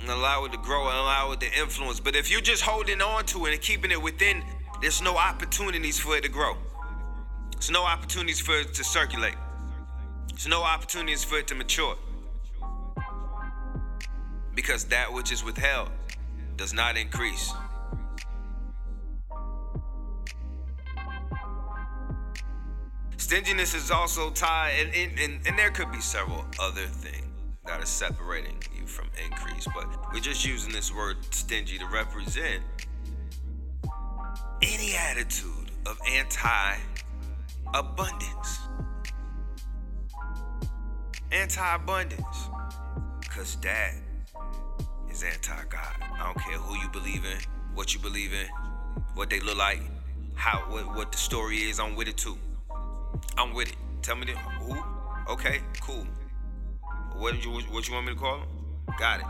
And 0.00 0.10
allow 0.10 0.44
it 0.46 0.52
to 0.52 0.58
grow 0.58 0.88
and 0.88 0.98
allow 0.98 1.30
it 1.30 1.40
to 1.40 1.60
influence. 1.60 2.00
But 2.00 2.16
if 2.16 2.28
you're 2.28 2.40
just 2.40 2.62
holding 2.62 3.00
on 3.00 3.24
to 3.26 3.46
it 3.46 3.52
and 3.52 3.60
keeping 3.60 3.92
it 3.92 4.02
within, 4.02 4.42
there's 4.80 5.00
no 5.00 5.16
opportunities 5.16 6.00
for 6.00 6.16
it 6.16 6.24
to 6.24 6.28
grow. 6.28 6.56
There's 7.52 7.70
no 7.70 7.84
opportunities 7.84 8.40
for 8.40 8.58
it 8.58 8.74
to 8.74 8.82
circulate. 8.82 9.36
There's 10.28 10.46
no 10.46 10.62
opportunities 10.62 11.24
for 11.24 11.38
it 11.38 11.46
to 11.48 11.54
mature. 11.54 11.96
Because 14.54 14.84
that 14.86 15.12
which 15.12 15.32
is 15.32 15.44
withheld 15.44 15.90
does 16.56 16.72
not 16.72 16.96
increase. 16.96 17.52
Stinginess 23.16 23.72
is 23.72 23.90
also 23.90 24.30
tied, 24.30 24.72
and, 24.94 25.18
and, 25.18 25.46
and, 25.46 25.58
there 25.58 25.70
could 25.70 25.90
be 25.90 26.00
several 26.00 26.44
other 26.60 26.84
things 26.86 27.24
that 27.64 27.80
are 27.80 27.86
separating 27.86 28.56
you 28.76 28.86
from 28.86 29.06
increase, 29.24 29.66
but 29.74 29.86
we're 30.12 30.20
just 30.20 30.44
using 30.44 30.72
this 30.72 30.92
word 30.92 31.16
stingy 31.30 31.78
to 31.78 31.86
represent 31.86 32.62
any 34.60 34.94
attitude 34.96 35.70
of 35.86 35.98
anti 36.06 36.76
abundance. 37.72 38.61
Anti 41.32 41.74
abundance. 41.74 42.50
Because 43.20 43.56
that 43.56 43.94
is 45.10 45.22
anti 45.22 45.64
God. 45.70 45.94
I 46.14 46.24
don't 46.24 46.38
care 46.38 46.58
who 46.58 46.76
you 46.76 46.88
believe 46.90 47.24
in, 47.24 47.38
what 47.74 47.94
you 47.94 48.00
believe 48.00 48.34
in, 48.34 48.46
what 49.14 49.30
they 49.30 49.40
look 49.40 49.56
like, 49.56 49.80
how 50.34 50.58
what, 50.68 50.94
what 50.94 51.10
the 51.10 51.16
story 51.16 51.56
is. 51.56 51.80
I'm 51.80 51.96
with 51.96 52.08
it 52.08 52.18
too. 52.18 52.36
I'm 53.38 53.54
with 53.54 53.68
it. 53.68 53.76
Tell 54.02 54.16
me 54.16 54.26
the 54.26 54.32
who? 54.32 54.76
Okay, 55.32 55.60
cool. 55.80 56.06
What 57.16 57.42
you 57.42 57.50
what 57.50 57.88
you 57.88 57.94
want 57.94 58.06
me 58.06 58.12
to 58.12 58.18
call 58.18 58.40
them? 58.40 58.48
Got 58.98 59.20
it. 59.20 59.26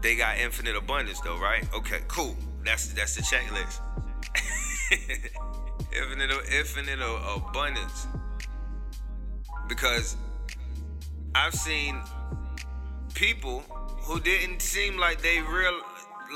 They 0.00 0.16
got 0.16 0.38
infinite 0.38 0.76
abundance 0.76 1.20
though, 1.20 1.38
right? 1.38 1.62
Okay, 1.74 2.00
cool. 2.08 2.36
That's 2.64 2.88
that's 2.94 3.16
the 3.16 3.22
checklist. 3.22 3.80
infinite 5.92 6.30
infinite 6.52 6.98
abundance. 7.00 8.06
Because 9.68 10.16
I've 11.34 11.54
seen 11.54 12.00
people 13.14 13.60
who 14.02 14.20
didn't 14.20 14.62
seem 14.62 14.98
like 14.98 15.20
they 15.22 15.40
real 15.40 15.80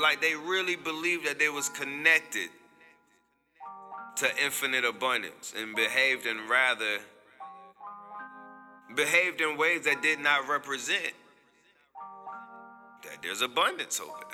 like 0.01 0.21
they 0.21 0.35
really 0.35 0.75
believed 0.75 1.25
that 1.25 1.39
they 1.39 1.49
was 1.49 1.69
connected 1.69 2.49
to 4.15 4.27
infinite 4.43 4.85
abundance 4.85 5.53
and 5.57 5.75
behaved 5.75 6.25
in 6.25 6.47
rather 6.47 6.99
behaved 8.95 9.41
in 9.41 9.57
ways 9.57 9.85
that 9.85 10.01
did 10.01 10.19
not 10.19 10.47
represent 10.47 11.13
that 13.03 13.21
there's 13.21 13.41
abundance 13.41 13.99
over 13.99 14.23
there. 14.29 14.32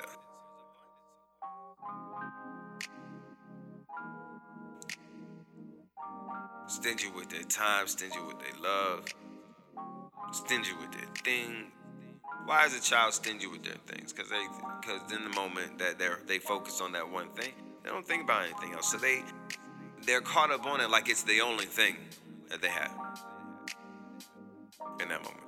Stingy 6.70 7.10
with 7.16 7.28
their 7.30 7.42
time, 7.42 7.88
stingy 7.88 8.20
with 8.24 8.38
their 8.38 8.62
love, 8.62 9.04
stingy 10.30 10.72
with 10.80 10.92
their 10.92 11.08
thing. 11.24 11.72
Why 12.46 12.64
is 12.64 12.78
a 12.78 12.80
child 12.80 13.12
stingy 13.12 13.48
with 13.48 13.64
their 13.64 13.74
things? 13.88 14.12
Because 14.12 14.30
they, 14.30 14.46
because 14.80 15.12
in 15.12 15.24
the 15.24 15.34
moment 15.34 15.80
that 15.80 15.98
they're, 15.98 16.20
they 16.26 16.38
focus 16.38 16.80
on 16.80 16.92
that 16.92 17.10
one 17.10 17.28
thing, 17.30 17.52
they 17.82 17.90
don't 17.90 18.06
think 18.06 18.22
about 18.22 18.44
anything 18.44 18.72
else. 18.72 18.92
So 18.92 18.98
they 18.98 19.24
they're 20.06 20.20
caught 20.20 20.52
up 20.52 20.64
on 20.64 20.80
it 20.80 20.90
like 20.90 21.08
it's 21.08 21.24
the 21.24 21.40
only 21.40 21.66
thing 21.66 21.96
that 22.50 22.62
they 22.62 22.68
have 22.68 22.96
in 25.00 25.08
that 25.08 25.24
moment. 25.24 25.44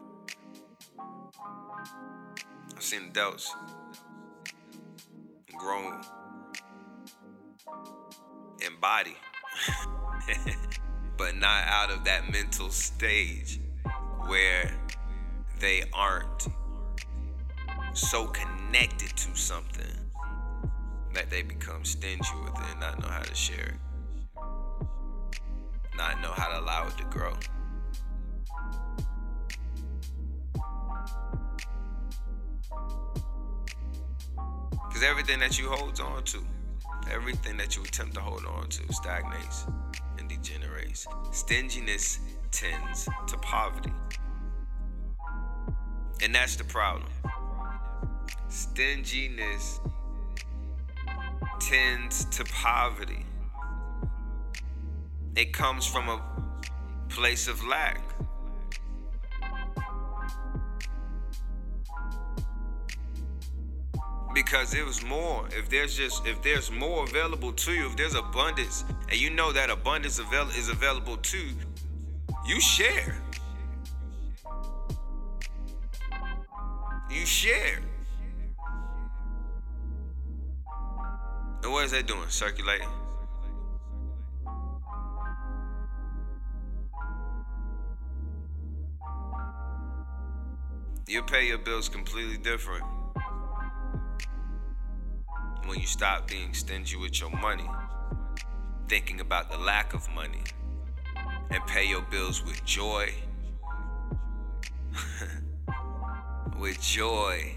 I've 2.76 2.82
seen 2.82 3.10
adults 3.10 3.54
grown 5.56 6.02
in 8.60 8.72
body, 8.80 9.16
but 11.22 11.36
not 11.36 11.62
out 11.68 11.88
of 11.92 12.02
that 12.02 12.28
mental 12.32 12.68
stage 12.68 13.60
where 14.26 14.76
they 15.60 15.84
aren't 15.92 16.48
so 17.94 18.26
connected 18.26 19.16
to 19.16 19.32
something 19.36 19.86
that 21.14 21.30
they 21.30 21.42
become 21.42 21.84
stingy 21.84 22.18
with 22.42 22.52
it 22.54 22.70
and 22.72 22.80
not 22.80 23.00
know 23.00 23.06
how 23.06 23.22
to 23.22 23.34
share 23.36 23.76
it 23.76 23.82
not 25.96 26.20
know 26.20 26.32
how 26.32 26.48
to 26.48 26.58
allow 26.58 26.88
it 26.88 26.98
to 26.98 27.04
grow. 27.04 27.34
Because 34.88 35.04
everything 35.04 35.38
that 35.38 35.56
you 35.56 35.68
hold 35.70 36.00
on 36.00 36.24
to, 36.24 36.38
everything 37.10 37.56
that 37.56 37.76
you 37.76 37.82
attempt 37.82 38.14
to 38.14 38.20
hold 38.20 38.44
on 38.44 38.68
to 38.68 38.92
stagnates 38.92 39.66
and 40.18 40.28
degenerates. 40.28 41.06
Stinginess 41.30 42.20
tends 42.50 43.08
to 43.26 43.36
poverty. 43.38 43.92
And 46.22 46.34
that's 46.34 46.56
the 46.56 46.64
problem. 46.64 47.10
Stinginess 48.48 49.80
tends 51.60 52.24
to 52.26 52.44
poverty. 52.44 53.24
It 55.34 55.52
comes 55.52 55.86
from 55.86 56.08
a 56.08 56.22
place 57.08 57.48
of 57.48 57.64
lack. 57.66 58.02
Because 64.34 64.72
it 64.74 64.84
was 64.84 65.04
more. 65.04 65.46
If 65.50 65.68
there's 65.68 65.94
just 65.96 66.26
if 66.26 66.42
there's 66.42 66.70
more 66.70 67.04
available 67.04 67.52
to 67.52 67.72
you, 67.72 67.86
if 67.86 67.96
there's 67.96 68.14
abundance, 68.14 68.84
and 69.10 69.20
you 69.20 69.28
know 69.30 69.52
that 69.52 69.68
abundance 69.68 70.18
avail- 70.18 70.48
is 70.50 70.68
available 70.68 71.18
to 71.18 71.38
you, 71.38 71.54
you 72.46 72.60
share. 72.60 73.22
You 77.10 77.26
share. 77.26 77.82
And 81.62 81.70
what 81.70 81.84
is 81.84 81.90
that 81.90 82.06
doing? 82.06 82.28
Circulating. 82.28 82.88
You'll 91.06 91.24
pay 91.24 91.46
your 91.46 91.58
bills 91.58 91.90
completely 91.90 92.38
different 92.38 93.01
when 95.66 95.78
you 95.78 95.86
stop 95.86 96.28
being 96.28 96.54
stingy 96.54 96.96
with 96.96 97.20
your 97.20 97.30
money, 97.30 97.68
thinking 98.88 99.20
about 99.20 99.50
the 99.50 99.58
lack 99.58 99.94
of 99.94 100.08
money, 100.14 100.42
and 101.50 101.66
pay 101.66 101.86
your 101.88 102.02
bills 102.02 102.44
with 102.44 102.64
joy. 102.64 103.12
with 106.58 106.80
joy 106.80 107.52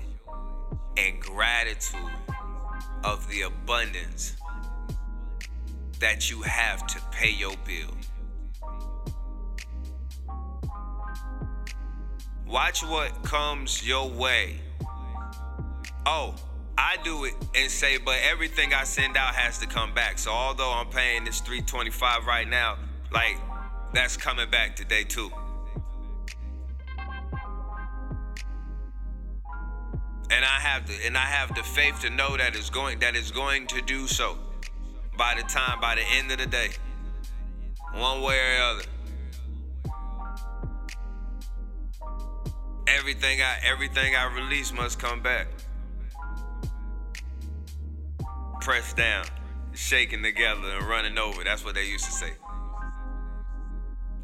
and 0.97 1.19
gratitude 1.19 1.99
of 3.03 3.27
the 3.29 3.41
abundance 3.41 4.35
that 5.99 6.29
you 6.29 6.41
have 6.41 6.85
to 6.87 6.99
pay 7.11 7.29
your 7.31 7.55
bill. 7.65 7.95
Watch 12.47 12.83
what 12.83 13.23
comes 13.23 13.85
your 13.85 14.09
way. 14.09 14.59
Oh, 16.05 16.35
I 16.77 16.97
do 17.03 17.25
it 17.25 17.33
and 17.55 17.71
say, 17.71 17.97
but 17.97 18.17
everything 18.23 18.73
I 18.73 18.83
send 18.83 19.15
out 19.15 19.33
has 19.33 19.57
to 19.59 19.67
come 19.67 19.93
back. 19.93 20.19
So 20.19 20.31
although 20.31 20.71
I'm 20.71 20.89
paying 20.89 21.23
this 21.23 21.39
325 21.39 22.25
right 22.25 22.47
now, 22.47 22.77
like 23.11 23.37
that's 23.93 24.17
coming 24.17 24.49
back 24.49 24.75
today 24.75 25.03
too. 25.03 25.31
And 30.31 30.43
I 30.43 30.59
have 30.59 30.87
the 30.87 30.93
and 31.05 31.17
I 31.17 31.21
have 31.21 31.55
the 31.55 31.63
faith 31.63 32.01
to 32.01 32.09
know 32.09 32.35
that 32.35 32.55
it's 32.55 32.69
going 32.69 32.99
that 32.99 33.15
it's 33.15 33.31
going 33.31 33.67
to 33.67 33.81
do 33.81 34.07
so 34.07 34.37
by 35.17 35.35
the 35.35 35.43
time 35.43 35.79
by 35.79 35.95
the 35.95 36.01
end 36.01 36.31
of 36.31 36.39
the 36.39 36.47
day. 36.47 36.71
One 37.93 38.21
way 38.21 38.37
or 38.37 38.61
other. 38.63 38.83
Everything 42.87 43.41
I 43.41 43.59
everything 43.63 44.15
I 44.15 44.25
release 44.33 44.73
must 44.73 44.99
come 44.99 45.21
back. 45.21 45.47
Pressed 48.61 48.97
down, 48.97 49.25
shaking 49.73 50.23
together, 50.23 50.69
and 50.77 50.87
running 50.87 51.17
over. 51.17 51.43
That's 51.43 51.63
what 51.63 51.75
they 51.75 51.85
used 51.85 52.05
to 52.05 52.11
say. 52.11 52.31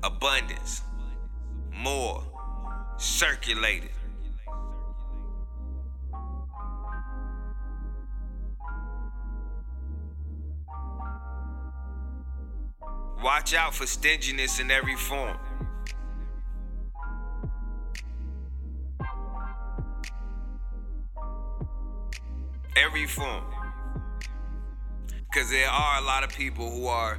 Abundance, 0.04 0.82
more, 1.72 2.24
circulated. 2.98 3.92
Watch 13.24 13.54
out 13.54 13.76
for 13.76 13.86
stinginess 13.86 14.60
in 14.60 14.72
every 14.72 14.96
form. 14.96 15.38
every 22.92 23.06
form. 23.06 23.61
Because 25.32 25.50
there 25.50 25.70
are 25.70 26.02
a 26.02 26.04
lot 26.04 26.24
of 26.24 26.30
people 26.30 26.70
who 26.70 26.88
are 26.88 27.18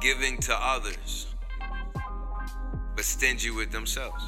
giving 0.00 0.38
to 0.38 0.54
others, 0.54 1.26
but 2.94 3.04
stingy 3.04 3.50
with 3.50 3.72
themselves. 3.72 4.22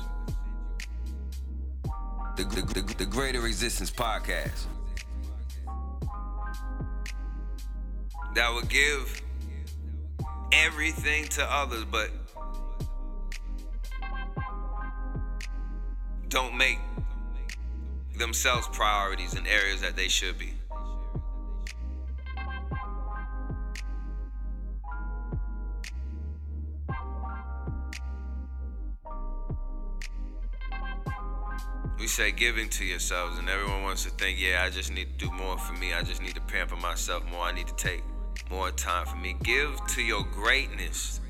The, 2.37 2.45
the, 2.45 2.83
the, 2.83 2.95
the 2.99 3.07
Greater 3.07 3.47
Existence 3.47 3.91
Podcast. 3.91 4.67
that 8.37 8.53
will 8.53 8.61
give 8.63 9.23
everything 10.53 11.25
to 11.25 11.43
others, 11.43 11.87
but 11.91 12.11
don't 16.29 16.55
make 16.55 16.79
themselves 18.19 18.69
priorities 18.73 19.33
in 19.33 19.47
areas 19.47 19.81
that 19.81 19.97
they 19.97 20.09
should 20.09 20.39
be. 20.39 20.53
We 31.99 32.07
say 32.07 32.31
giving 32.31 32.69
to 32.71 32.85
yourselves, 32.85 33.39
and 33.39 33.49
everyone 33.49 33.83
wants 33.83 34.05
to 34.05 34.11
think, 34.11 34.39
yeah, 34.39 34.63
I 34.63 34.71
just 34.71 34.93
need 34.93 35.19
to 35.19 35.27
do 35.27 35.33
more 35.33 35.57
for 35.57 35.73
me. 35.73 35.95
I 35.95 36.03
just 36.03 36.21
need 36.21 36.35
to 36.35 36.43
pamper 36.43 36.77
myself 36.77 37.25
more. 37.31 37.43
I 37.43 37.53
need 37.53 37.69
to 37.69 37.75
take 37.75 38.03
more 38.51 38.71
time 38.71 39.07
for 39.07 39.17
me. 39.17 39.35
Give 39.43 39.75
to 39.89 40.03
your 40.03 40.23
greatness, 40.25 41.21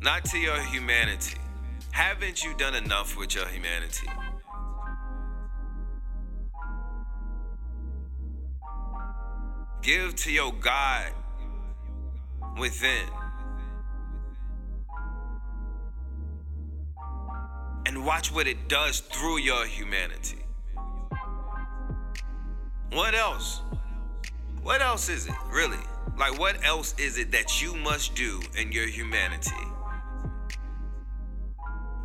not 0.00 0.24
to 0.26 0.38
your 0.38 0.60
humanity. 0.60 1.38
Haven't 1.90 2.44
you 2.44 2.54
done 2.54 2.74
enough 2.74 3.16
with 3.18 3.34
your 3.34 3.46
humanity? 3.46 4.06
Give 9.82 10.14
to 10.14 10.30
your 10.30 10.52
God 10.52 11.12
within. 12.58 13.08
And 17.92 18.06
watch 18.06 18.32
what 18.32 18.46
it 18.46 18.68
does 18.68 19.00
through 19.00 19.40
your 19.40 19.66
humanity. 19.66 20.38
What 22.90 23.14
else? 23.14 23.60
What 24.62 24.80
else 24.80 25.10
is 25.10 25.26
it, 25.26 25.34
really? 25.50 25.76
Like, 26.18 26.38
what 26.38 26.64
else 26.64 26.94
is 26.98 27.18
it 27.18 27.30
that 27.32 27.60
you 27.60 27.76
must 27.76 28.14
do 28.14 28.40
in 28.56 28.72
your 28.72 28.86
humanity 28.86 29.50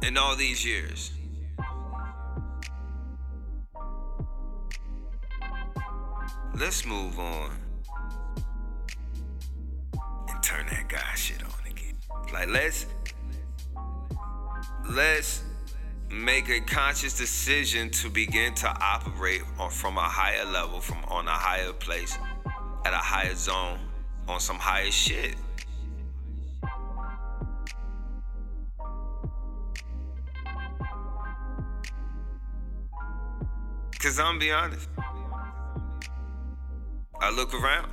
in 0.01 0.17
all 0.17 0.35
these 0.35 0.65
years? 0.65 1.13
Let's 6.53 6.85
move 6.85 7.17
on 7.17 7.51
and 10.27 10.43
turn 10.43 10.65
that 10.67 10.89
guy 10.89 11.15
shit 11.15 11.41
on 11.45 11.71
again. 11.71 11.95
Like, 12.33 12.49
let's 12.49 12.87
let's 14.89 15.46
make 16.09 16.49
a 16.49 16.59
conscious 16.61 17.17
decision 17.17 17.89
to 17.89 18.09
begin 18.09 18.53
to 18.55 18.67
operate 18.67 19.41
on, 19.59 19.69
from 19.69 19.97
a 19.97 20.01
higher 20.01 20.45
level, 20.45 20.79
from 20.79 21.03
on 21.07 21.27
a 21.27 21.31
higher 21.31 21.73
place, 21.73 22.17
at 22.85 22.93
a 22.93 22.97
higher 22.97 23.35
zone, 23.35 23.79
on 24.27 24.39
some 24.39 24.57
higher 24.57 24.91
shit. 24.91 25.35
Cause 33.99 34.19
I'm 34.19 34.39
be 34.39 34.51
honest. 34.51 34.87
I 37.19 37.31
look 37.31 37.53
around. 37.53 37.91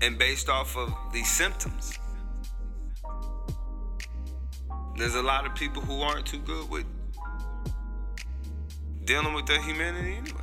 And 0.00 0.18
based 0.18 0.48
off 0.48 0.76
of 0.76 0.92
these 1.12 1.30
symptoms, 1.30 1.98
there's 5.02 5.16
a 5.16 5.22
lot 5.22 5.44
of 5.44 5.52
people 5.56 5.82
who 5.82 6.00
aren't 6.00 6.24
too 6.24 6.38
good 6.38 6.70
with 6.70 6.86
dealing 9.04 9.34
with 9.34 9.44
their 9.46 9.60
humanity 9.60 10.14
anyway. 10.14 10.38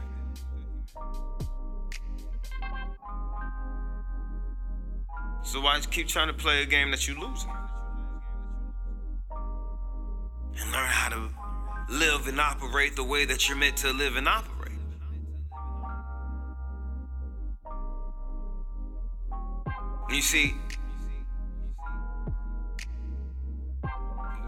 So 5.43 5.62
why 5.62 5.80
keep 5.89 6.10
trying 6.10 6.28
to 6.28 6.34
play 6.34 6.62
a 6.62 6.66
game 6.66 6.91
that 6.91 7.07
you're 7.07 7.18
losing? 7.18 7.49
And 9.32 10.72
learn 10.74 10.89
how 10.89 11.07
to 11.07 11.30
live 11.89 12.28
and 12.28 12.38
operate 12.41 12.97
the 12.97 13.05
way 13.05 13.24
that 13.24 13.47
you're 13.47 13.57
meant 13.57 13.78
to 13.78 13.93
live 13.93 14.18
and 14.18 14.28
operate. 14.28 14.74
You 20.10 20.22
see, 20.22 20.53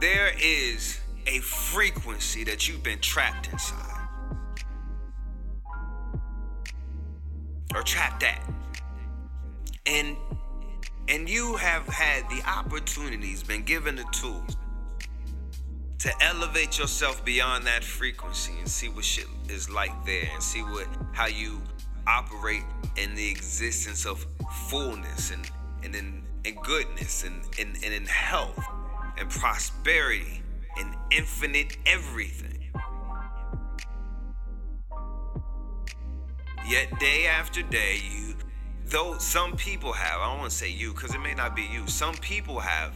there 0.02 0.32
is 0.42 1.00
a 1.28 1.40
frequency 1.40 2.44
that 2.44 2.68
you've 2.68 2.82
been 2.82 3.00
trapped 3.00 3.50
inside. 3.50 4.08
Or 7.74 7.84
trapped 7.84 8.24
at. 8.24 8.42
And 9.86 10.18
and 11.08 11.30
you 11.30 11.56
have 11.56 11.86
had 11.88 12.28
the 12.30 12.42
opportunities, 12.48 13.44
been 13.44 13.64
given 13.64 13.96
the 13.96 14.06
tools 14.12 14.58
to 16.00 16.12
elevate 16.24 16.80
yourself 16.80 17.24
beyond 17.24 17.66
that 17.68 17.84
frequency 17.84 18.54
and 18.60 18.68
see 18.68 18.90
what 18.90 19.06
shit 19.06 19.28
is 19.50 19.70
like 19.70 19.92
there 20.06 20.28
and 20.34 20.42
see 20.42 20.62
what 20.62 20.88
how 21.12 21.28
you 21.28 21.62
operate 22.08 22.64
in 22.98 23.14
the 23.14 23.30
existence 23.30 24.06
of 24.06 24.26
fullness 24.68 25.32
and 25.32 25.50
and 25.84 25.96
in, 25.96 26.24
goodness 26.64 27.24
and, 27.24 27.42
and, 27.60 27.76
and 27.84 27.94
in 27.94 28.06
health 28.06 28.60
and 29.22 29.30
prosperity 29.30 30.42
and 30.78 30.96
infinite 31.12 31.78
everything. 31.86 32.72
Yet 36.68 37.00
day 37.00 37.28
after 37.28 37.62
day, 37.62 38.02
you 38.04 38.34
though 38.86 39.18
some 39.20 39.56
people 39.56 39.94
have, 39.94 40.20
I 40.20 40.30
don't 40.30 40.40
want 40.40 40.52
to 40.52 40.58
say 40.58 40.70
you 40.70 40.92
because 40.92 41.14
it 41.14 41.20
may 41.20 41.36
not 41.36 41.56
be 41.56 41.62
you, 41.62 41.88
some 41.88 42.16
people 42.16 42.60
have 42.60 42.94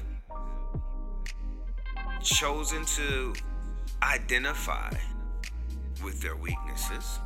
chosen 2.23 2.84
to 2.86 3.34
identify 4.01 4.91
with 6.03 6.21
their 6.21 6.36
weaknesses, 6.36 7.19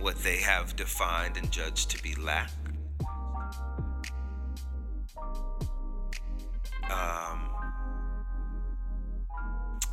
what 0.00 0.16
they 0.18 0.38
have 0.38 0.74
defined 0.74 1.36
and 1.36 1.50
judged 1.50 1.90
to 1.90 2.02
be 2.02 2.16
lack. 2.16 2.50
Um, 6.92 7.48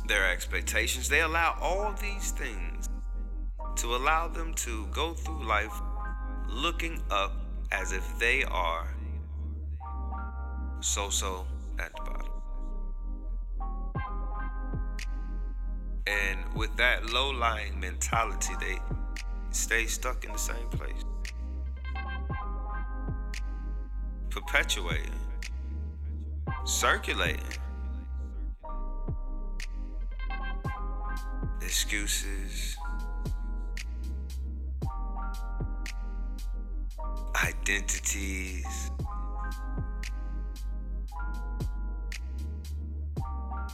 their 0.06 0.30
expectations. 0.30 1.08
They 1.08 1.20
allow 1.20 1.56
all 1.60 1.92
these 1.92 2.32
things 2.32 2.88
to 3.76 3.94
allow 3.94 4.28
them 4.28 4.52
to 4.54 4.86
go 4.88 5.14
through 5.14 5.46
life 5.46 5.72
looking 6.48 7.00
up 7.10 7.32
as 7.72 7.92
if 7.92 8.18
they 8.18 8.42
are 8.44 8.92
so 10.80 11.10
so 11.10 11.46
at 11.78 11.94
the 11.94 12.02
bottom. 12.02 12.26
And 16.06 16.40
with 16.54 16.76
that 16.76 17.06
low 17.10 17.30
lying 17.30 17.78
mentality, 17.78 18.54
they 18.58 18.78
stay 19.50 19.86
stuck 19.86 20.24
in 20.24 20.32
the 20.32 20.38
same 20.38 20.68
place, 20.70 21.04
perpetuating, 24.30 25.12
circulating 26.70 27.40
excuses, 31.60 32.76
identities. 37.44 38.90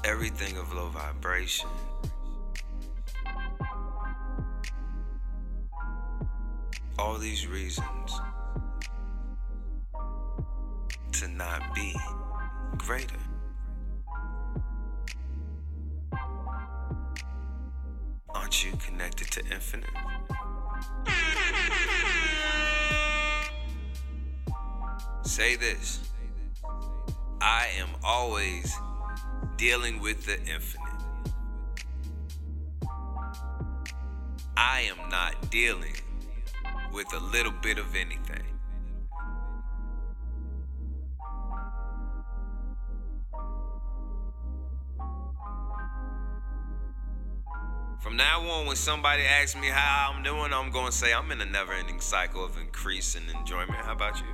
Everything 0.04 0.56
of 0.56 0.72
low 0.72 0.88
vibration. 0.88 1.68
All 6.98 7.18
these 7.18 7.46
reasons 7.46 8.20
to 11.12 11.28
not 11.28 11.74
be 11.74 11.94
greater. 12.78 13.16
Aren't 18.34 18.64
you 18.64 18.72
connected 18.76 19.30
to 19.32 19.40
infinite? 19.52 19.90
Say 25.22 25.56
this 25.56 26.08
I 27.40 27.68
am 27.78 27.88
always 28.02 28.74
dealing 29.56 30.00
with 30.00 30.24
the 30.26 30.38
infinite. 30.40 30.86
I 34.56 34.82
am 34.82 35.08
not 35.10 35.50
dealing 35.50 35.94
with 36.92 37.12
a 37.12 37.20
little 37.20 37.52
bit 37.62 37.78
of 37.78 37.94
anything. 37.94 38.55
From 48.06 48.16
now 48.16 48.40
on, 48.48 48.66
when 48.66 48.76
somebody 48.76 49.24
asks 49.24 49.60
me 49.60 49.66
how 49.66 50.12
I'm 50.14 50.22
doing, 50.22 50.52
I'm 50.52 50.70
going 50.70 50.86
to 50.86 50.92
say 50.92 51.12
I'm 51.12 51.28
in 51.32 51.40
a 51.40 51.44
never 51.44 51.72
ending 51.72 52.00
cycle 52.00 52.44
of 52.44 52.56
increase 52.56 53.16
and 53.16 53.28
enjoyment. 53.36 53.84
How 53.84 53.94
about 53.94 54.20
you? 54.20 54.26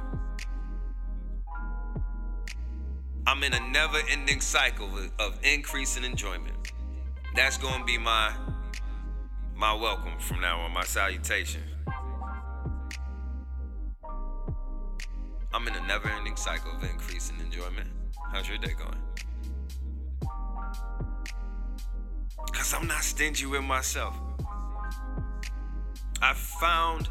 I'm 3.27 3.43
in 3.43 3.55
a 3.55 3.71
never 3.71 3.97
ending 4.11 4.43
cycle 4.43 4.91
of- 5.19 5.39
increase 5.43 5.97
and 5.97 6.05
enjoyment. 6.05 6.71
That's 7.35 7.57
going 7.57 7.79
to 7.79 7.85
be 7.87 7.97
my 7.97 8.35
my 9.55 9.73
welcome 9.73 10.19
from 10.19 10.43
now 10.43 10.61
on, 10.61 10.75
my 10.75 10.85
salutation. 10.85 11.63
I'm 15.55 15.67
in 15.67 15.75
a 15.77 15.87
never 15.87 16.11
ending 16.11 16.37
cycle 16.37 16.77
of 16.77 16.85
increase 16.85 17.31
and 17.31 17.41
enjoyment. 17.41 17.89
How's 18.33 18.51
your 18.51 18.59
day 18.59 18.75
going? 18.79 19.01
Because 22.63 22.75
I'm 22.75 22.87
not 22.87 23.03
stingy 23.03 23.45
with 23.45 23.65
myself. 23.65 24.17
I've 26.23 26.37
found 26.37 27.09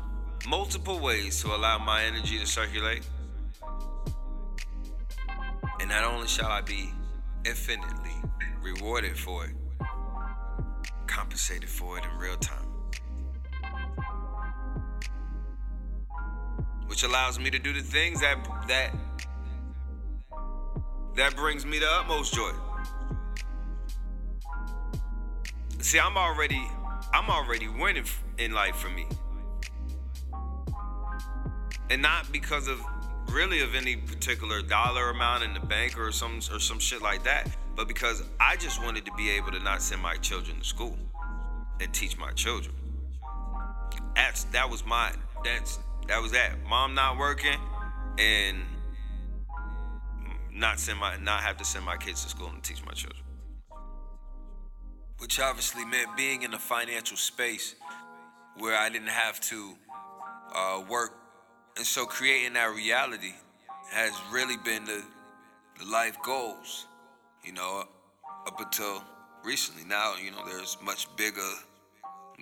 multiple 0.47 0.97
ways 0.97 1.41
to 1.41 1.53
allow 1.53 1.77
my 1.77 2.05
energy 2.05 2.39
to 2.39 2.45
circulate. 2.45 3.05
And 5.81 5.89
not 5.89 6.05
only 6.05 6.29
shall 6.29 6.47
I 6.47 6.61
be 6.61 6.93
infinitely 7.43 8.15
rewarded 8.61 9.19
for 9.19 9.43
it, 9.43 9.51
compensated 11.05 11.67
for 11.67 11.97
it 11.97 12.05
in 12.05 12.17
real 12.17 12.37
time. 12.37 12.69
Which 16.87 17.03
allows 17.03 17.39
me 17.39 17.49
to 17.49 17.59
do 17.59 17.73
the 17.73 17.81
things 17.81 18.21
that 18.21 18.37
that 18.69 18.95
that 21.17 21.35
brings 21.35 21.65
me 21.65 21.77
the 21.77 21.91
utmost 21.91 22.33
joy. 22.33 22.53
See, 25.81 25.99
I'm 25.99 26.15
already 26.15 26.61
I'm 27.11 27.29
already 27.29 27.67
winning 27.67 28.05
in 28.37 28.53
life 28.53 28.75
for 28.75 28.89
me. 28.89 29.07
And 31.89 32.01
not 32.01 32.31
because 32.31 32.67
of 32.67 32.79
really 33.29 33.61
of 33.61 33.73
any 33.73 33.95
particular 33.95 34.61
dollar 34.61 35.09
amount 35.09 35.43
in 35.43 35.53
the 35.55 35.59
bank 35.59 35.97
or 35.97 36.11
some 36.11 36.37
or 36.51 36.59
some 36.59 36.77
shit 36.77 37.01
like 37.01 37.23
that, 37.23 37.49
but 37.75 37.87
because 37.87 38.23
I 38.39 38.57
just 38.57 38.81
wanted 38.83 39.05
to 39.05 39.11
be 39.13 39.31
able 39.31 39.51
to 39.51 39.59
not 39.59 39.81
send 39.81 40.01
my 40.01 40.15
children 40.17 40.59
to 40.59 40.63
school 40.63 40.95
and 41.79 41.91
teach 41.91 42.17
my 42.17 42.31
children. 42.33 42.75
That's 44.15 44.43
that 44.45 44.69
was 44.69 44.85
my 44.85 45.11
that's 45.43 45.79
that 46.07 46.21
was 46.21 46.31
that. 46.31 46.63
Mom 46.69 46.93
not 46.93 47.17
working 47.17 47.59
and 48.19 48.59
not 50.53 50.79
send 50.79 50.99
my 50.99 51.17
not 51.17 51.41
have 51.41 51.57
to 51.57 51.65
send 51.65 51.85
my 51.85 51.97
kids 51.97 52.23
to 52.23 52.29
school 52.29 52.49
and 52.49 52.61
teach 52.61 52.85
my 52.85 52.93
children. 52.93 53.23
Which 55.21 55.39
obviously 55.39 55.85
meant 55.85 56.17
being 56.17 56.41
in 56.41 56.51
a 56.55 56.57
financial 56.57 57.15
space 57.15 57.75
where 58.57 58.75
I 58.75 58.89
didn't 58.89 59.09
have 59.09 59.39
to 59.41 59.75
uh, 60.55 60.83
work. 60.89 61.13
And 61.77 61.85
so 61.85 62.07
creating 62.07 62.53
that 62.53 62.73
reality 62.73 63.33
has 63.91 64.13
really 64.31 64.57
been 64.57 64.83
the, 64.85 65.03
the 65.77 65.85
life 65.85 66.17
goals, 66.25 66.87
you 67.43 67.53
know, 67.53 67.83
up 68.47 68.59
until 68.59 69.03
recently. 69.43 69.83
Now, 69.85 70.15
you 70.15 70.31
know, 70.31 70.43
there's 70.43 70.75
much 70.83 71.07
bigger 71.15 71.51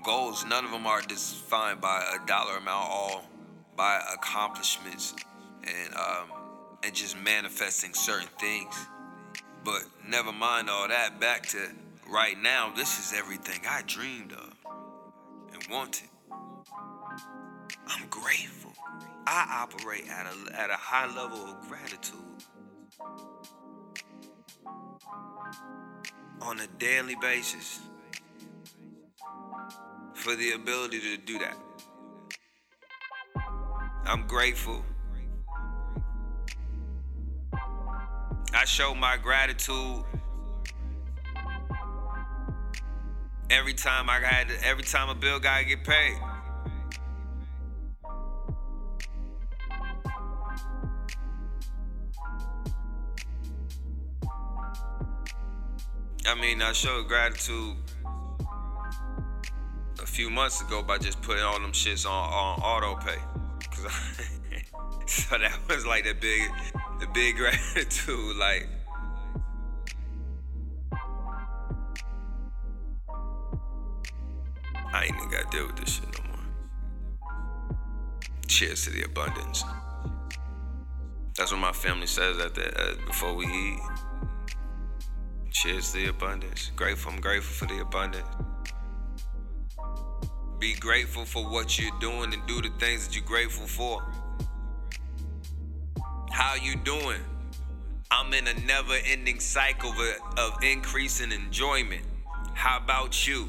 goals. 0.05 0.45
None 0.45 0.63
of 0.63 0.71
them 0.71 0.87
are 0.87 1.01
defined 1.01 1.81
by 1.81 2.01
a 2.15 2.25
dollar 2.25 2.59
amount, 2.59 2.89
all 2.89 3.25
by 3.75 3.99
accomplishments 4.13 5.15
and 5.63 5.93
um, 5.95 6.29
and 6.83 6.95
just 6.95 7.17
manifesting 7.17 7.93
certain 7.93 8.29
things. 8.39 8.73
But 9.65 9.83
never 10.07 10.31
mind 10.31 10.69
all 10.69 10.87
that. 10.87 11.19
Back 11.19 11.45
to 11.47 11.67
right 12.11 12.37
now, 12.41 12.71
this 12.75 12.99
is 12.99 13.17
everything 13.17 13.61
I 13.69 13.81
dreamed 13.85 14.33
of 14.33 14.53
and 15.53 15.63
wanted. 15.69 16.09
I'm 17.87 18.07
grateful. 18.09 18.71
I 19.27 19.63
operate 19.63 20.07
at 20.09 20.25
a 20.25 20.59
at 20.59 20.69
a 20.69 20.75
high 20.75 21.07
level 21.15 21.37
of 21.37 21.67
gratitude 21.67 22.17
on 26.41 26.59
a 26.59 26.67
daily 26.79 27.15
basis 27.21 27.79
for 30.13 30.35
the 30.35 30.53
ability 30.53 30.99
to 30.99 31.17
do 31.17 31.37
that. 31.39 31.57
I'm 34.05 34.25
grateful. 34.25 34.83
I 38.53 38.65
show 38.65 38.95
my 38.95 39.15
gratitude 39.17 40.03
every 43.49 43.73
time 43.73 44.09
I 44.09 44.19
had 44.19 44.47
every 44.63 44.83
time 44.83 45.09
a 45.09 45.15
bill 45.15 45.39
gotta 45.39 45.65
get 45.65 45.83
paid. 45.83 46.17
I 56.27 56.35
mean, 56.39 56.61
I 56.61 56.73
showed 56.73 57.07
gratitude 57.07 57.75
a 59.99 60.05
few 60.05 60.29
months 60.29 60.61
ago 60.61 60.83
by 60.83 60.99
just 60.99 61.21
putting 61.23 61.43
all 61.43 61.59
them 61.59 61.71
shits 61.71 62.05
on, 62.05 62.11
on 62.11 62.59
auto 62.59 62.95
pay. 63.03 63.17
Cause 63.71 63.85
I, 63.87 65.05
so 65.07 65.37
that 65.39 65.57
was 65.67 65.87
like 65.87 66.03
the 66.03 66.13
big, 66.13 66.43
the 66.99 67.07
big 67.07 67.35
gratitude. 67.37 68.35
Like, 68.37 68.67
I 74.93 75.03
ain't 75.05 75.15
even 75.15 75.29
gotta 75.29 75.47
deal 75.51 75.67
with 75.67 75.77
this 75.77 75.95
shit 75.95 76.05
no 76.17 76.29
more. 76.29 76.39
Cheers 78.47 78.85
to 78.85 78.89
the 78.91 79.03
abundance. 79.03 79.63
That's 81.37 81.51
what 81.51 81.61
my 81.61 81.71
family 81.71 82.07
says 82.07 82.37
at 82.39 82.55
the 82.55 82.67
uh, 82.79 82.95
before 83.05 83.33
we 83.33 83.45
eat. 83.45 83.79
Cheers 85.51 85.91
to 85.91 85.97
the 85.97 86.07
abundance. 86.07 86.71
Grateful, 86.75 87.11
I'm 87.11 87.21
grateful 87.21 87.67
for 87.67 87.73
the 87.73 87.81
abundance. 87.81 88.27
Be 90.59 90.73
grateful 90.73 91.23
for 91.23 91.43
what 91.43 91.79
you're 91.79 91.97
doing 91.99 92.33
and 92.33 92.45
do 92.45 92.61
the 92.61 92.69
things 92.79 93.07
that 93.07 93.15
you're 93.15 93.23
grateful 93.25 93.67
for. 93.67 94.03
How 96.31 96.55
you 96.55 96.75
doing? 96.75 97.21
I'm 98.11 98.33
in 98.33 98.47
a 98.47 98.53
never-ending 98.65 99.39
cycle 99.39 99.91
of, 99.91 100.37
of 100.37 100.63
increase 100.63 101.21
and 101.21 101.31
enjoyment. 101.31 102.01
How 102.53 102.77
about 102.77 103.27
you? 103.27 103.47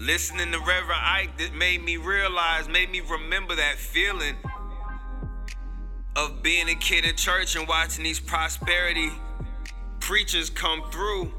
Listening 0.00 0.50
to 0.52 0.58
Reverend 0.58 1.02
Ike 1.02 1.36
that 1.36 1.52
made 1.52 1.84
me 1.84 1.98
realize, 1.98 2.66
made 2.66 2.90
me 2.90 3.00
remember 3.00 3.54
that 3.56 3.76
feeling 3.76 4.34
of 6.16 6.42
being 6.42 6.70
a 6.70 6.74
kid 6.74 7.04
in 7.04 7.16
church 7.16 7.54
and 7.54 7.68
watching 7.68 8.04
these 8.04 8.18
prosperity 8.18 9.10
preachers 10.00 10.48
come 10.48 10.90
through 10.90 11.30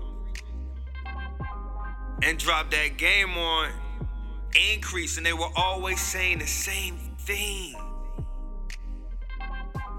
and 2.22 2.38
drop 2.38 2.70
that 2.70 2.98
game 2.98 3.32
on 3.32 3.72
increase, 4.72 5.18
and 5.18 5.26
they 5.26 5.34
were 5.34 5.50
always 5.56 6.00
saying 6.00 6.38
the 6.38 6.46
same 6.46 6.98
thing. 7.18 7.74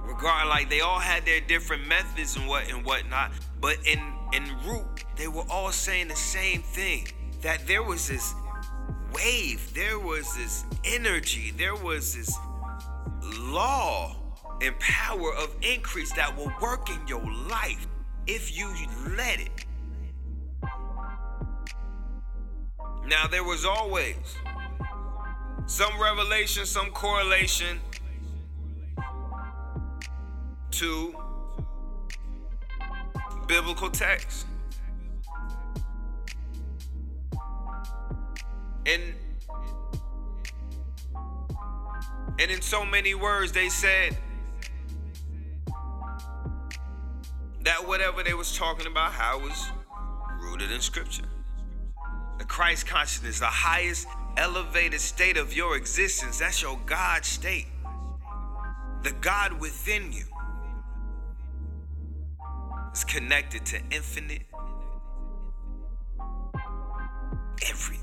Regard 0.04 0.46
like 0.46 0.70
they 0.70 0.82
all 0.82 1.00
had 1.00 1.26
their 1.26 1.40
different 1.40 1.88
methods 1.88 2.36
and 2.36 2.46
what 2.46 2.70
and 2.70 2.86
whatnot, 2.86 3.32
but 3.60 3.76
in 3.84 3.98
in 4.32 4.44
root 4.64 4.86
they 5.16 5.26
were 5.26 5.44
all 5.50 5.72
saying 5.72 6.06
the 6.06 6.14
same 6.14 6.62
thing. 6.62 7.08
That 7.40 7.66
there 7.66 7.82
was 7.82 8.06
this 8.06 8.36
wave, 9.14 9.72
there 9.74 9.98
was 9.98 10.34
this 10.36 10.64
energy, 10.84 11.52
there 11.56 11.76
was 11.76 12.14
this 12.14 12.36
law 13.22 14.16
and 14.60 14.78
power 14.78 15.34
of 15.34 15.54
increase 15.62 16.12
that 16.12 16.36
will 16.36 16.52
work 16.60 16.88
in 16.90 17.06
your 17.06 17.24
life 17.48 17.86
if 18.26 18.56
you 18.56 18.72
let 19.16 19.40
it. 19.40 19.66
Now, 23.06 23.26
there 23.26 23.44
was 23.44 23.64
always 23.64 24.16
some 25.66 26.00
revelation, 26.00 26.66
some 26.66 26.90
correlation 26.90 27.80
to 30.72 31.14
biblical 33.46 33.90
text. 33.90 34.46
And 38.86 39.14
and 42.38 42.50
in 42.50 42.60
so 42.60 42.84
many 42.84 43.14
words 43.14 43.52
they 43.52 43.68
said 43.68 44.16
that 47.64 47.86
whatever 47.86 48.22
they 48.22 48.34
was 48.34 48.56
talking 48.56 48.86
about 48.86 49.12
how 49.12 49.38
it 49.38 49.44
was 49.44 49.70
rooted 50.40 50.72
in 50.72 50.80
scripture. 50.80 51.24
The 52.38 52.44
Christ 52.44 52.86
consciousness, 52.86 53.38
the 53.38 53.46
highest 53.46 54.08
elevated 54.36 55.00
state 55.00 55.36
of 55.36 55.54
your 55.54 55.76
existence. 55.76 56.38
That's 56.38 56.60
your 56.60 56.80
God 56.86 57.24
state. 57.24 57.66
The 59.02 59.12
God 59.20 59.60
within 59.60 60.12
you 60.12 60.24
is 62.92 63.04
connected 63.04 63.64
to 63.66 63.80
infinite 63.90 64.42
everything. 67.68 68.01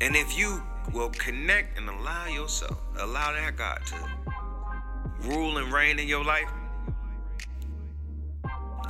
And 0.00 0.16
if 0.16 0.36
you 0.36 0.62
will 0.92 1.10
connect 1.10 1.78
and 1.78 1.88
allow 1.88 2.26
yourself, 2.26 2.78
allow 2.98 3.32
that 3.32 3.56
God 3.56 3.80
to 3.86 5.28
rule 5.28 5.58
and 5.58 5.72
reign 5.72 5.98
in 5.98 6.08
your 6.08 6.24
life, 6.24 6.48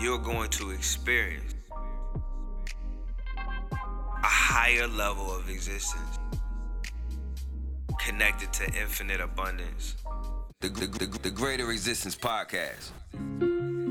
you're 0.00 0.18
going 0.18 0.48
to 0.50 0.70
experience 0.70 1.54
a 3.36 4.26
higher 4.26 4.86
level 4.86 5.34
of 5.34 5.50
existence 5.50 6.18
connected 7.98 8.52
to 8.52 8.64
infinite 8.80 9.20
abundance. 9.20 9.96
The, 10.61 10.68
the, 10.68 10.86
the, 10.86 11.18
the 11.22 11.30
Greater 11.30 11.70
Existence 11.70 12.14
Podcast. 12.16 12.90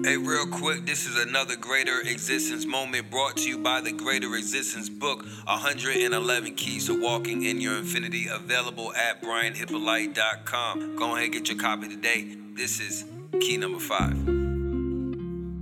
Hey, 0.02 0.16
real 0.16 0.48
quick, 0.48 0.86
this 0.86 1.06
is 1.06 1.18
another 1.18 1.58
Greater 1.58 2.00
Existence 2.00 2.66
moment 2.66 3.12
brought 3.12 3.36
to 3.38 3.50
you 3.50 3.58
by 3.58 3.82
the 3.82 3.92
Greater 3.92 4.34
Existence 4.36 4.88
book, 4.88 5.26
111 5.46 6.56
Keys 6.56 6.88
to 6.88 7.00
Walking 7.00 7.44
in 7.44 7.60
Your 7.60 7.78
Infinity, 7.78 8.28
available 8.32 8.94
at 8.94 9.22
brianhippolyte.com. 9.22 10.96
Go 10.96 11.16
ahead 11.16 11.26
and 11.26 11.34
get 11.34 11.50
your 11.50 11.58
copy 11.58 11.90
today. 11.90 12.34
This 12.54 12.80
is 12.80 13.04
key 13.42 13.58
number 13.58 13.80
five. 13.80 14.16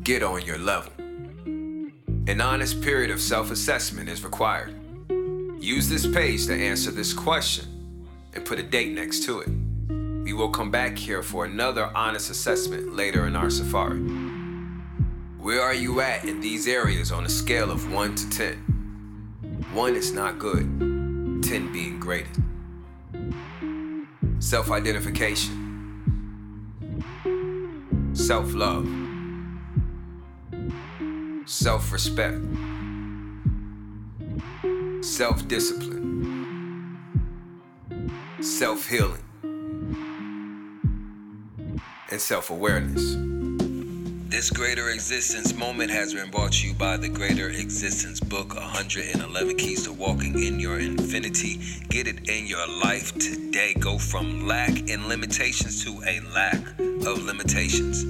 Get 0.03 0.21
on 0.21 0.43
your 0.43 0.59
level. 0.59 0.91
An 2.27 2.39
honest 2.39 2.81
period 2.83 3.09
of 3.09 3.19
self 3.19 3.49
assessment 3.49 4.07
is 4.07 4.23
required. 4.23 4.75
Use 5.59 5.89
this 5.89 6.05
page 6.05 6.45
to 6.45 6.53
answer 6.53 6.91
this 6.91 7.11
question 7.11 7.65
and 8.35 8.45
put 8.45 8.59
a 8.59 8.63
date 8.63 8.93
next 8.93 9.23
to 9.23 9.39
it. 9.39 9.49
We 10.23 10.33
will 10.33 10.49
come 10.49 10.69
back 10.69 10.97
here 10.97 11.23
for 11.23 11.45
another 11.45 11.89
honest 11.95 12.29
assessment 12.29 12.95
later 12.95 13.25
in 13.27 13.35
our 13.35 13.49
safari. 13.49 14.26
Where 15.39 15.61
are 15.61 15.73
you 15.73 16.01
at 16.01 16.25
in 16.25 16.41
these 16.41 16.67
areas 16.67 17.11
on 17.11 17.25
a 17.25 17.29
scale 17.29 17.69
of 17.69 17.91
1 17.91 18.15
to 18.15 18.29
10? 18.29 18.55
1 19.71 19.95
is 19.95 20.11
not 20.11 20.39
good, 20.39 21.43
10 21.43 21.71
being 21.71 21.99
great. 21.99 22.25
Self 24.39 24.71
identification, 24.71 27.03
self 28.13 28.55
love, 28.55 28.88
self 31.45 31.91
respect, 31.91 32.39
self 35.01 35.47
discipline, 35.47 36.97
self 38.41 38.88
healing, 38.88 39.23
and 42.09 42.19
self 42.19 42.49
awareness. 42.49 43.36
This 44.30 44.49
Greater 44.49 44.89
Existence 44.89 45.53
moment 45.53 45.89
has 45.89 46.13
been 46.13 46.30
brought 46.30 46.51
to 46.51 46.67
you 46.67 46.73
by 46.73 46.97
the 46.97 47.07
Greater 47.07 47.47
Existence 47.47 48.19
book, 48.19 48.53
111 48.55 49.55
Keys 49.55 49.86
to 49.86 49.93
Walking 49.93 50.43
in 50.43 50.59
Your 50.59 50.80
Infinity. 50.80 51.61
Get 51.88 52.07
it 52.07 52.28
in 52.30 52.45
your 52.45 52.67
life 52.67 53.13
today. 53.13 53.73
Go 53.75 53.97
from 53.97 54.45
lack 54.45 54.89
and 54.89 55.07
limitations 55.07 55.82
to 55.86 56.03
a 56.05 56.19
lack 56.36 56.57
of 57.07 57.23
limitations 57.23 58.03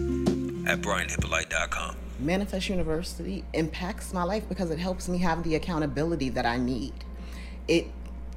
at 0.67 0.81
brianhippolyte.com. 0.81 1.95
Manifest 2.17 2.67
University 2.69 3.43
impacts 3.53 4.11
my 4.11 4.23
life 4.23 4.49
because 4.49 4.71
it 4.71 4.79
helps 4.79 5.07
me 5.07 5.19
have 5.19 5.43
the 5.43 5.53
accountability 5.53 6.29
that 6.29 6.47
I 6.47 6.57
need. 6.57 6.95
It 7.67 7.85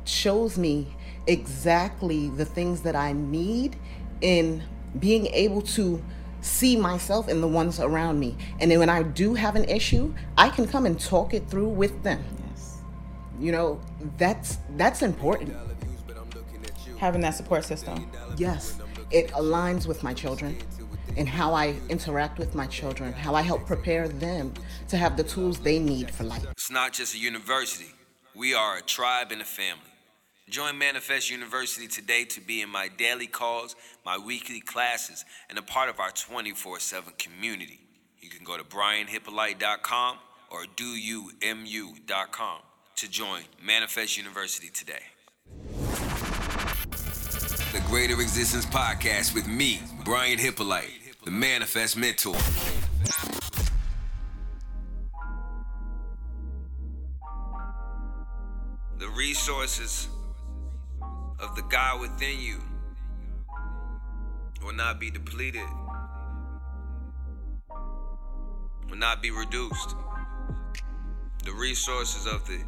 shows 0.04 0.58
me 0.58 0.94
exactly 1.26 2.28
the 2.28 2.44
things 2.44 2.82
that 2.82 2.94
I 2.94 3.14
need 3.14 3.76
in 4.20 4.64
being 4.98 5.28
able 5.28 5.62
to 5.62 6.04
see 6.40 6.76
myself 6.76 7.28
and 7.28 7.42
the 7.42 7.48
ones 7.48 7.80
around 7.80 8.18
me. 8.18 8.36
And 8.60 8.70
then 8.70 8.78
when 8.78 8.88
I 8.88 9.02
do 9.02 9.34
have 9.34 9.56
an 9.56 9.64
issue, 9.64 10.14
I 10.36 10.48
can 10.48 10.66
come 10.66 10.86
and 10.86 10.98
talk 10.98 11.34
it 11.34 11.48
through 11.48 11.68
with 11.68 12.02
them. 12.02 12.22
Yes. 12.50 12.78
You 13.38 13.52
know, 13.52 13.80
that's 14.18 14.58
that's 14.76 15.02
important. 15.02 15.54
Having 16.98 17.22
that 17.22 17.34
support 17.34 17.64
system. 17.64 18.10
Yes, 18.36 18.78
it 19.10 19.28
aligns 19.28 19.86
with 19.86 20.02
my 20.02 20.12
children 20.12 20.58
and 21.16 21.28
how 21.28 21.54
I 21.54 21.74
interact 21.88 22.38
with 22.38 22.54
my 22.54 22.66
children, 22.66 23.12
how 23.12 23.34
I 23.34 23.42
help 23.42 23.66
prepare 23.66 24.06
them 24.08 24.54
to 24.88 24.96
have 24.96 25.16
the 25.16 25.24
tools 25.24 25.58
they 25.58 25.78
need 25.78 26.10
for 26.10 26.24
life. 26.24 26.44
It's 26.50 26.70
not 26.70 26.92
just 26.92 27.14
a 27.14 27.18
university, 27.18 27.92
we 28.34 28.54
are 28.54 28.76
a 28.76 28.82
tribe 28.82 29.32
and 29.32 29.40
a 29.40 29.44
family. 29.44 29.89
Join 30.50 30.76
Manifest 30.78 31.30
University 31.30 31.86
today 31.86 32.24
to 32.24 32.40
be 32.40 32.60
in 32.60 32.68
my 32.68 32.88
daily 32.88 33.28
calls, 33.28 33.76
my 34.04 34.18
weekly 34.18 34.60
classes, 34.60 35.24
and 35.48 35.56
a 35.56 35.62
part 35.62 35.88
of 35.88 36.00
our 36.00 36.10
24 36.10 36.80
7 36.80 37.12
community. 37.18 37.78
You 38.20 38.30
can 38.30 38.42
go 38.42 38.56
to 38.56 38.64
brianhippolyte.com 38.64 40.16
or 40.50 40.64
doyoumu.com 40.74 42.58
to 42.96 43.08
join 43.08 43.42
Manifest 43.64 44.16
University 44.16 44.70
today. 44.70 44.98
The 47.72 47.82
Greater 47.86 48.20
Existence 48.20 48.66
Podcast 48.66 49.32
with 49.36 49.46
me, 49.46 49.78
Brian 50.04 50.40
Hippolyte, 50.40 51.14
the 51.24 51.30
Manifest 51.30 51.96
Mentor. 51.96 52.34
The 58.98 59.08
resources 59.16 60.08
of 61.40 61.56
the 61.56 61.62
God 61.62 62.00
within 62.00 62.38
you 62.38 62.58
will 64.62 64.74
not 64.74 65.00
be 65.00 65.10
depleted, 65.10 65.66
will 68.88 68.96
not 68.96 69.22
be 69.22 69.30
reduced. 69.30 69.96
The 71.44 71.52
resources 71.52 72.26
of 72.26 72.46
the 72.46 72.60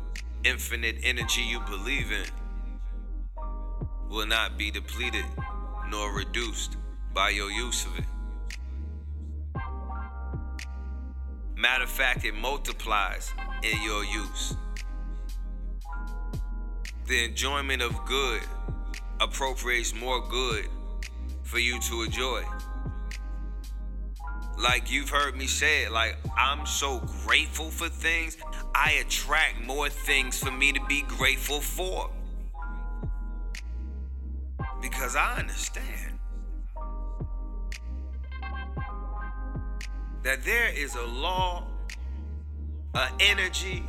infinite 0.44 0.96
energy 1.02 1.42
you 1.42 1.60
believe 1.60 2.10
in 2.10 2.24
will 4.08 4.26
not 4.26 4.56
be 4.56 4.70
depleted 4.70 5.24
nor 5.88 6.14
reduced 6.14 6.76
by 7.14 7.28
your 7.30 7.50
use 7.50 7.84
of 7.84 7.98
it. 7.98 8.04
Matter 11.54 11.84
of 11.84 11.90
fact, 11.90 12.24
it 12.24 12.34
multiplies 12.34 13.32
in 13.62 13.82
your 13.82 14.04
use. 14.04 14.56
The 17.06 17.24
enjoyment 17.24 17.82
of 17.82 18.04
good 18.06 18.42
appropriates 19.20 19.92
more 19.92 20.20
good 20.20 20.68
for 21.42 21.58
you 21.58 21.80
to 21.80 22.02
enjoy. 22.02 22.44
Like 24.56 24.90
you've 24.90 25.10
heard 25.10 25.36
me 25.36 25.46
say 25.48 25.84
it, 25.84 25.92
like 25.92 26.16
I'm 26.36 26.64
so 26.64 27.00
grateful 27.26 27.70
for 27.70 27.88
things, 27.88 28.36
I 28.72 28.92
attract 29.04 29.60
more 29.66 29.88
things 29.88 30.38
for 30.38 30.52
me 30.52 30.72
to 30.72 30.80
be 30.86 31.02
grateful 31.02 31.60
for. 31.60 32.08
Because 34.80 35.16
I 35.16 35.38
understand 35.38 36.18
that 40.22 40.44
there 40.44 40.68
is 40.68 40.94
a 40.94 41.04
law, 41.04 41.64
an 42.94 43.12
energy, 43.18 43.82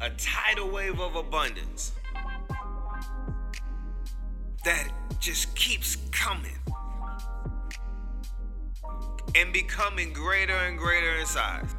a 0.00 0.08
tidal 0.10 0.70
wave 0.70 1.00
of 1.00 1.16
abundance 1.16 1.92
that 4.64 4.88
just 5.20 5.54
keeps 5.54 5.96
coming 6.10 6.56
and 9.34 9.52
becoming 9.52 10.12
greater 10.12 10.54
and 10.54 10.78
greater 10.78 11.16
in 11.16 11.26
size. 11.26 11.74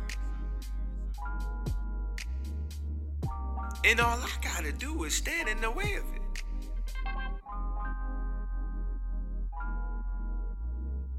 And 3.84 4.00
all 4.00 4.18
I 4.18 4.30
gotta 4.44 4.72
do 4.72 5.04
is 5.04 5.16
stand 5.16 5.50
in 5.50 5.60
the 5.60 5.72
way 5.72 5.96
of 5.96 6.04
it. 6.16 6.22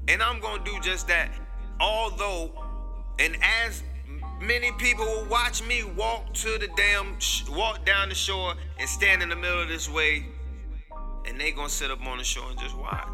And 0.07 0.21
I'm 0.21 0.39
gonna 0.39 0.63
do 0.63 0.79
just 0.81 1.07
that. 1.07 1.31
Although, 1.79 2.51
and 3.19 3.37
as 3.41 3.83
many 4.41 4.71
people 4.73 5.05
will 5.05 5.25
watch 5.25 5.63
me 5.63 5.83
walk 5.83 6.33
to 6.35 6.57
the 6.57 6.69
damn, 6.75 7.19
sh- 7.19 7.47
walk 7.49 7.85
down 7.85 8.09
the 8.09 8.15
shore 8.15 8.55
and 8.79 8.89
stand 8.89 9.21
in 9.21 9.29
the 9.29 9.35
middle 9.35 9.61
of 9.61 9.67
this 9.67 9.89
way 9.89 10.25
and 11.25 11.39
they 11.39 11.51
gonna 11.51 11.69
sit 11.69 11.91
up 11.91 12.05
on 12.05 12.17
the 12.17 12.23
shore 12.23 12.49
and 12.49 12.59
just 12.59 12.77
watch. 12.77 13.07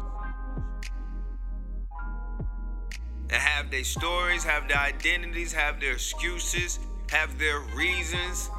And 3.30 3.32
have 3.32 3.70
their 3.70 3.84
stories, 3.84 4.42
have 4.44 4.68
their 4.68 4.78
identities, 4.78 5.52
have 5.52 5.80
their 5.80 5.92
excuses, 5.92 6.80
have 7.10 7.38
their 7.38 7.60
reasons. 7.76 8.50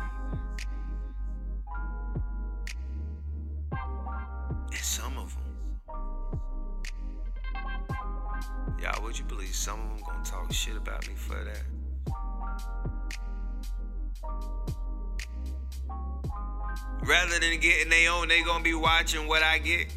Rather 17.42 17.54
than 17.54 17.60
getting 17.60 17.90
their 17.90 18.12
own, 18.12 18.28
they 18.28 18.44
gonna 18.44 18.64
be 18.64 18.76
watching 18.76 19.28
what 19.28 19.42
I 19.42 19.58
get. 19.58 19.88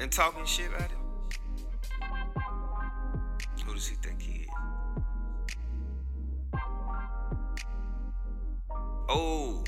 and 0.00 0.12
talking 0.12 0.44
shit 0.46 0.68
about 0.68 0.82
it. 0.82 0.96
Who 3.64 3.74
does 3.74 3.88
he 3.88 3.96
think 3.96 4.22
he 4.22 4.42
is? 4.42 4.48
Oh. 9.08 9.64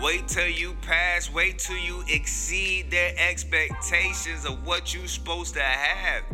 Wait 0.00 0.26
till 0.28 0.48
you 0.48 0.74
pass, 0.80 1.30
wait 1.30 1.58
till 1.58 1.76
you 1.76 2.02
exceed 2.08 2.90
their 2.90 3.12
expectations 3.18 4.46
of 4.46 4.66
what 4.66 4.94
you 4.94 5.06
supposed 5.06 5.52
to 5.56 5.62
have. 5.62 6.24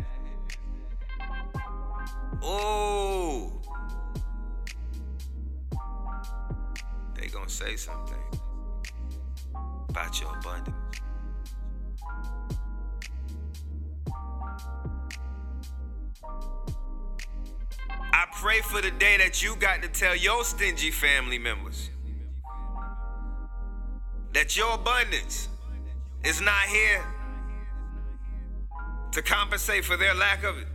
Oh. 2.41 3.56
Say 7.57 7.75
something 7.75 8.21
about 9.89 10.21
your 10.21 10.29
abundance. 10.37 10.75
I 18.13 18.25
pray 18.31 18.61
for 18.61 18.79
the 18.83 18.91
day 18.91 19.17
that 19.17 19.41
you 19.41 19.55
got 19.55 19.81
to 19.81 19.87
tell 19.87 20.15
your 20.15 20.43
stingy 20.43 20.91
family 20.91 21.39
members 21.39 21.89
that 24.33 24.55
your 24.55 24.75
abundance 24.75 25.49
is 26.23 26.39
not 26.39 26.61
here 26.67 27.03
to 29.13 29.21
compensate 29.23 29.83
for 29.83 29.97
their 29.97 30.13
lack 30.13 30.43
of 30.43 30.59
it. 30.59 30.67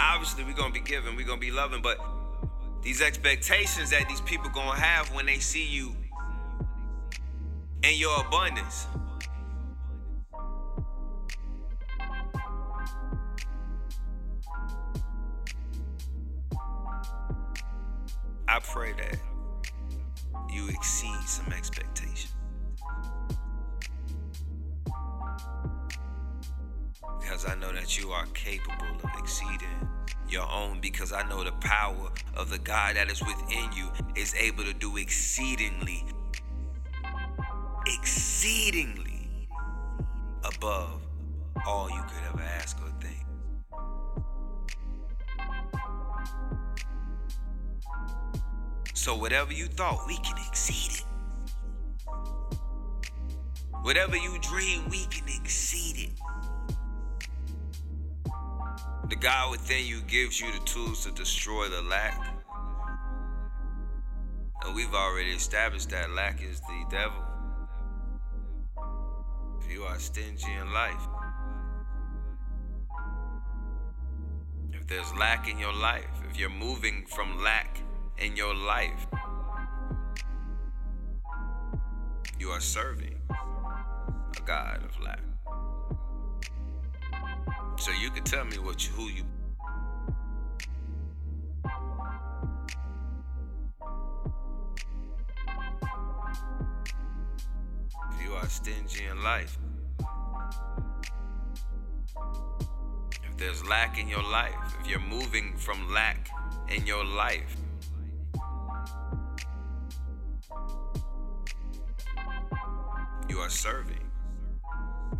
Obviously, 0.00 0.44
we're 0.44 0.52
gonna 0.52 0.72
be 0.72 0.80
giving, 0.80 1.16
we're 1.16 1.26
gonna 1.26 1.40
be 1.40 1.50
loving, 1.50 1.82
but 1.82 1.98
these 2.82 3.02
expectations 3.02 3.90
that 3.90 4.08
these 4.08 4.20
people 4.20 4.48
gonna 4.50 4.78
have 4.78 5.12
when 5.12 5.26
they 5.26 5.38
see 5.38 5.66
you 5.66 5.92
in 7.82 7.96
your 7.96 8.20
abundance. 8.20 8.86
I 18.46 18.60
pray 18.60 18.92
that 18.94 19.18
you 20.48 20.68
exceed 20.68 21.20
some 21.26 21.52
expectations. 21.52 22.37
Because 27.20 27.46
I 27.46 27.54
know 27.56 27.72
that 27.72 27.98
you 27.98 28.10
are 28.10 28.26
capable 28.34 28.86
of 29.04 29.10
exceeding 29.18 29.88
your 30.28 30.48
own, 30.50 30.80
because 30.80 31.12
I 31.12 31.26
know 31.28 31.42
the 31.44 31.52
power 31.52 32.10
of 32.36 32.50
the 32.50 32.58
God 32.58 32.96
that 32.96 33.10
is 33.10 33.20
within 33.20 33.72
you 33.74 33.90
is 34.14 34.34
able 34.34 34.64
to 34.64 34.74
do 34.74 34.96
exceedingly, 34.96 36.04
exceedingly 37.86 39.28
above 40.44 41.00
all 41.66 41.90
you 41.90 42.02
could 42.02 42.22
ever 42.32 42.42
ask 42.42 42.78
or 42.80 42.92
think. 43.00 43.24
So, 48.94 49.16
whatever 49.16 49.52
you 49.52 49.66
thought, 49.66 50.06
we 50.06 50.18
can 50.18 50.36
exceed 50.46 51.00
it. 51.00 51.04
Whatever 53.82 54.16
you 54.16 54.38
dream, 54.42 54.88
we 54.90 55.06
can 55.06 55.24
exceed 55.28 55.96
it. 55.96 56.10
The 59.08 59.16
God 59.16 59.50
within 59.52 59.86
you 59.86 60.02
gives 60.02 60.38
you 60.38 60.52
the 60.52 60.64
tools 60.66 61.04
to 61.04 61.10
destroy 61.10 61.68
the 61.68 61.80
lack. 61.80 62.34
And 64.62 64.74
we've 64.74 64.92
already 64.92 65.30
established 65.30 65.88
that 65.90 66.10
lack 66.10 66.42
is 66.42 66.60
the 66.60 66.84
devil. 66.90 67.24
If 69.60 69.72
you 69.72 69.84
are 69.84 69.98
stingy 69.98 70.52
in 70.52 70.74
life, 70.74 71.00
if 74.74 74.86
there's 74.86 75.10
lack 75.14 75.48
in 75.48 75.58
your 75.58 75.72
life, 75.72 76.04
if 76.30 76.38
you're 76.38 76.50
moving 76.50 77.06
from 77.06 77.42
lack 77.42 77.80
in 78.18 78.36
your 78.36 78.54
life, 78.54 79.06
you 82.38 82.50
are 82.50 82.60
serving 82.60 83.14
a 83.30 84.40
God 84.44 84.84
of 84.84 85.00
lack. 85.02 85.20
So 87.78 87.92
you 87.92 88.10
can 88.10 88.24
tell 88.24 88.44
me 88.44 88.58
what 88.58 88.84
you, 88.86 88.92
who 88.92 89.08
you. 89.08 89.22
You 98.22 98.34
are 98.34 98.48
stingy 98.48 99.04
in 99.04 99.22
life, 99.22 99.56
if 103.24 103.36
there's 103.36 103.64
lack 103.66 103.98
in 103.98 104.08
your 104.08 104.24
life, 104.24 104.54
if 104.80 104.88
you're 104.88 104.98
moving 104.98 105.56
from 105.56 105.92
lack 105.94 106.30
in 106.68 106.84
your 106.84 107.04
life, 107.04 107.56
you 113.28 113.38
are 113.38 113.48
serving 113.48 114.10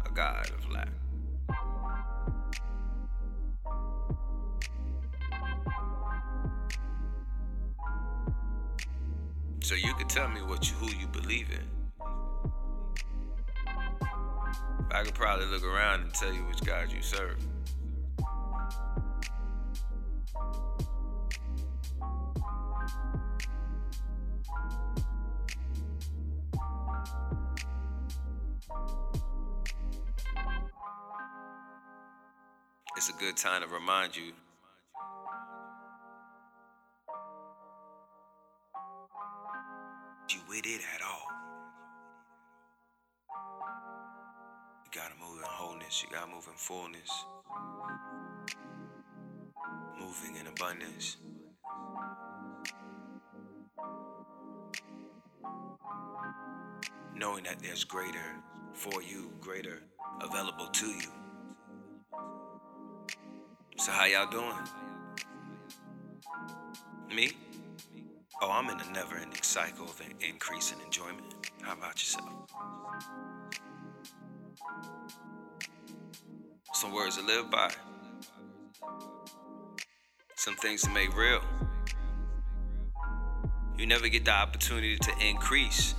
a 0.04 0.10
God 0.10 0.50
of 0.50 0.70
lack. 0.70 0.88
Tell 10.18 10.28
me 10.28 10.42
what 10.42 10.68
you, 10.68 10.74
who 10.78 10.86
you 10.96 11.06
believe 11.06 11.48
in. 11.52 12.04
I 14.90 15.04
could 15.04 15.14
probably 15.14 15.46
look 15.46 15.62
around 15.62 16.00
and 16.00 16.12
tell 16.12 16.32
you 16.32 16.40
which 16.40 16.60
God 16.64 16.90
you 16.90 17.00
serve. 17.02 17.38
It's 32.96 33.08
a 33.08 33.12
good 33.20 33.36
time 33.36 33.62
to 33.62 33.68
remind 33.68 34.16
you 34.16 34.24
you 34.24 34.32
fullness, 46.68 47.24
moving 49.98 50.36
in 50.36 50.46
abundance. 50.48 51.16
Knowing 57.16 57.44
that 57.44 57.58
there's 57.62 57.84
greater 57.84 58.36
for 58.74 59.02
you, 59.02 59.32
greater 59.40 59.80
available 60.20 60.66
to 60.66 60.88
you. 60.88 61.10
So 63.78 63.90
how 63.90 64.04
y'all 64.04 64.30
doing? 64.30 64.52
Me? 67.16 67.30
Oh, 68.42 68.50
I'm 68.50 68.68
in 68.68 68.78
a 68.78 68.92
never-ending 68.92 69.42
cycle 69.42 69.86
of 69.86 70.02
increase 70.20 70.72
in 70.72 70.82
enjoyment. 70.82 71.34
How 71.62 71.72
about 71.72 71.94
yourself? 71.94 72.28
Some 76.72 76.92
words 76.92 77.16
to 77.16 77.24
live 77.24 77.50
by. 77.50 77.72
Some 80.36 80.54
things 80.56 80.82
to 80.82 80.90
make 80.90 81.16
real. 81.16 81.40
You 83.76 83.86
never 83.86 84.08
get 84.08 84.24
the 84.24 84.32
opportunity 84.32 84.96
to 84.96 85.12
increase 85.26 85.94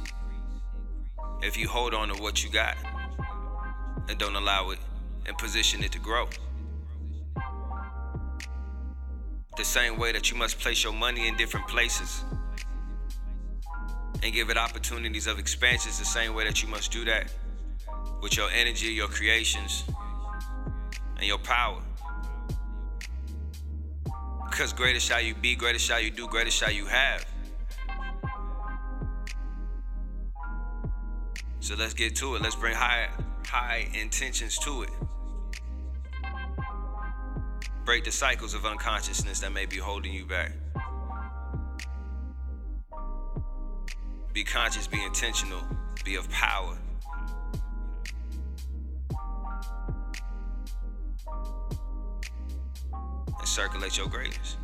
if 1.42 1.58
you 1.58 1.68
hold 1.68 1.94
on 1.94 2.10
to 2.10 2.22
what 2.22 2.44
you 2.44 2.52
got 2.52 2.78
and 4.08 4.18
don't 4.18 4.36
allow 4.36 4.70
it 4.70 4.80
and 5.26 5.38
position 5.38 5.84
it 5.84 5.92
to 5.94 6.00
grow. 6.00 6.28
The 9.58 9.66
same 9.66 9.98
way 9.98 10.12
that 10.12 10.32
you 10.32 10.38
must 10.38 10.60
place 10.60 10.84
your 10.84 10.94
money 10.94 11.28
in 11.28 11.36
different 11.36 11.68
places 11.68 12.24
and 14.22 14.34
give 14.34 14.50
it 14.50 14.58
opportunities 14.58 15.28
of 15.28 15.40
expansion, 15.40 15.92
the 15.98 16.06
same 16.06 16.34
way 16.34 16.46
that 16.46 16.62
you 16.62 16.70
must 16.70 16.92
do 16.92 17.04
that 17.06 17.32
with 18.22 18.38
your 18.38 18.50
energy, 18.52 18.88
your 18.88 19.08
creations, 19.08 19.84
and 21.20 21.28
your 21.28 21.38
power. 21.38 21.82
Because 24.50 24.72
greater 24.72 25.02
shall 25.02 25.22
you 25.22 25.36
be, 25.36 25.54
greater 25.56 25.78
shall 25.78 26.00
you 26.00 26.10
do, 26.10 26.28
greater 26.28 26.50
shall 26.50 26.72
you 26.72 26.86
have. 26.86 27.26
So 31.60 31.76
let's 31.76 31.94
get 31.94 32.16
to 32.16 32.36
it. 32.36 32.42
Let's 32.42 32.56
bring 32.56 32.74
high 32.74 33.10
high 33.46 33.90
intentions 33.94 34.58
to 34.60 34.84
it. 34.84 34.90
Break 37.84 38.06
the 38.06 38.12
cycles 38.12 38.54
of 38.54 38.66
unconsciousness 38.66 39.42
that 39.42 39.52
may 39.52 39.66
be 39.66 39.78
holding 39.78 40.14
you 40.14 40.26
back. 40.26 40.54
Be 44.32 44.44
conscious, 44.44 44.88
be 44.88 45.04
intentional, 45.04 45.62
be 46.06 46.16
of 46.16 46.30
power. 46.30 46.78
Circulate 53.60 53.98
your 53.98 54.08
greatness. 54.08 54.56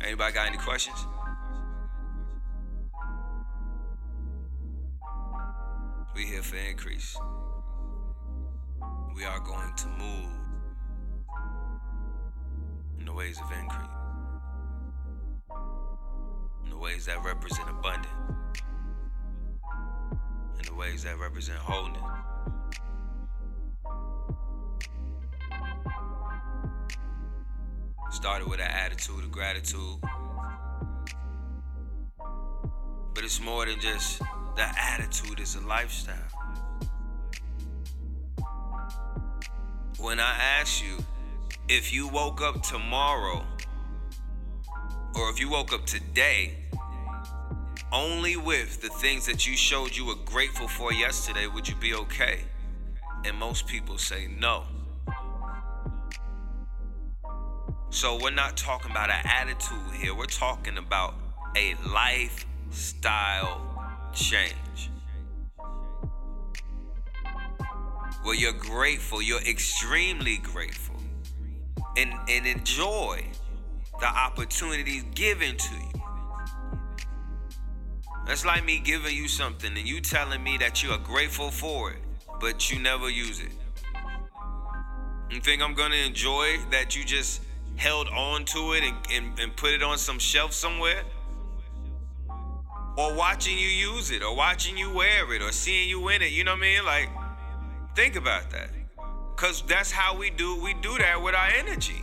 Anybody 0.00 0.32
got 0.32 0.46
any 0.46 0.58
questions? 0.58 1.04
We 6.14 6.22
here 6.22 6.40
for 6.40 6.54
increase. 6.54 7.16
We 9.16 9.24
are 9.24 9.40
going 9.40 9.74
to 9.74 9.88
move 9.88 10.30
in 13.00 13.06
the 13.06 13.12
ways 13.12 13.40
of 13.40 13.50
increase. 13.60 13.88
In 16.62 16.70
the 16.70 16.78
ways 16.78 17.06
that 17.06 17.24
represent 17.24 17.68
abundance. 17.68 18.06
In 20.60 20.64
the 20.64 20.74
ways 20.76 21.02
that 21.02 21.18
represent 21.18 21.58
wholeness. 21.58 22.02
Started 28.28 28.50
with 28.50 28.60
an 28.60 28.66
attitude 28.66 29.24
of 29.24 29.32
gratitude. 29.32 30.02
But 33.14 33.24
it's 33.24 33.40
more 33.40 33.64
than 33.64 33.80
just 33.80 34.18
the 34.54 34.66
attitude, 34.78 35.40
it's 35.40 35.56
a 35.56 35.60
lifestyle. 35.60 36.14
When 39.98 40.20
I 40.20 40.36
ask 40.60 40.84
you 40.84 40.98
if 41.70 41.90
you 41.90 42.06
woke 42.06 42.42
up 42.42 42.62
tomorrow 42.62 43.46
or 45.14 45.30
if 45.30 45.40
you 45.40 45.48
woke 45.48 45.72
up 45.72 45.86
today 45.86 46.52
only 47.90 48.36
with 48.36 48.82
the 48.82 48.90
things 48.90 49.24
that 49.24 49.46
you 49.46 49.56
showed 49.56 49.96
you 49.96 50.04
were 50.04 50.22
grateful 50.26 50.68
for 50.68 50.92
yesterday, 50.92 51.46
would 51.46 51.66
you 51.66 51.76
be 51.76 51.94
okay? 51.94 52.40
And 53.24 53.38
most 53.38 53.66
people 53.66 53.96
say 53.96 54.28
no. 54.38 54.64
So 57.98 58.14
we're 58.14 58.30
not 58.30 58.56
talking 58.56 58.92
about 58.92 59.10
an 59.10 59.22
attitude 59.24 59.92
here. 59.92 60.14
We're 60.14 60.26
talking 60.26 60.78
about 60.78 61.16
a 61.56 61.74
lifestyle 61.92 63.60
change. 64.14 64.92
Well, 68.24 68.36
you're 68.36 68.52
grateful, 68.52 69.20
you're 69.20 69.42
extremely 69.42 70.36
grateful, 70.36 70.94
and, 71.96 72.14
and 72.28 72.46
enjoy 72.46 73.26
the 73.98 74.06
opportunities 74.06 75.02
given 75.16 75.56
to 75.56 75.74
you. 75.74 76.02
That's 78.28 78.46
like 78.46 78.64
me 78.64 78.78
giving 78.78 79.16
you 79.16 79.26
something 79.26 79.76
and 79.76 79.88
you 79.88 80.00
telling 80.00 80.44
me 80.44 80.56
that 80.58 80.84
you 80.84 80.90
are 80.90 80.98
grateful 80.98 81.50
for 81.50 81.90
it, 81.90 81.98
but 82.40 82.70
you 82.70 82.78
never 82.78 83.10
use 83.10 83.40
it. 83.40 83.50
You 85.32 85.40
think 85.40 85.60
I'm 85.60 85.74
gonna 85.74 85.96
enjoy 85.96 86.58
that 86.70 86.94
you 86.94 87.04
just 87.04 87.40
held 87.78 88.08
on 88.08 88.44
to 88.44 88.72
it 88.74 88.84
and, 88.84 88.96
and, 89.12 89.38
and 89.38 89.56
put 89.56 89.70
it 89.70 89.82
on 89.82 89.96
some 89.96 90.18
shelf 90.18 90.52
somewhere? 90.52 91.02
Or 92.96 93.14
watching 93.14 93.56
you 93.56 93.68
use 93.68 94.10
it, 94.10 94.22
or 94.22 94.34
watching 94.34 94.76
you 94.76 94.92
wear 94.92 95.32
it, 95.32 95.40
or 95.40 95.52
seeing 95.52 95.88
you 95.88 96.08
in 96.08 96.20
it, 96.20 96.32
you 96.32 96.42
know 96.42 96.50
what 96.50 96.58
I 96.58 96.60
mean? 96.60 96.84
Like, 96.84 97.08
think 97.94 98.16
about 98.16 98.50
that. 98.50 98.70
Cause 99.36 99.62
that's 99.68 99.92
how 99.92 100.16
we 100.16 100.30
do 100.30 100.60
we 100.60 100.74
do 100.74 100.98
that 100.98 101.22
with 101.22 101.36
our 101.36 101.46
energy. 101.46 102.00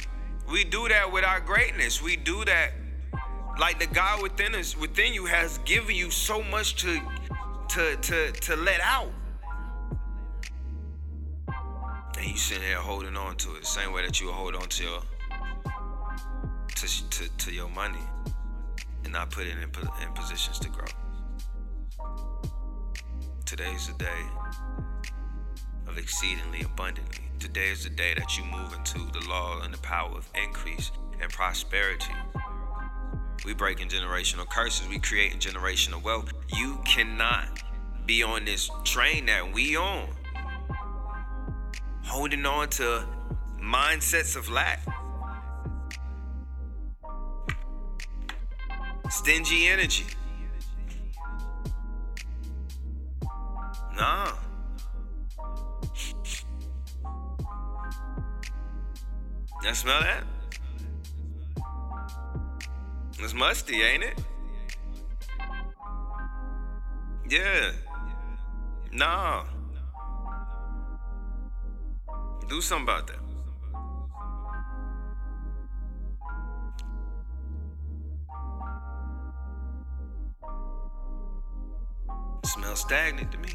We 0.50 0.64
do 0.64 0.88
that 0.88 1.12
with 1.12 1.26
our 1.26 1.42
greatness. 1.42 2.02
We 2.02 2.16
do 2.16 2.46
that 2.46 2.72
like 3.60 3.78
the 3.78 3.88
God 3.88 4.24
within 4.24 4.56
us, 4.56 4.78
within 4.78 5.14
you 5.14 5.26
has 5.26 5.58
given 5.60 5.96
you 5.96 6.12
so 6.12 6.42
much 6.44 6.76
to 6.78 7.02
to 7.70 7.98
to 7.98 8.32
to 8.32 8.56
let 8.56 8.80
out. 8.80 9.12
And 12.18 12.26
you 12.26 12.38
sitting 12.38 12.64
here 12.64 12.78
holding 12.78 13.18
on 13.18 13.36
to 13.36 13.56
it 13.56 13.66
same 13.66 13.92
way 13.92 14.06
that 14.06 14.22
you 14.22 14.32
hold 14.32 14.56
on 14.56 14.70
to 14.70 14.84
your 14.84 15.02
to, 16.76 17.10
to, 17.10 17.38
to 17.38 17.54
your 17.54 17.70
money 17.70 18.04
and 19.04 19.14
not 19.14 19.32
put 19.32 19.46
it 19.46 19.52
in, 19.52 19.64
in 19.64 20.14
positions 20.14 20.60
to 20.60 20.70
grow. 20.70 20.86
Today 23.46 23.72
is 23.72 23.88
the 23.88 23.94
day 23.94 24.24
of 25.88 25.98
exceedingly 25.98 26.62
abundantly. 26.62 27.26
Today 27.40 27.70
is 27.70 27.84
the 27.84 27.90
day 27.90 28.14
that 28.16 28.38
you 28.38 28.44
move 28.46 28.74
into 28.74 29.00
the 29.18 29.26
law 29.28 29.62
and 29.62 29.74
the 29.74 29.78
power 29.80 30.18
of 30.18 30.30
increase 30.36 30.92
and 31.22 31.32
prosperity. 31.32 32.14
We 33.46 33.54
breaking 33.54 33.90
generational 33.90 34.48
curses. 34.50 34.88
We 34.88 35.00
creating 35.00 35.40
generational 35.40 36.02
wealth. 36.02 36.34
You 36.58 36.80
cannot 36.86 37.62
be 38.06 38.24
on 38.24 38.46
this 38.46 38.70
train 38.84 39.28
that 39.28 39.54
we 39.54 39.78
on, 39.78 40.10
holding 42.04 42.46
on 42.46 42.70
to 42.70 43.06
mindsets 43.62 44.36
of 44.36 44.50
lack. 44.50 44.86
Stingy 49.10 49.68
energy. 49.68 50.06
Nah. 53.96 54.32
You 59.64 59.74
smell 59.74 60.02
that? 60.02 60.24
It's 63.20 63.34
musty, 63.34 63.82
ain't 63.82 64.04
it? 64.04 64.20
Yeah. 67.28 67.72
Nah. 68.92 69.46
Do 72.48 72.62
something 72.62 72.84
about 72.84 73.08
that. 73.08 73.25
Stagnant 82.86 83.32
to 83.32 83.38
me. 83.40 83.50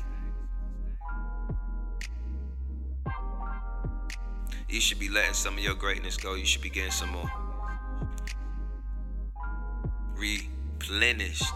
You 4.68 4.80
should 4.80 4.98
be 4.98 5.08
letting 5.08 5.34
some 5.34 5.54
of 5.54 5.60
your 5.60 5.74
greatness 5.74 6.16
go. 6.16 6.34
You 6.34 6.44
should 6.44 6.62
be 6.62 6.70
getting 6.70 6.90
some 6.90 7.10
more. 7.10 7.30
Replenished. 10.16 11.54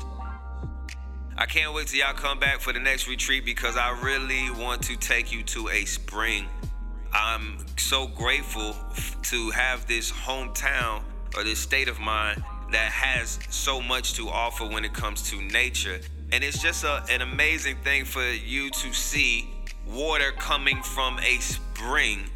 I 1.37 1.47
can't 1.47 1.75
wait 1.75 1.89
till 1.89 1.99
y'all 1.99 2.15
come 2.15 2.39
back 2.39 2.61
for 2.61 2.73
the 2.73 2.79
next 2.79 3.09
retreat 3.09 3.45
because 3.45 3.77
I 3.77 3.99
really 4.01 4.51
want 4.51 4.83
to 4.83 4.97
take 4.97 5.33
you 5.33 5.43
to 5.43 5.69
a 5.69 5.85
spring. 5.85 6.47
I'm 7.13 7.59
so 7.77 8.07
grateful 8.07 8.77
to 9.23 9.51
have 9.51 9.87
this 9.87 10.13
hometown 10.13 11.03
or 11.37 11.43
this 11.43 11.59
state 11.59 11.89
of 11.89 11.99
mind 11.99 12.45
that 12.71 12.93
has 12.93 13.41
so 13.51 13.81
much 13.81 14.15
to 14.15 14.29
offer 14.29 14.65
when 14.65 14.85
it 14.85 14.93
comes 14.93 15.29
to 15.31 15.43
nature 15.43 15.99
and 16.35 16.43
it's 16.43 16.61
just 16.61 16.83
a, 16.83 17.01
an 17.11 17.23
amazing 17.23 17.77
thing 17.85 18.05
for 18.05 18.29
you 18.29 18.69
to 18.69 18.93
see 18.93 19.49
water 19.87 20.33
coming 20.33 20.83
from 20.83 21.17
a 21.21 21.39
spring, 21.39 22.29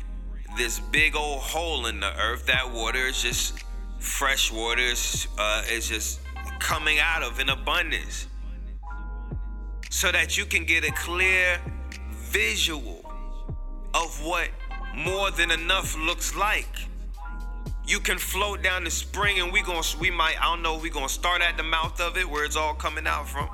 this 0.56 0.78
big 0.78 1.16
old 1.16 1.40
hole 1.40 1.86
in 1.86 1.98
the 1.98 2.16
earth. 2.20 2.46
That 2.46 2.72
water 2.72 3.08
is 3.08 3.20
just 3.20 3.64
fresh 3.98 4.52
water, 4.52 4.92
uh, 5.36 5.62
is 5.68 5.88
just 5.88 6.20
coming 6.60 6.98
out 7.00 7.24
of 7.24 7.40
in 7.40 7.48
abundance. 7.48 8.28
So 9.90 10.12
that 10.12 10.38
you 10.38 10.44
can 10.44 10.64
get 10.64 10.84
a 10.84 10.92
clear 10.92 11.60
visual 12.12 13.04
of 13.94 14.24
what 14.24 14.48
more 14.94 15.32
than 15.32 15.50
enough 15.50 15.98
looks 15.98 16.36
like. 16.36 16.86
You 17.84 17.98
can 17.98 18.18
float 18.18 18.62
down 18.62 18.84
the 18.84 18.92
spring 18.92 19.40
and 19.40 19.52
we 19.52 19.60
going 19.62 19.82
we 19.98 20.12
might 20.12 20.40
I 20.40 20.44
don't 20.44 20.62
know 20.62 20.78
we 20.78 20.88
to 20.90 21.08
start 21.08 21.42
at 21.42 21.56
the 21.56 21.64
mouth 21.64 22.00
of 22.00 22.16
it 22.16 22.30
where 22.30 22.44
it's 22.44 22.54
all 22.54 22.74
coming 22.74 23.06
out 23.06 23.28
from 23.28 23.48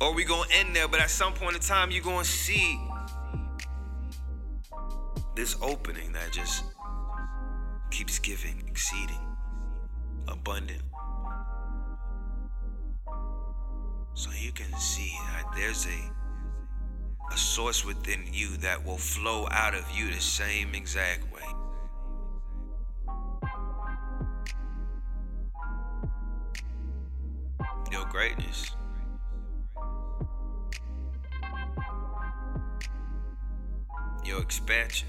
or 0.00 0.12
we 0.12 0.24
gonna 0.24 0.48
end 0.52 0.76
there, 0.76 0.88
but 0.88 1.00
at 1.00 1.10
some 1.10 1.32
point 1.32 1.56
in 1.56 1.62
time, 1.62 1.90
you're 1.90 2.02
gonna 2.02 2.24
see 2.24 2.78
this 5.34 5.56
opening 5.62 6.12
that 6.12 6.32
just 6.32 6.64
keeps 7.90 8.18
giving, 8.18 8.62
exceeding, 8.66 9.20
abundant. 10.28 10.82
So 14.14 14.30
you 14.38 14.52
can 14.52 14.72
see 14.78 15.12
that 15.32 15.44
there's 15.54 15.86
a 15.86 16.12
a 17.32 17.36
source 17.36 17.84
within 17.84 18.22
you 18.32 18.56
that 18.58 18.84
will 18.84 18.96
flow 18.96 19.48
out 19.50 19.74
of 19.74 19.84
you 19.90 20.12
the 20.12 20.20
same 20.20 20.74
exact 20.76 21.24
way. 21.32 21.42
Your 27.90 28.04
greatness 28.06 28.70
your 34.26 34.42
expansion, 34.42 35.06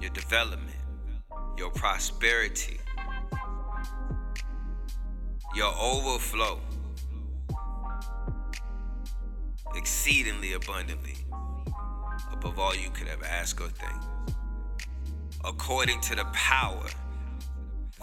your 0.00 0.10
development, 0.10 0.76
your 1.56 1.70
prosperity, 1.70 2.80
your 5.54 5.72
overflow, 5.80 6.58
exceedingly 9.76 10.54
abundantly, 10.54 11.14
above 12.32 12.58
all 12.58 12.74
you 12.74 12.90
could 12.90 13.06
ever 13.06 13.24
ask 13.24 13.60
or 13.60 13.68
think, 13.68 14.02
according 15.44 16.00
to 16.00 16.16
the 16.16 16.24
power 16.32 16.86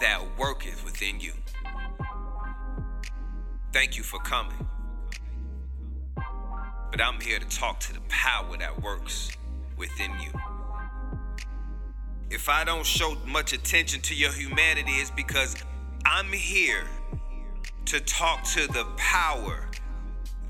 that 0.00 0.22
worketh 0.38 0.82
within 0.84 1.20
you. 1.20 1.32
Thank 3.72 3.98
you 3.98 4.02
for 4.02 4.20
coming. 4.20 4.66
But 6.96 7.02
I'm 7.02 7.20
here 7.20 7.40
to 7.40 7.48
talk 7.48 7.80
to 7.80 7.92
the 7.92 8.00
power 8.02 8.56
that 8.56 8.80
works 8.80 9.32
within 9.76 10.12
you. 10.20 10.30
If 12.30 12.48
I 12.48 12.62
don't 12.62 12.86
show 12.86 13.16
much 13.26 13.52
attention 13.52 14.00
to 14.02 14.14
your 14.14 14.30
humanity, 14.30 14.92
it's 14.92 15.10
because 15.10 15.56
I'm 16.06 16.32
here 16.32 16.84
to 17.86 17.98
talk 17.98 18.44
to 18.52 18.68
the 18.68 18.84
power 18.96 19.68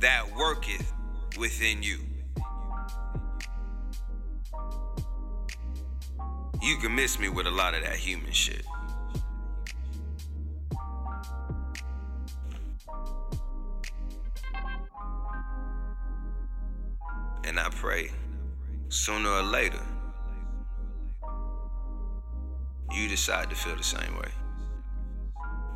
that 0.00 0.36
worketh 0.36 0.92
within 1.38 1.82
you. 1.82 2.00
You 6.60 6.76
can 6.76 6.94
miss 6.94 7.18
me 7.18 7.30
with 7.30 7.46
a 7.46 7.50
lot 7.50 7.72
of 7.72 7.82
that 7.84 7.96
human 7.96 8.32
shit. 8.32 8.66
Sooner 19.04 19.28
or 19.28 19.42
later 19.42 19.82
you 22.90 23.06
decide 23.06 23.50
to 23.50 23.54
feel 23.54 23.76
the 23.76 23.82
same 23.82 24.16
way. 24.16 24.30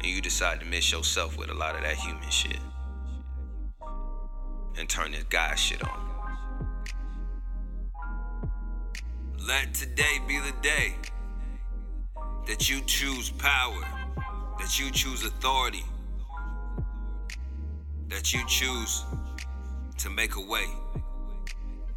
And 0.00 0.06
you 0.06 0.22
decide 0.22 0.60
to 0.60 0.66
miss 0.66 0.90
yourself 0.90 1.36
with 1.36 1.50
a 1.50 1.54
lot 1.54 1.74
of 1.74 1.82
that 1.82 1.96
human 1.96 2.30
shit. 2.30 2.58
And 4.78 4.88
turn 4.88 5.12
this 5.12 5.24
guy 5.24 5.54
shit 5.56 5.82
on. 5.84 6.00
Let 9.46 9.74
today 9.74 10.20
be 10.26 10.38
the 10.38 10.54
day 10.62 10.94
that 12.46 12.70
you 12.70 12.80
choose 12.86 13.28
power, 13.28 13.84
that 14.58 14.80
you 14.80 14.90
choose 14.90 15.22
authority, 15.22 15.84
that 18.08 18.32
you 18.32 18.40
choose 18.46 19.04
to 19.98 20.08
make 20.08 20.36
a 20.36 20.40
way, 20.40 20.64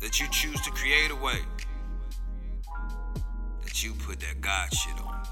that 0.01 0.19
you 0.19 0.27
choose 0.29 0.59
to 0.61 0.71
create 0.71 1.11
a 1.11 1.15
way, 1.15 1.39
that 3.63 3.83
you 3.83 3.93
put 3.93 4.19
that 4.19 4.41
God 4.41 4.73
shit 4.73 4.99
on 4.99 5.23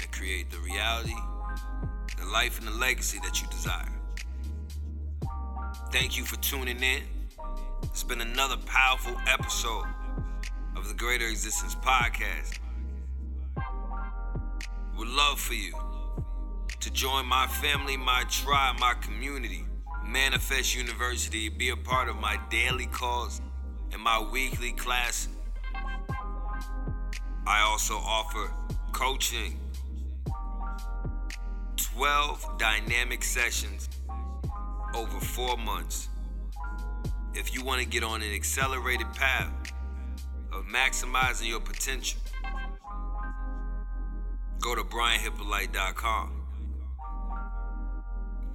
and 0.00 0.12
create 0.12 0.50
the 0.50 0.58
reality, 0.58 1.14
the 2.18 2.26
life, 2.26 2.58
and 2.58 2.66
the 2.66 2.72
legacy 2.72 3.18
that 3.22 3.40
you 3.40 3.46
desire. 3.48 3.92
Thank 5.92 6.16
you 6.16 6.24
for 6.24 6.36
tuning 6.36 6.82
in. 6.82 7.02
It's 7.82 8.02
been 8.02 8.22
another 8.22 8.56
powerful 8.64 9.14
episode 9.26 9.84
of 10.74 10.88
the 10.88 10.94
Greater 10.94 11.28
Existence 11.28 11.74
Podcast. 11.74 12.58
Would 14.96 15.08
love 15.08 15.38
for 15.38 15.54
you 15.54 15.74
to 16.80 16.90
join 16.90 17.26
my 17.26 17.46
family, 17.46 17.98
my 17.98 18.24
tribe, 18.30 18.76
my 18.80 18.94
community, 19.02 19.66
Manifest 20.08 20.76
University, 20.76 21.48
be 21.48 21.70
a 21.70 21.76
part 21.76 22.08
of 22.08 22.16
my 22.16 22.38
daily 22.48 22.86
calls 22.86 23.40
and 23.92 24.00
my 24.00 24.24
weekly 24.32 24.72
class. 24.72 25.28
I 27.46 27.60
also 27.60 27.94
offer 27.94 28.52
coaching 28.92 29.58
12 31.76 32.58
dynamic 32.58 33.24
sessions 33.24 33.88
over 34.94 35.18
four 35.20 35.56
months. 35.56 36.08
If 37.34 37.52
you 37.54 37.64
want 37.64 37.80
to 37.82 37.86
get 37.86 38.02
on 38.02 38.22
an 38.22 38.32
accelerated 38.32 39.12
path 39.14 39.52
of 40.52 40.64
maximizing 40.66 41.48
your 41.48 41.60
potential, 41.60 42.20
go 44.60 44.74
to 44.74 44.82
brianhippolyte.com. 44.82 46.35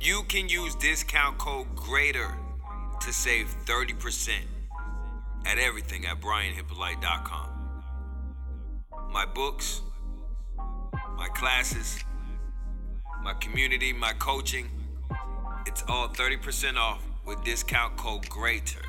You 0.02 0.24
can 0.24 0.50
use 0.50 0.74
discount 0.74 1.38
code 1.38 1.76
GREATER 1.76 2.36
to 3.02 3.14
save 3.14 3.56
30% 3.66 4.32
at 5.46 5.60
everything 5.60 6.08
at 6.08 6.20
brianhippolyte.com. 6.20 7.84
My 9.12 9.28
books, 9.28 9.84
my 11.16 11.28
classes, 11.36 12.04
my 13.22 13.36
community, 13.36 13.94
my 13.94 14.14
coaching, 14.14 14.72
it's 15.68 15.84
all 15.88 16.08
30% 16.08 16.78
off 16.78 17.04
with 17.24 17.44
discount 17.44 17.96
code 17.96 18.28
GREATER 18.28 18.82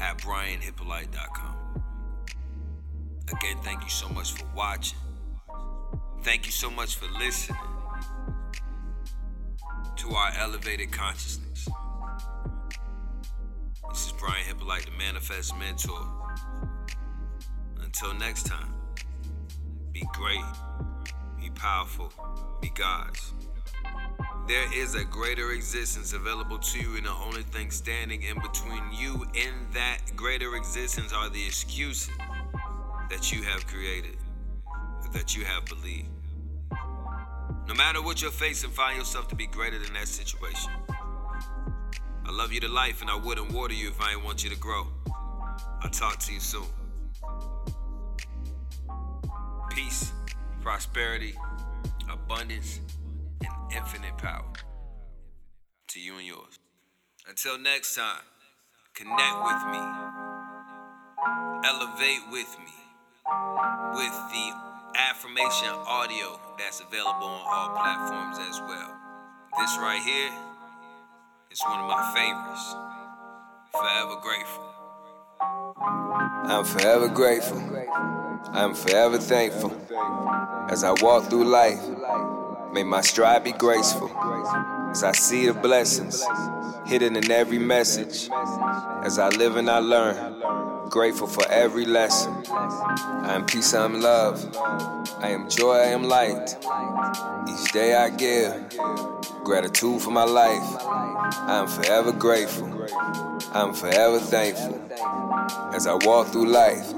at 0.00 0.18
brianhippolyte.com. 0.18 1.56
Again, 3.32 3.56
thank 3.62 3.82
you 3.84 3.90
so 3.90 4.10
much 4.10 4.32
for 4.32 4.44
watching. 4.54 4.98
Thank 6.22 6.44
you 6.44 6.52
so 6.52 6.68
much 6.68 6.96
for 6.96 7.06
listening 7.18 7.77
to 9.98 10.14
our 10.14 10.32
elevated 10.38 10.92
consciousness. 10.92 11.68
This 13.90 14.06
is 14.06 14.12
Brian 14.12 14.44
Hippolyte, 14.46 14.84
the 14.84 14.92
Manifest 14.92 15.56
Mentor. 15.58 16.06
Until 17.82 18.14
next 18.14 18.46
time, 18.46 18.72
be 19.90 20.04
great, 20.12 20.44
be 21.40 21.50
powerful, 21.50 22.12
be 22.60 22.70
God's. 22.70 23.32
There 24.46 24.72
is 24.72 24.94
a 24.94 25.04
greater 25.04 25.50
existence 25.50 26.12
available 26.12 26.58
to 26.58 26.78
you, 26.78 26.96
and 26.96 27.06
the 27.06 27.10
only 27.10 27.42
thing 27.42 27.72
standing 27.72 28.22
in 28.22 28.40
between 28.40 28.84
you 28.92 29.26
and 29.34 29.72
that 29.74 29.98
greater 30.14 30.54
existence 30.54 31.12
are 31.12 31.28
the 31.28 31.44
excuses 31.44 32.08
that 33.10 33.32
you 33.32 33.42
have 33.42 33.66
created, 33.66 34.16
that 35.12 35.36
you 35.36 35.44
have 35.44 35.64
believed. 35.66 36.08
No 37.66 37.74
matter 37.74 38.02
what 38.02 38.22
you're 38.22 38.30
facing, 38.30 38.70
find 38.70 38.98
yourself 38.98 39.28
to 39.28 39.34
be 39.34 39.46
greater 39.46 39.78
than 39.78 39.92
that 39.94 40.08
situation. 40.08 40.70
I 40.88 42.30
love 42.30 42.52
you 42.52 42.60
to 42.60 42.68
life, 42.68 43.00
and 43.00 43.10
I 43.10 43.16
wouldn't 43.16 43.52
water 43.52 43.74
you 43.74 43.88
if 43.88 44.00
I 44.00 44.10
didn't 44.12 44.24
want 44.24 44.44
you 44.44 44.50
to 44.50 44.56
grow. 44.56 44.86
I'll 45.82 45.90
talk 45.90 46.18
to 46.20 46.32
you 46.32 46.40
soon. 46.40 46.66
Peace, 49.70 50.12
prosperity, 50.60 51.34
abundance, 52.10 52.80
and 53.40 53.72
infinite 53.74 54.16
power 54.18 54.44
to 55.88 56.00
you 56.00 56.18
and 56.18 56.26
yours. 56.26 56.58
Until 57.28 57.58
next 57.58 57.94
time, 57.94 58.22
connect 58.94 59.36
with 59.44 59.62
me, 59.72 59.78
elevate 61.64 62.30
with 62.30 62.56
me, 62.58 62.72
with 63.94 64.12
the 64.32 64.67
affirmation 64.94 65.68
audio 65.86 66.38
that's 66.58 66.80
available 66.80 67.26
on 67.26 67.42
all 67.46 67.70
platforms 67.76 68.38
as 68.38 68.60
well. 68.60 68.96
This 69.58 69.76
right 69.78 70.02
here 70.02 70.32
is 71.50 71.60
one 71.62 71.80
of 71.80 71.88
my 71.88 72.14
favorites. 72.14 72.74
Forever 73.72 74.20
grateful. 74.22 74.64
I'm 76.50 76.64
forever 76.64 77.08
grateful. 77.08 77.58
I'm 78.52 78.74
forever 78.74 79.18
thankful. 79.18 79.72
As 80.70 80.84
I 80.84 80.92
walk 81.02 81.30
through 81.30 81.44
life, 81.44 81.80
may 82.72 82.82
my 82.82 83.00
stride 83.00 83.44
be 83.44 83.52
graceful. 83.52 84.10
As 84.90 85.04
I 85.04 85.12
see 85.12 85.46
the 85.46 85.54
blessings 85.54 86.24
hidden 86.88 87.16
in 87.16 87.30
every 87.30 87.58
message. 87.58 88.30
As 89.02 89.18
I 89.18 89.28
live 89.28 89.56
and 89.56 89.68
I 89.68 89.78
learn, 89.78 90.16
grateful 90.88 91.26
for 91.26 91.46
every 91.50 91.84
lesson. 91.84 92.42
I 92.48 93.34
am 93.34 93.44
peace, 93.44 93.74
I 93.74 93.84
am 93.84 94.00
love. 94.00 94.56
I 95.20 95.30
am 95.30 95.48
joy, 95.48 95.74
I 95.74 95.88
am 95.88 96.04
light. 96.04 96.56
Each 97.48 97.72
day 97.72 97.94
I 97.94 98.10
give 98.10 98.54
gratitude 99.44 100.00
for 100.00 100.10
my 100.10 100.24
life. 100.24 100.82
I 100.82 101.60
am 101.60 101.66
forever 101.66 102.12
grateful. 102.12 102.66
I 103.52 103.62
am 103.62 103.74
forever 103.74 104.18
thankful. 104.18 104.80
As 105.74 105.86
I 105.86 105.94
walk 105.94 106.28
through 106.28 106.48
life, 106.48 106.92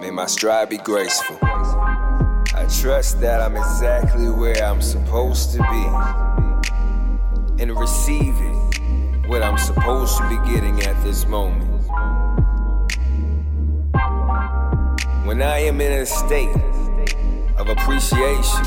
may 0.00 0.10
my 0.10 0.26
stride 0.26 0.68
be 0.68 0.78
graceful. 0.78 1.38
I 1.42 2.66
trust 2.80 3.20
that 3.20 3.40
I'm 3.40 3.56
exactly 3.56 4.28
where 4.28 4.62
I'm 4.62 4.82
supposed 4.82 5.52
to 5.52 5.58
be 5.58 7.62
and 7.62 7.78
receiving 7.78 9.22
what 9.26 9.42
I'm 9.42 9.58
supposed 9.58 10.18
to 10.18 10.28
be 10.28 10.52
getting 10.52 10.82
at 10.82 11.02
this 11.02 11.26
moment. 11.26 11.75
When 15.26 15.42
I 15.42 15.58
am 15.58 15.80
in 15.80 15.90
a 15.90 16.06
state 16.06 16.54
of 17.56 17.68
appreciation, 17.68 18.64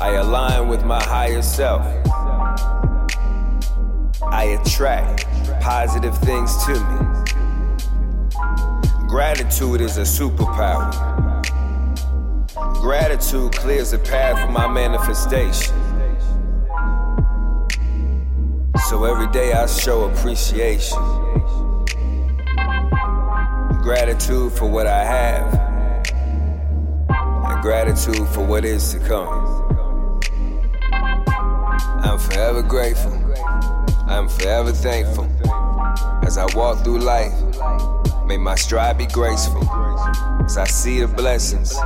I 0.00 0.12
align 0.14 0.68
with 0.68 0.84
my 0.84 1.02
higher 1.02 1.42
self. 1.42 1.84
I 4.22 4.56
attract 4.60 5.26
positive 5.60 6.16
things 6.18 6.56
to 6.66 6.74
me. 6.74 7.00
Gratitude 9.08 9.80
is 9.80 9.98
a 9.98 10.02
superpower. 10.02 10.92
Gratitude 12.80 13.54
clears 13.54 13.90
the 13.90 13.98
path 13.98 14.38
for 14.46 14.52
my 14.52 14.68
manifestation. 14.68 15.74
So 18.88 19.02
every 19.02 19.26
day 19.32 19.52
I 19.52 19.66
show 19.66 20.04
appreciation. 20.04 21.31
Gratitude 23.82 24.52
for 24.52 24.66
what 24.66 24.86
I 24.86 25.04
have, 25.04 25.54
and 27.10 27.62
gratitude 27.62 28.28
for 28.28 28.44
what 28.46 28.64
is 28.64 28.92
to 28.92 29.00
come. 29.00 29.28
I'm 32.04 32.18
forever 32.18 32.62
grateful. 32.62 33.12
I'm 34.06 34.28
forever 34.28 34.70
thankful. 34.70 35.24
As 36.22 36.38
I 36.38 36.46
walk 36.54 36.84
through 36.84 37.00
life, 37.00 37.34
may 38.26 38.36
my 38.36 38.54
stride 38.54 38.98
be 38.98 39.06
graceful. 39.06 39.68
As 40.44 40.56
I 40.56 40.64
see 40.64 41.00
the 41.00 41.08
blessings 41.08 41.76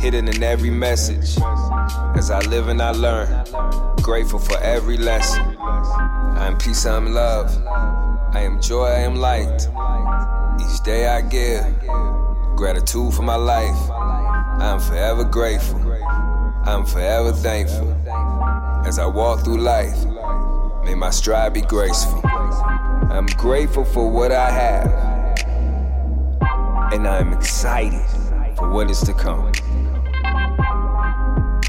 hidden 0.00 0.28
in 0.28 0.42
every 0.42 0.70
message. 0.70 1.38
As 2.16 2.30
I 2.30 2.40
live 2.48 2.68
and 2.68 2.80
I 2.80 2.90
learn, 2.92 3.28
grateful 4.02 4.38
for 4.38 4.58
every 4.58 4.96
lesson. 4.96 5.56
I 5.58 6.46
am 6.46 6.56
peace, 6.58 6.86
I 6.86 6.96
am 6.96 7.12
love. 7.12 7.50
I 8.32 8.40
am 8.40 8.60
joy, 8.60 8.86
I 8.86 9.00
am 9.00 9.16
light. 9.16 9.68
Each 10.58 10.80
day 10.82 11.06
I 11.06 11.20
give 11.20 11.64
gratitude 12.56 13.12
for 13.14 13.22
my 13.22 13.36
life. 13.36 13.90
I 13.90 14.72
am 14.72 14.80
forever 14.80 15.24
grateful. 15.24 15.80
I 15.92 16.72
am 16.72 16.84
forever 16.84 17.32
thankful. 17.32 17.92
As 18.86 18.98
I 18.98 19.06
walk 19.06 19.44
through 19.44 19.58
life, 19.58 20.04
may 20.84 20.94
my 20.94 21.10
stride 21.10 21.52
be 21.52 21.60
graceful. 21.60 22.20
I'm 22.24 23.26
grateful 23.26 23.84
for 23.84 24.10
what 24.10 24.32
I 24.32 24.50
have. 24.50 24.86
And 26.92 27.06
I 27.06 27.18
am 27.18 27.32
excited 27.32 28.04
for 28.56 28.70
what 28.70 28.90
is 28.90 29.00
to 29.02 29.12
come. 29.12 29.52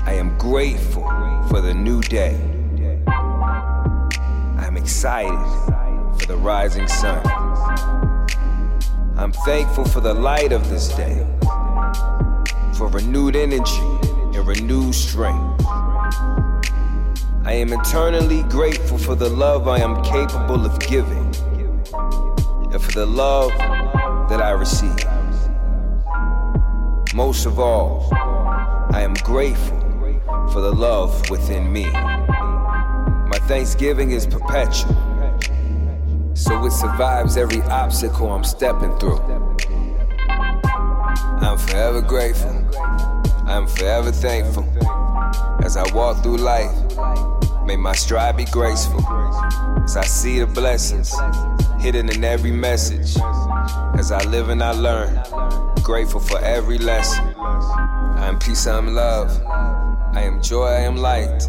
I 0.06 0.14
am 0.14 0.38
grateful 0.38 1.04
for 1.50 1.62
the 1.62 1.74
new 1.74 2.02
day. 2.02 2.40
I'm 4.58 4.78
excited 4.78 5.40
for 6.20 6.26
the 6.28 6.38
rising 6.38 6.88
sun. 6.88 7.22
I'm 9.22 9.32
thankful 9.32 9.86
for 9.86 10.00
the 10.00 10.16
light 10.16 10.52
of 10.52 10.68
this 10.72 10.88
day, 10.96 11.24
for 12.74 12.88
renewed 12.88 13.36
energy 13.36 13.86
and 14.34 14.48
renewed 14.48 14.96
strength. 14.96 15.64
I 17.46 17.54
am 17.54 17.72
eternally 17.72 18.42
grateful 18.42 18.98
for 18.98 19.14
the 19.14 19.30
love 19.30 19.68
I 19.68 19.78
am 19.78 20.02
capable 20.02 20.66
of 20.66 20.80
giving 20.80 21.28
and 22.74 22.82
for 22.82 22.92
the 22.94 23.06
love 23.06 23.52
that 24.28 24.42
I 24.42 24.50
receive. 24.50 25.06
Most 27.14 27.46
of 27.46 27.60
all, 27.60 28.10
I 28.92 29.02
am 29.04 29.14
grateful 29.14 29.80
for 30.52 30.62
the 30.62 30.74
love 30.74 31.30
within 31.30 31.72
me. 31.72 31.86
My 31.92 33.40
thanksgiving 33.44 34.14
is 34.14 34.26
perpetual 34.26 35.11
so 36.42 36.66
it 36.66 36.72
survives 36.72 37.38
every 37.38 37.62
obstacle 37.64 38.32
I'm 38.32 38.44
stepping 38.44 38.98
through. 38.98 39.20
I'm 41.40 41.58
forever 41.58 42.02
grateful, 42.02 42.50
I'm 43.46 43.68
forever 43.68 44.12
thankful. 44.12 44.68
As 45.64 45.78
I 45.78 45.84
walk 45.94 46.24
through 46.24 46.38
life, 46.38 46.76
may 47.66 47.76
my 47.76 47.94
stride 47.94 48.38
be 48.38 48.46
graceful. 48.46 49.06
As 49.84 49.96
I 49.96 50.04
see 50.04 50.40
the 50.40 50.48
blessings 50.48 51.14
hidden 51.80 52.10
in 52.10 52.24
every 52.24 52.52
message. 52.52 53.18
As 53.98 54.12
I 54.12 54.24
live 54.26 54.50
and 54.50 54.64
I 54.64 54.72
learn, 54.72 55.22
grateful 55.84 56.20
for 56.20 56.40
every 56.40 56.80
lesson. 56.80 57.24
I 57.38 58.28
am 58.28 58.40
peace, 58.40 58.66
I 58.66 58.80
am 58.80 58.96
love. 58.96 59.30
I 60.14 60.24
am 60.24 60.42
joy, 60.42 60.66
I 60.66 60.82
am 60.82 60.98
light. 60.98 61.44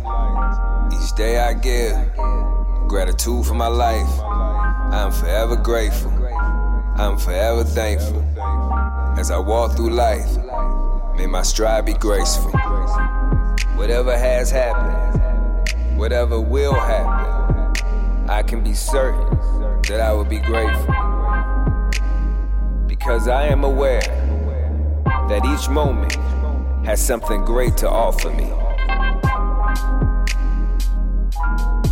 Each 0.92 1.12
day 1.16 1.38
I 1.38 1.54
give 1.54 1.94
gratitude 2.88 3.46
for 3.46 3.54
my 3.54 3.68
life. 3.68 4.51
I'm 5.02 5.10
forever 5.10 5.56
grateful. 5.56 6.12
I'm 6.96 7.18
forever 7.18 7.64
thankful. 7.64 8.22
As 9.18 9.32
I 9.32 9.38
walk 9.38 9.76
through 9.76 9.90
life, 9.90 10.30
may 11.16 11.26
my 11.26 11.42
stride 11.42 11.86
be 11.86 11.94
graceful. 11.94 12.52
Whatever 13.74 14.16
has 14.16 14.52
happened, 14.52 15.98
whatever 15.98 16.40
will 16.40 16.74
happen, 16.74 18.30
I 18.30 18.44
can 18.44 18.62
be 18.62 18.74
certain 18.74 19.28
that 19.88 20.00
I 20.00 20.12
will 20.12 20.24
be 20.24 20.38
grateful. 20.38 20.94
Because 22.86 23.26
I 23.26 23.48
am 23.48 23.64
aware 23.64 24.02
that 25.28 25.44
each 25.44 25.68
moment 25.68 26.14
has 26.86 27.04
something 27.04 27.44
great 27.44 27.76
to 27.78 27.88
offer 27.90 28.30
me. 28.30 28.52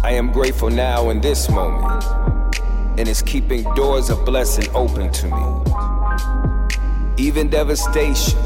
I 0.04 0.12
am 0.12 0.30
grateful 0.30 0.70
now 0.70 1.10
in 1.10 1.20
this 1.20 1.50
moment 1.50 2.04
and 3.00 3.08
is 3.08 3.22
keeping 3.22 3.62
doors 3.74 4.10
of 4.10 4.26
blessing 4.26 4.68
open 4.74 5.10
to 5.10 5.26
me. 5.26 7.14
Even 7.16 7.48
devastation 7.48 8.38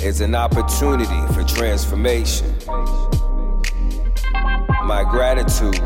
is 0.00 0.22
an 0.22 0.34
opportunity 0.34 1.34
for 1.34 1.44
transformation. 1.44 2.50
My 4.86 5.06
gratitude 5.10 5.78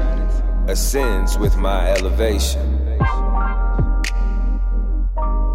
ascends 0.69 1.37
with 1.37 1.57
my 1.57 1.91
elevation. 1.91 2.63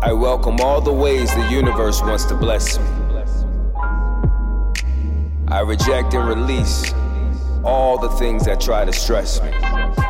I 0.03 0.11
welcome 0.11 0.59
all 0.59 0.81
the 0.81 0.91
ways 0.91 1.33
the 1.33 1.49
universe 1.49 2.01
wants 2.01 2.25
to 2.25 2.35
bless 2.35 2.77
me. 2.77 2.85
I 5.47 5.61
reject 5.61 6.13
and 6.13 6.27
release 6.27 6.93
all 7.63 7.97
the 7.97 8.09
things 8.17 8.43
that 8.43 8.59
try 8.59 8.83
to 8.83 8.91
stress 8.91 9.41
me. 9.41 10.06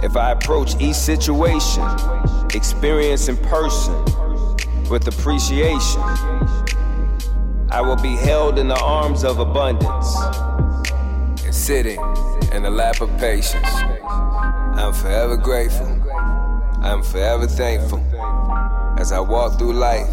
If 0.00 0.16
I 0.16 0.30
approach 0.30 0.80
each 0.80 0.94
situation, 0.94 1.84
experience 2.54 3.28
in 3.28 3.36
person 3.36 3.94
with 4.88 5.08
appreciation, 5.08 6.00
I 7.70 7.80
will 7.82 7.96
be 7.96 8.14
held 8.16 8.58
in 8.58 8.68
the 8.68 8.78
arms 8.80 9.24
of 9.24 9.40
abundance 9.40 10.16
and 11.44 11.54
sitting 11.54 12.00
in 12.52 12.62
the 12.62 12.70
lap 12.70 13.00
of 13.00 13.10
patience. 13.18 13.68
I'm 14.78 14.92
forever 14.92 15.36
grateful. 15.36 15.86
I'm 16.80 17.02
forever 17.02 17.46
thankful. 17.46 17.98
As 18.98 19.12
I 19.12 19.18
walk 19.18 19.58
through 19.58 19.74
life, 19.74 20.08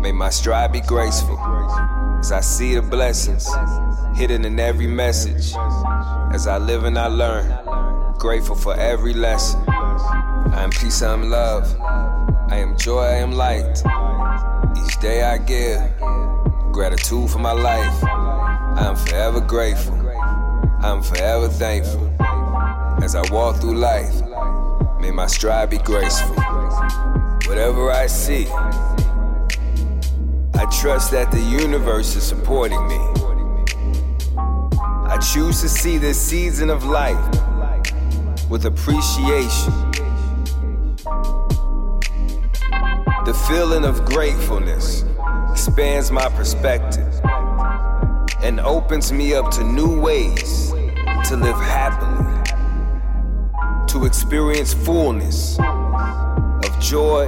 may 0.00 0.12
my 0.12 0.30
stride 0.30 0.72
be 0.72 0.80
graceful. 0.80 1.38
As 2.18 2.32
I 2.32 2.40
see 2.40 2.74
the 2.74 2.82
blessings 2.82 3.48
hidden 4.16 4.44
in 4.44 4.58
every 4.58 4.88
message. 4.88 5.54
As 6.32 6.48
I 6.48 6.58
live 6.58 6.82
and 6.82 6.98
I 6.98 7.06
learn. 7.06 7.46
Grateful 8.18 8.56
for 8.56 8.74
every 8.74 9.14
lesson. 9.14 9.62
I 9.68 10.64
am 10.64 10.70
peace, 10.70 11.02
I 11.02 11.12
am 11.12 11.30
love. 11.30 11.72
I 12.50 12.56
am 12.56 12.76
joy, 12.76 13.02
I 13.02 13.18
am 13.18 13.30
light. 13.30 13.78
Each 14.76 14.98
day 14.98 15.22
I 15.22 15.38
give 15.38 15.80
gratitude 16.72 17.30
for 17.30 17.38
my 17.38 17.52
life. 17.52 18.02
I 18.02 18.88
am 18.88 18.96
forever 18.96 19.40
grateful. 19.40 19.94
I 20.10 20.90
am 20.90 21.00
forever 21.00 21.46
thankful. 21.46 22.12
As 23.04 23.14
I 23.14 23.22
walk 23.30 23.60
through 23.60 23.76
life, 23.76 24.12
may 25.00 25.12
my 25.12 25.28
stride 25.28 25.70
be 25.70 25.78
graceful. 25.78 26.34
Whatever 27.46 27.92
I 27.92 28.08
see, 28.08 28.48
I 30.54 30.66
trust 30.80 31.12
that 31.12 31.30
the 31.30 31.40
universe 31.40 32.16
is 32.16 32.24
supporting 32.24 32.84
me. 32.88 32.98
I 35.06 35.18
choose 35.18 35.60
to 35.60 35.68
see 35.68 35.98
this 35.98 36.20
season 36.20 36.68
of 36.68 36.84
life 36.84 37.47
with 38.48 38.64
appreciation. 38.64 39.72
The 43.24 43.34
feeling 43.46 43.84
of 43.84 44.04
gratefulness 44.06 45.04
expands 45.50 46.10
my 46.10 46.28
perspective 46.30 47.12
and 48.42 48.58
opens 48.60 49.12
me 49.12 49.34
up 49.34 49.50
to 49.50 49.64
new 49.64 50.00
ways 50.00 50.70
to 51.28 51.36
live 51.36 51.56
happily, 51.56 52.24
to 53.88 54.06
experience 54.06 54.72
fullness 54.72 55.58
of 55.58 56.80
joy 56.80 57.26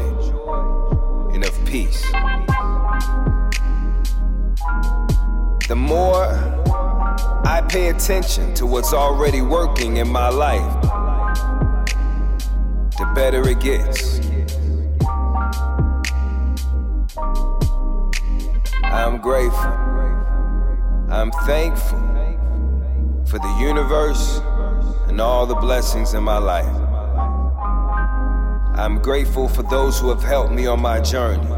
and 1.35 1.45
of 1.45 1.65
peace. 1.67 2.03
The 5.69 5.77
more 5.77 6.25
I 7.45 7.63
pay 7.69 7.91
attention 7.91 8.55
to 8.55 8.65
what's 8.67 8.95
already 8.95 9.43
working 9.43 9.99
in 9.99 10.09
my 10.09 10.31
life, 10.31 10.80
the 13.01 13.07
better 13.15 13.49
it 13.49 13.61
gets. 13.61 14.21
I'm 18.85 19.17
grateful. 19.17 19.73
I'm 21.09 21.31
thankful 21.47 21.99
for 23.25 23.39
the 23.39 23.57
universe 23.59 24.43
and 25.09 25.19
all 25.19 25.47
the 25.47 25.55
blessings 25.55 26.13
in 26.13 26.23
my 26.23 26.37
life. 26.37 26.77
I'm 28.79 29.01
grateful 29.01 29.49
for 29.49 29.63
those 29.63 29.99
who 29.99 30.11
have 30.11 30.23
helped 30.23 30.53
me 30.53 30.67
on 30.67 30.81
my 30.81 31.01
journey. 31.01 31.51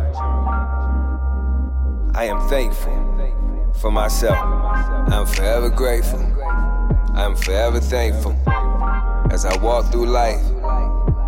I 2.15 2.27
am 2.27 2.41
thankful 2.49 3.73
for 3.81 3.91
myself. 3.91 4.39
I'm 4.39 5.27
forever 5.27 5.71
grateful. 5.71 6.21
I'm 7.15 7.35
forever 7.35 7.81
thankful. 7.81 8.37
As 9.33 9.45
I 9.45 9.57
walk 9.61 9.91
through 9.91 10.07
life, 10.07 10.41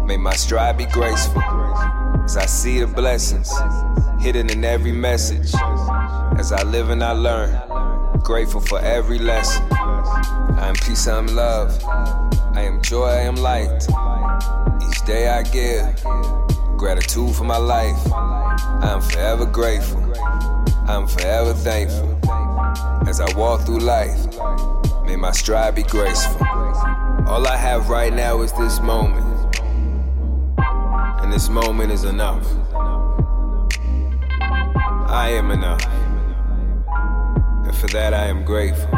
may 0.06 0.16
my 0.16 0.35
stride 0.35 0.76
be 0.76 0.86
graceful. 0.86 1.43
As 2.24 2.36
I 2.36 2.47
see 2.47 2.81
the 2.81 2.86
blessings 2.86 3.52
hidden 4.24 4.48
in 4.48 4.64
every 4.64 4.90
message. 4.90 5.52
As 6.39 6.51
I 6.51 6.62
live 6.62 6.89
and 6.89 7.05
I 7.05 7.12
learn, 7.12 7.51
grateful 8.20 8.62
for 8.62 8.81
every 8.81 9.18
lesson. 9.18 9.62
I 9.70 10.68
am 10.68 10.74
peace, 10.76 11.06
I 11.06 11.18
am 11.18 11.26
love. 11.26 11.78
I 12.55 12.62
am 12.62 12.81
joy, 12.81 13.05
I 13.05 13.20
am 13.20 13.36
light. 13.36 13.86
Each 14.89 15.05
day 15.05 15.28
I 15.28 15.43
give 15.43 15.85
gratitude 16.78 17.35
for 17.35 17.44
my 17.44 17.59
life. 17.59 18.01
I 18.12 18.93
am 18.94 19.02
forever 19.02 19.44
grateful. 19.44 20.02
I 20.86 20.94
am 20.94 21.06
forever 21.06 21.52
thankful. 21.52 22.18
As 23.06 23.20
I 23.20 23.31
walk 23.36 23.66
through 23.66 23.81
life, 23.81 24.18
may 25.05 25.16
my 25.16 25.32
stride 25.32 25.74
be 25.74 25.82
graceful. 25.82 26.47
All 27.26 27.47
I 27.47 27.59
have 27.59 27.90
right 27.90 28.12
now 28.12 28.40
is 28.40 28.52
this 28.52 28.81
moment. 28.81 29.23
This 31.35 31.48
moment 31.48 31.90
is 31.90 32.05
enough. 32.05 32.47
I 35.11 35.31
am 35.31 35.51
enough. 35.51 35.85
And 37.66 37.77
for 37.77 37.89
that 37.89 38.15
I 38.15 38.27
am 38.27 38.44
grateful. 38.44 38.89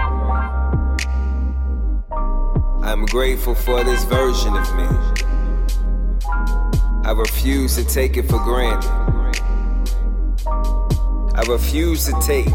I'm 2.85 3.07
grateful 3.07 3.55
for 3.55 3.83
this 3.83 4.05
version 4.05 4.55
of 4.55 4.77
me. 4.77 4.85
I 7.07 7.15
refuse 7.17 7.75
to 7.77 7.85
take 7.87 8.19
it 8.19 8.29
for 8.29 8.39
granted. 8.41 8.91
I 11.37 11.43
refuse 11.49 12.05
to 12.05 12.21
take 12.21 12.53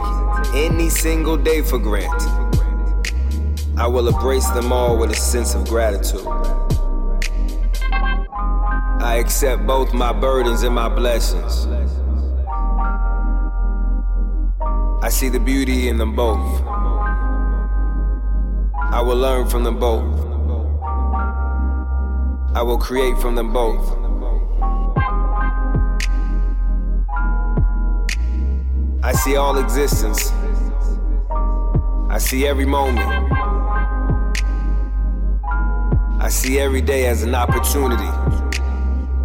any 0.53 0.89
single 0.89 1.37
day 1.37 1.63
for 1.63 1.79
granted. 1.79 2.29
I 3.79 3.87
will 3.87 4.07
embrace 4.07 4.47
them 4.51 4.71
all 4.71 4.95
with 4.95 5.09
a 5.09 5.15
sense 5.15 5.55
of 5.55 5.67
gratitude. 5.67 6.27
I 9.01 9.15
accept 9.15 9.65
both 9.65 9.95
my 9.95 10.13
burdens 10.13 10.61
and 10.61 10.75
my 10.75 10.87
blessings. 10.87 11.65
I 15.03 15.09
see 15.09 15.27
the 15.27 15.39
beauty 15.39 15.87
in 15.87 15.97
them 15.97 16.15
both. 16.15 16.61
I 18.93 19.01
will 19.03 19.17
learn 19.17 19.49
from 19.49 19.63
them 19.63 19.79
both. 19.79 20.03
I 22.55 22.61
will 22.61 22.77
create 22.77 23.17
from 23.17 23.33
them 23.33 23.51
both. 23.51 23.97
I 29.03 29.13
see 29.13 29.35
all 29.35 29.57
existence. 29.57 30.31
I 32.07 32.19
see 32.19 32.45
every 32.45 32.67
moment. 32.67 33.09
I 36.21 36.29
see 36.29 36.59
every 36.59 36.81
day 36.81 37.07
as 37.07 37.23
an 37.23 37.33
opportunity 37.33 38.20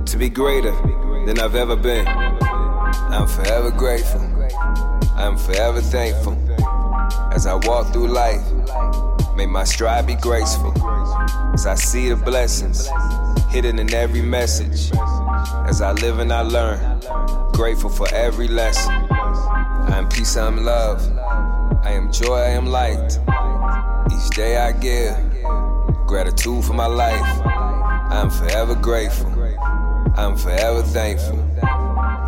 to 0.06 0.16
be 0.16 0.28
greater 0.28 0.72
than 1.26 1.38
I've 1.40 1.56
ever 1.56 1.76
been. 1.76 2.06
I'm 2.06 3.26
forever 3.26 3.70
grateful. 3.70 4.20
I'm 5.16 5.36
forever 5.36 5.80
thankful. 5.80 6.34
As 7.32 7.46
I 7.46 7.54
walk 7.66 7.92
through 7.92 8.08
life, 8.08 8.44
may 9.36 9.46
my 9.46 9.64
stride 9.64 10.06
be 10.06 10.14
graceful. 10.14 10.72
As 11.52 11.66
I 11.66 11.74
see 11.74 12.08
the 12.08 12.16
blessings 12.16 12.88
hidden 13.48 13.78
in 13.78 13.92
every 13.94 14.22
message. 14.22 14.90
As 15.66 15.80
I 15.80 15.92
live 15.92 16.18
and 16.18 16.32
I 16.32 16.42
learn, 16.42 17.00
grateful 17.52 17.90
for 17.90 18.06
every 18.14 18.48
lesson. 18.48 18.92
I 19.10 19.98
am 19.98 20.08
peace, 20.08 20.36
I 20.36 20.46
am 20.46 20.64
love. 20.64 21.00
I 21.82 21.92
am 21.92 22.12
joy, 22.12 22.36
I 22.36 22.50
am 22.50 22.66
light. 22.66 23.18
Each 24.12 24.30
day 24.36 24.56
I 24.56 24.72
give 24.72 25.16
gratitude 26.06 26.64
for 26.64 26.74
my 26.74 26.86
life. 26.86 27.46
I 27.46 28.20
am 28.20 28.30
forever 28.30 28.74
grateful. 28.74 29.35
I 30.16 30.24
am 30.24 30.34
forever 30.34 30.82
thankful. 30.82 31.38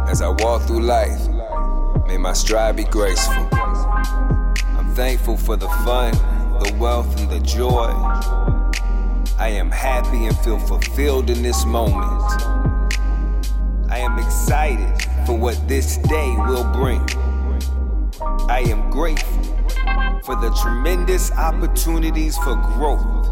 As 0.08 0.20
I 0.20 0.28
walk 0.28 0.62
through 0.64 0.82
life, 0.82 1.26
may 2.06 2.18
my 2.18 2.34
stride 2.34 2.76
be 2.76 2.84
graceful. 2.84 3.48
I'm 3.52 4.92
thankful 4.94 5.38
for 5.38 5.56
the 5.56 5.68
fun, 5.86 6.12
the 6.62 6.76
wealth, 6.78 7.18
and 7.18 7.30
the 7.30 7.40
joy. 7.40 7.88
I 9.38 9.48
am 9.48 9.70
happy 9.70 10.26
and 10.26 10.36
feel 10.40 10.58
fulfilled 10.58 11.30
in 11.30 11.42
this 11.42 11.64
moment. 11.64 12.42
I 13.90 14.00
am 14.00 14.18
excited 14.18 15.02
for 15.24 15.38
what 15.38 15.56
this 15.66 15.96
day 15.96 16.34
will 16.46 16.64
bring. 16.74 17.00
I 18.50 18.64
am 18.66 18.90
grateful 18.90 19.44
for 20.24 20.36
the 20.36 20.54
tremendous 20.60 21.32
opportunities 21.32 22.36
for 22.36 22.54
growth 22.54 23.28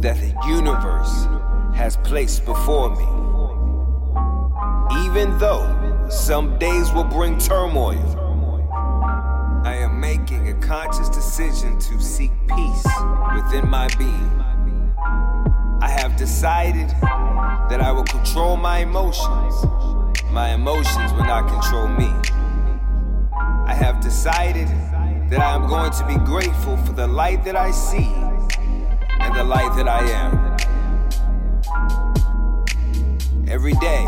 that 0.00 0.20
the 0.20 0.32
universe 0.46 1.26
has 1.74 1.96
placed 1.96 2.44
before 2.44 2.94
me. 2.94 3.31
Even 5.14 5.36
though 5.38 6.08
some 6.08 6.58
days 6.58 6.90
will 6.92 7.04
bring 7.04 7.36
turmoil, 7.36 8.00
I 9.62 9.74
am 9.74 10.00
making 10.00 10.48
a 10.48 10.54
conscious 10.54 11.10
decision 11.10 11.78
to 11.80 12.00
seek 12.00 12.30
peace 12.48 12.86
within 13.34 13.68
my 13.68 13.88
being. 13.98 14.42
I 15.82 15.94
have 15.98 16.16
decided 16.16 16.88
that 17.68 17.82
I 17.82 17.92
will 17.92 18.04
control 18.04 18.56
my 18.56 18.78
emotions. 18.78 19.54
My 20.30 20.54
emotions 20.54 21.12
will 21.12 21.26
not 21.26 21.46
control 21.46 21.88
me. 21.88 22.08
I 23.66 23.74
have 23.74 24.00
decided 24.00 24.68
that 25.28 25.40
I 25.40 25.54
am 25.54 25.68
going 25.68 25.90
to 25.90 26.06
be 26.06 26.16
grateful 26.24 26.78
for 26.78 26.94
the 26.94 27.06
light 27.06 27.44
that 27.44 27.54
I 27.54 27.70
see 27.70 28.10
and 29.20 29.34
the 29.34 29.44
light 29.44 29.76
that 29.76 29.88
I 29.88 30.08
am. 30.08 30.38
Every 33.46 33.74
day, 33.74 34.06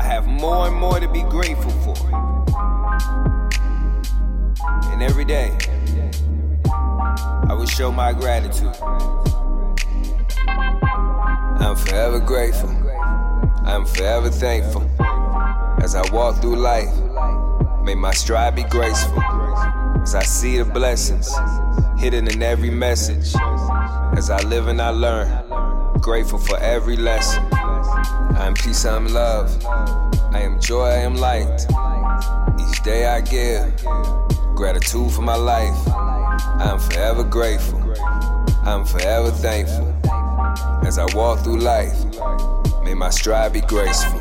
I 0.00 0.02
have 0.04 0.26
more 0.26 0.66
and 0.66 0.74
more 0.74 0.98
to 0.98 1.06
be 1.06 1.20
grateful 1.24 1.70
for. 1.84 1.94
And 4.90 5.02
every 5.02 5.26
day, 5.26 5.54
I 7.46 7.52
will 7.52 7.66
show 7.66 7.92
my 7.92 8.14
gratitude. 8.14 8.74
I'm 10.48 11.76
forever 11.76 12.18
grateful. 12.18 12.70
I'm 13.66 13.84
forever 13.84 14.30
thankful. 14.30 14.90
As 15.82 15.94
I 15.94 16.10
walk 16.14 16.40
through 16.40 16.56
life, 16.56 16.88
may 17.84 17.94
my 17.94 18.14
stride 18.14 18.56
be 18.56 18.64
graceful. 18.64 19.20
As 20.00 20.14
I 20.14 20.22
see 20.22 20.56
the 20.56 20.64
blessings 20.64 21.30
hidden 21.98 22.26
in 22.26 22.42
every 22.42 22.70
message. 22.70 23.34
As 24.16 24.30
I 24.30 24.40
live 24.44 24.66
and 24.66 24.80
I 24.80 24.88
learn, 24.88 25.28
grateful 26.00 26.38
for 26.38 26.56
every 26.56 26.96
lesson. 26.96 27.59
I 27.82 28.46
am 28.46 28.54
peace, 28.54 28.84
I 28.84 28.96
am 28.96 29.06
love. 29.06 29.64
I 30.32 30.40
am 30.40 30.60
joy, 30.60 30.86
I 30.86 30.98
am 30.98 31.14
light. 31.14 31.66
Each 32.60 32.82
day 32.82 33.06
I 33.06 33.20
give 33.20 33.74
gratitude 34.54 35.10
for 35.12 35.22
my 35.22 35.36
life. 35.36 35.88
I 35.88 36.70
am 36.70 36.78
forever 36.78 37.24
grateful. 37.24 37.80
I 38.64 38.72
am 38.72 38.84
forever 38.84 39.30
thankful. 39.30 39.88
As 40.86 40.98
I 40.98 41.06
walk 41.14 41.40
through 41.40 41.60
life, 41.60 41.96
may 42.84 42.94
my 42.94 43.10
stride 43.10 43.52
be 43.52 43.62
graceful. 43.62 44.20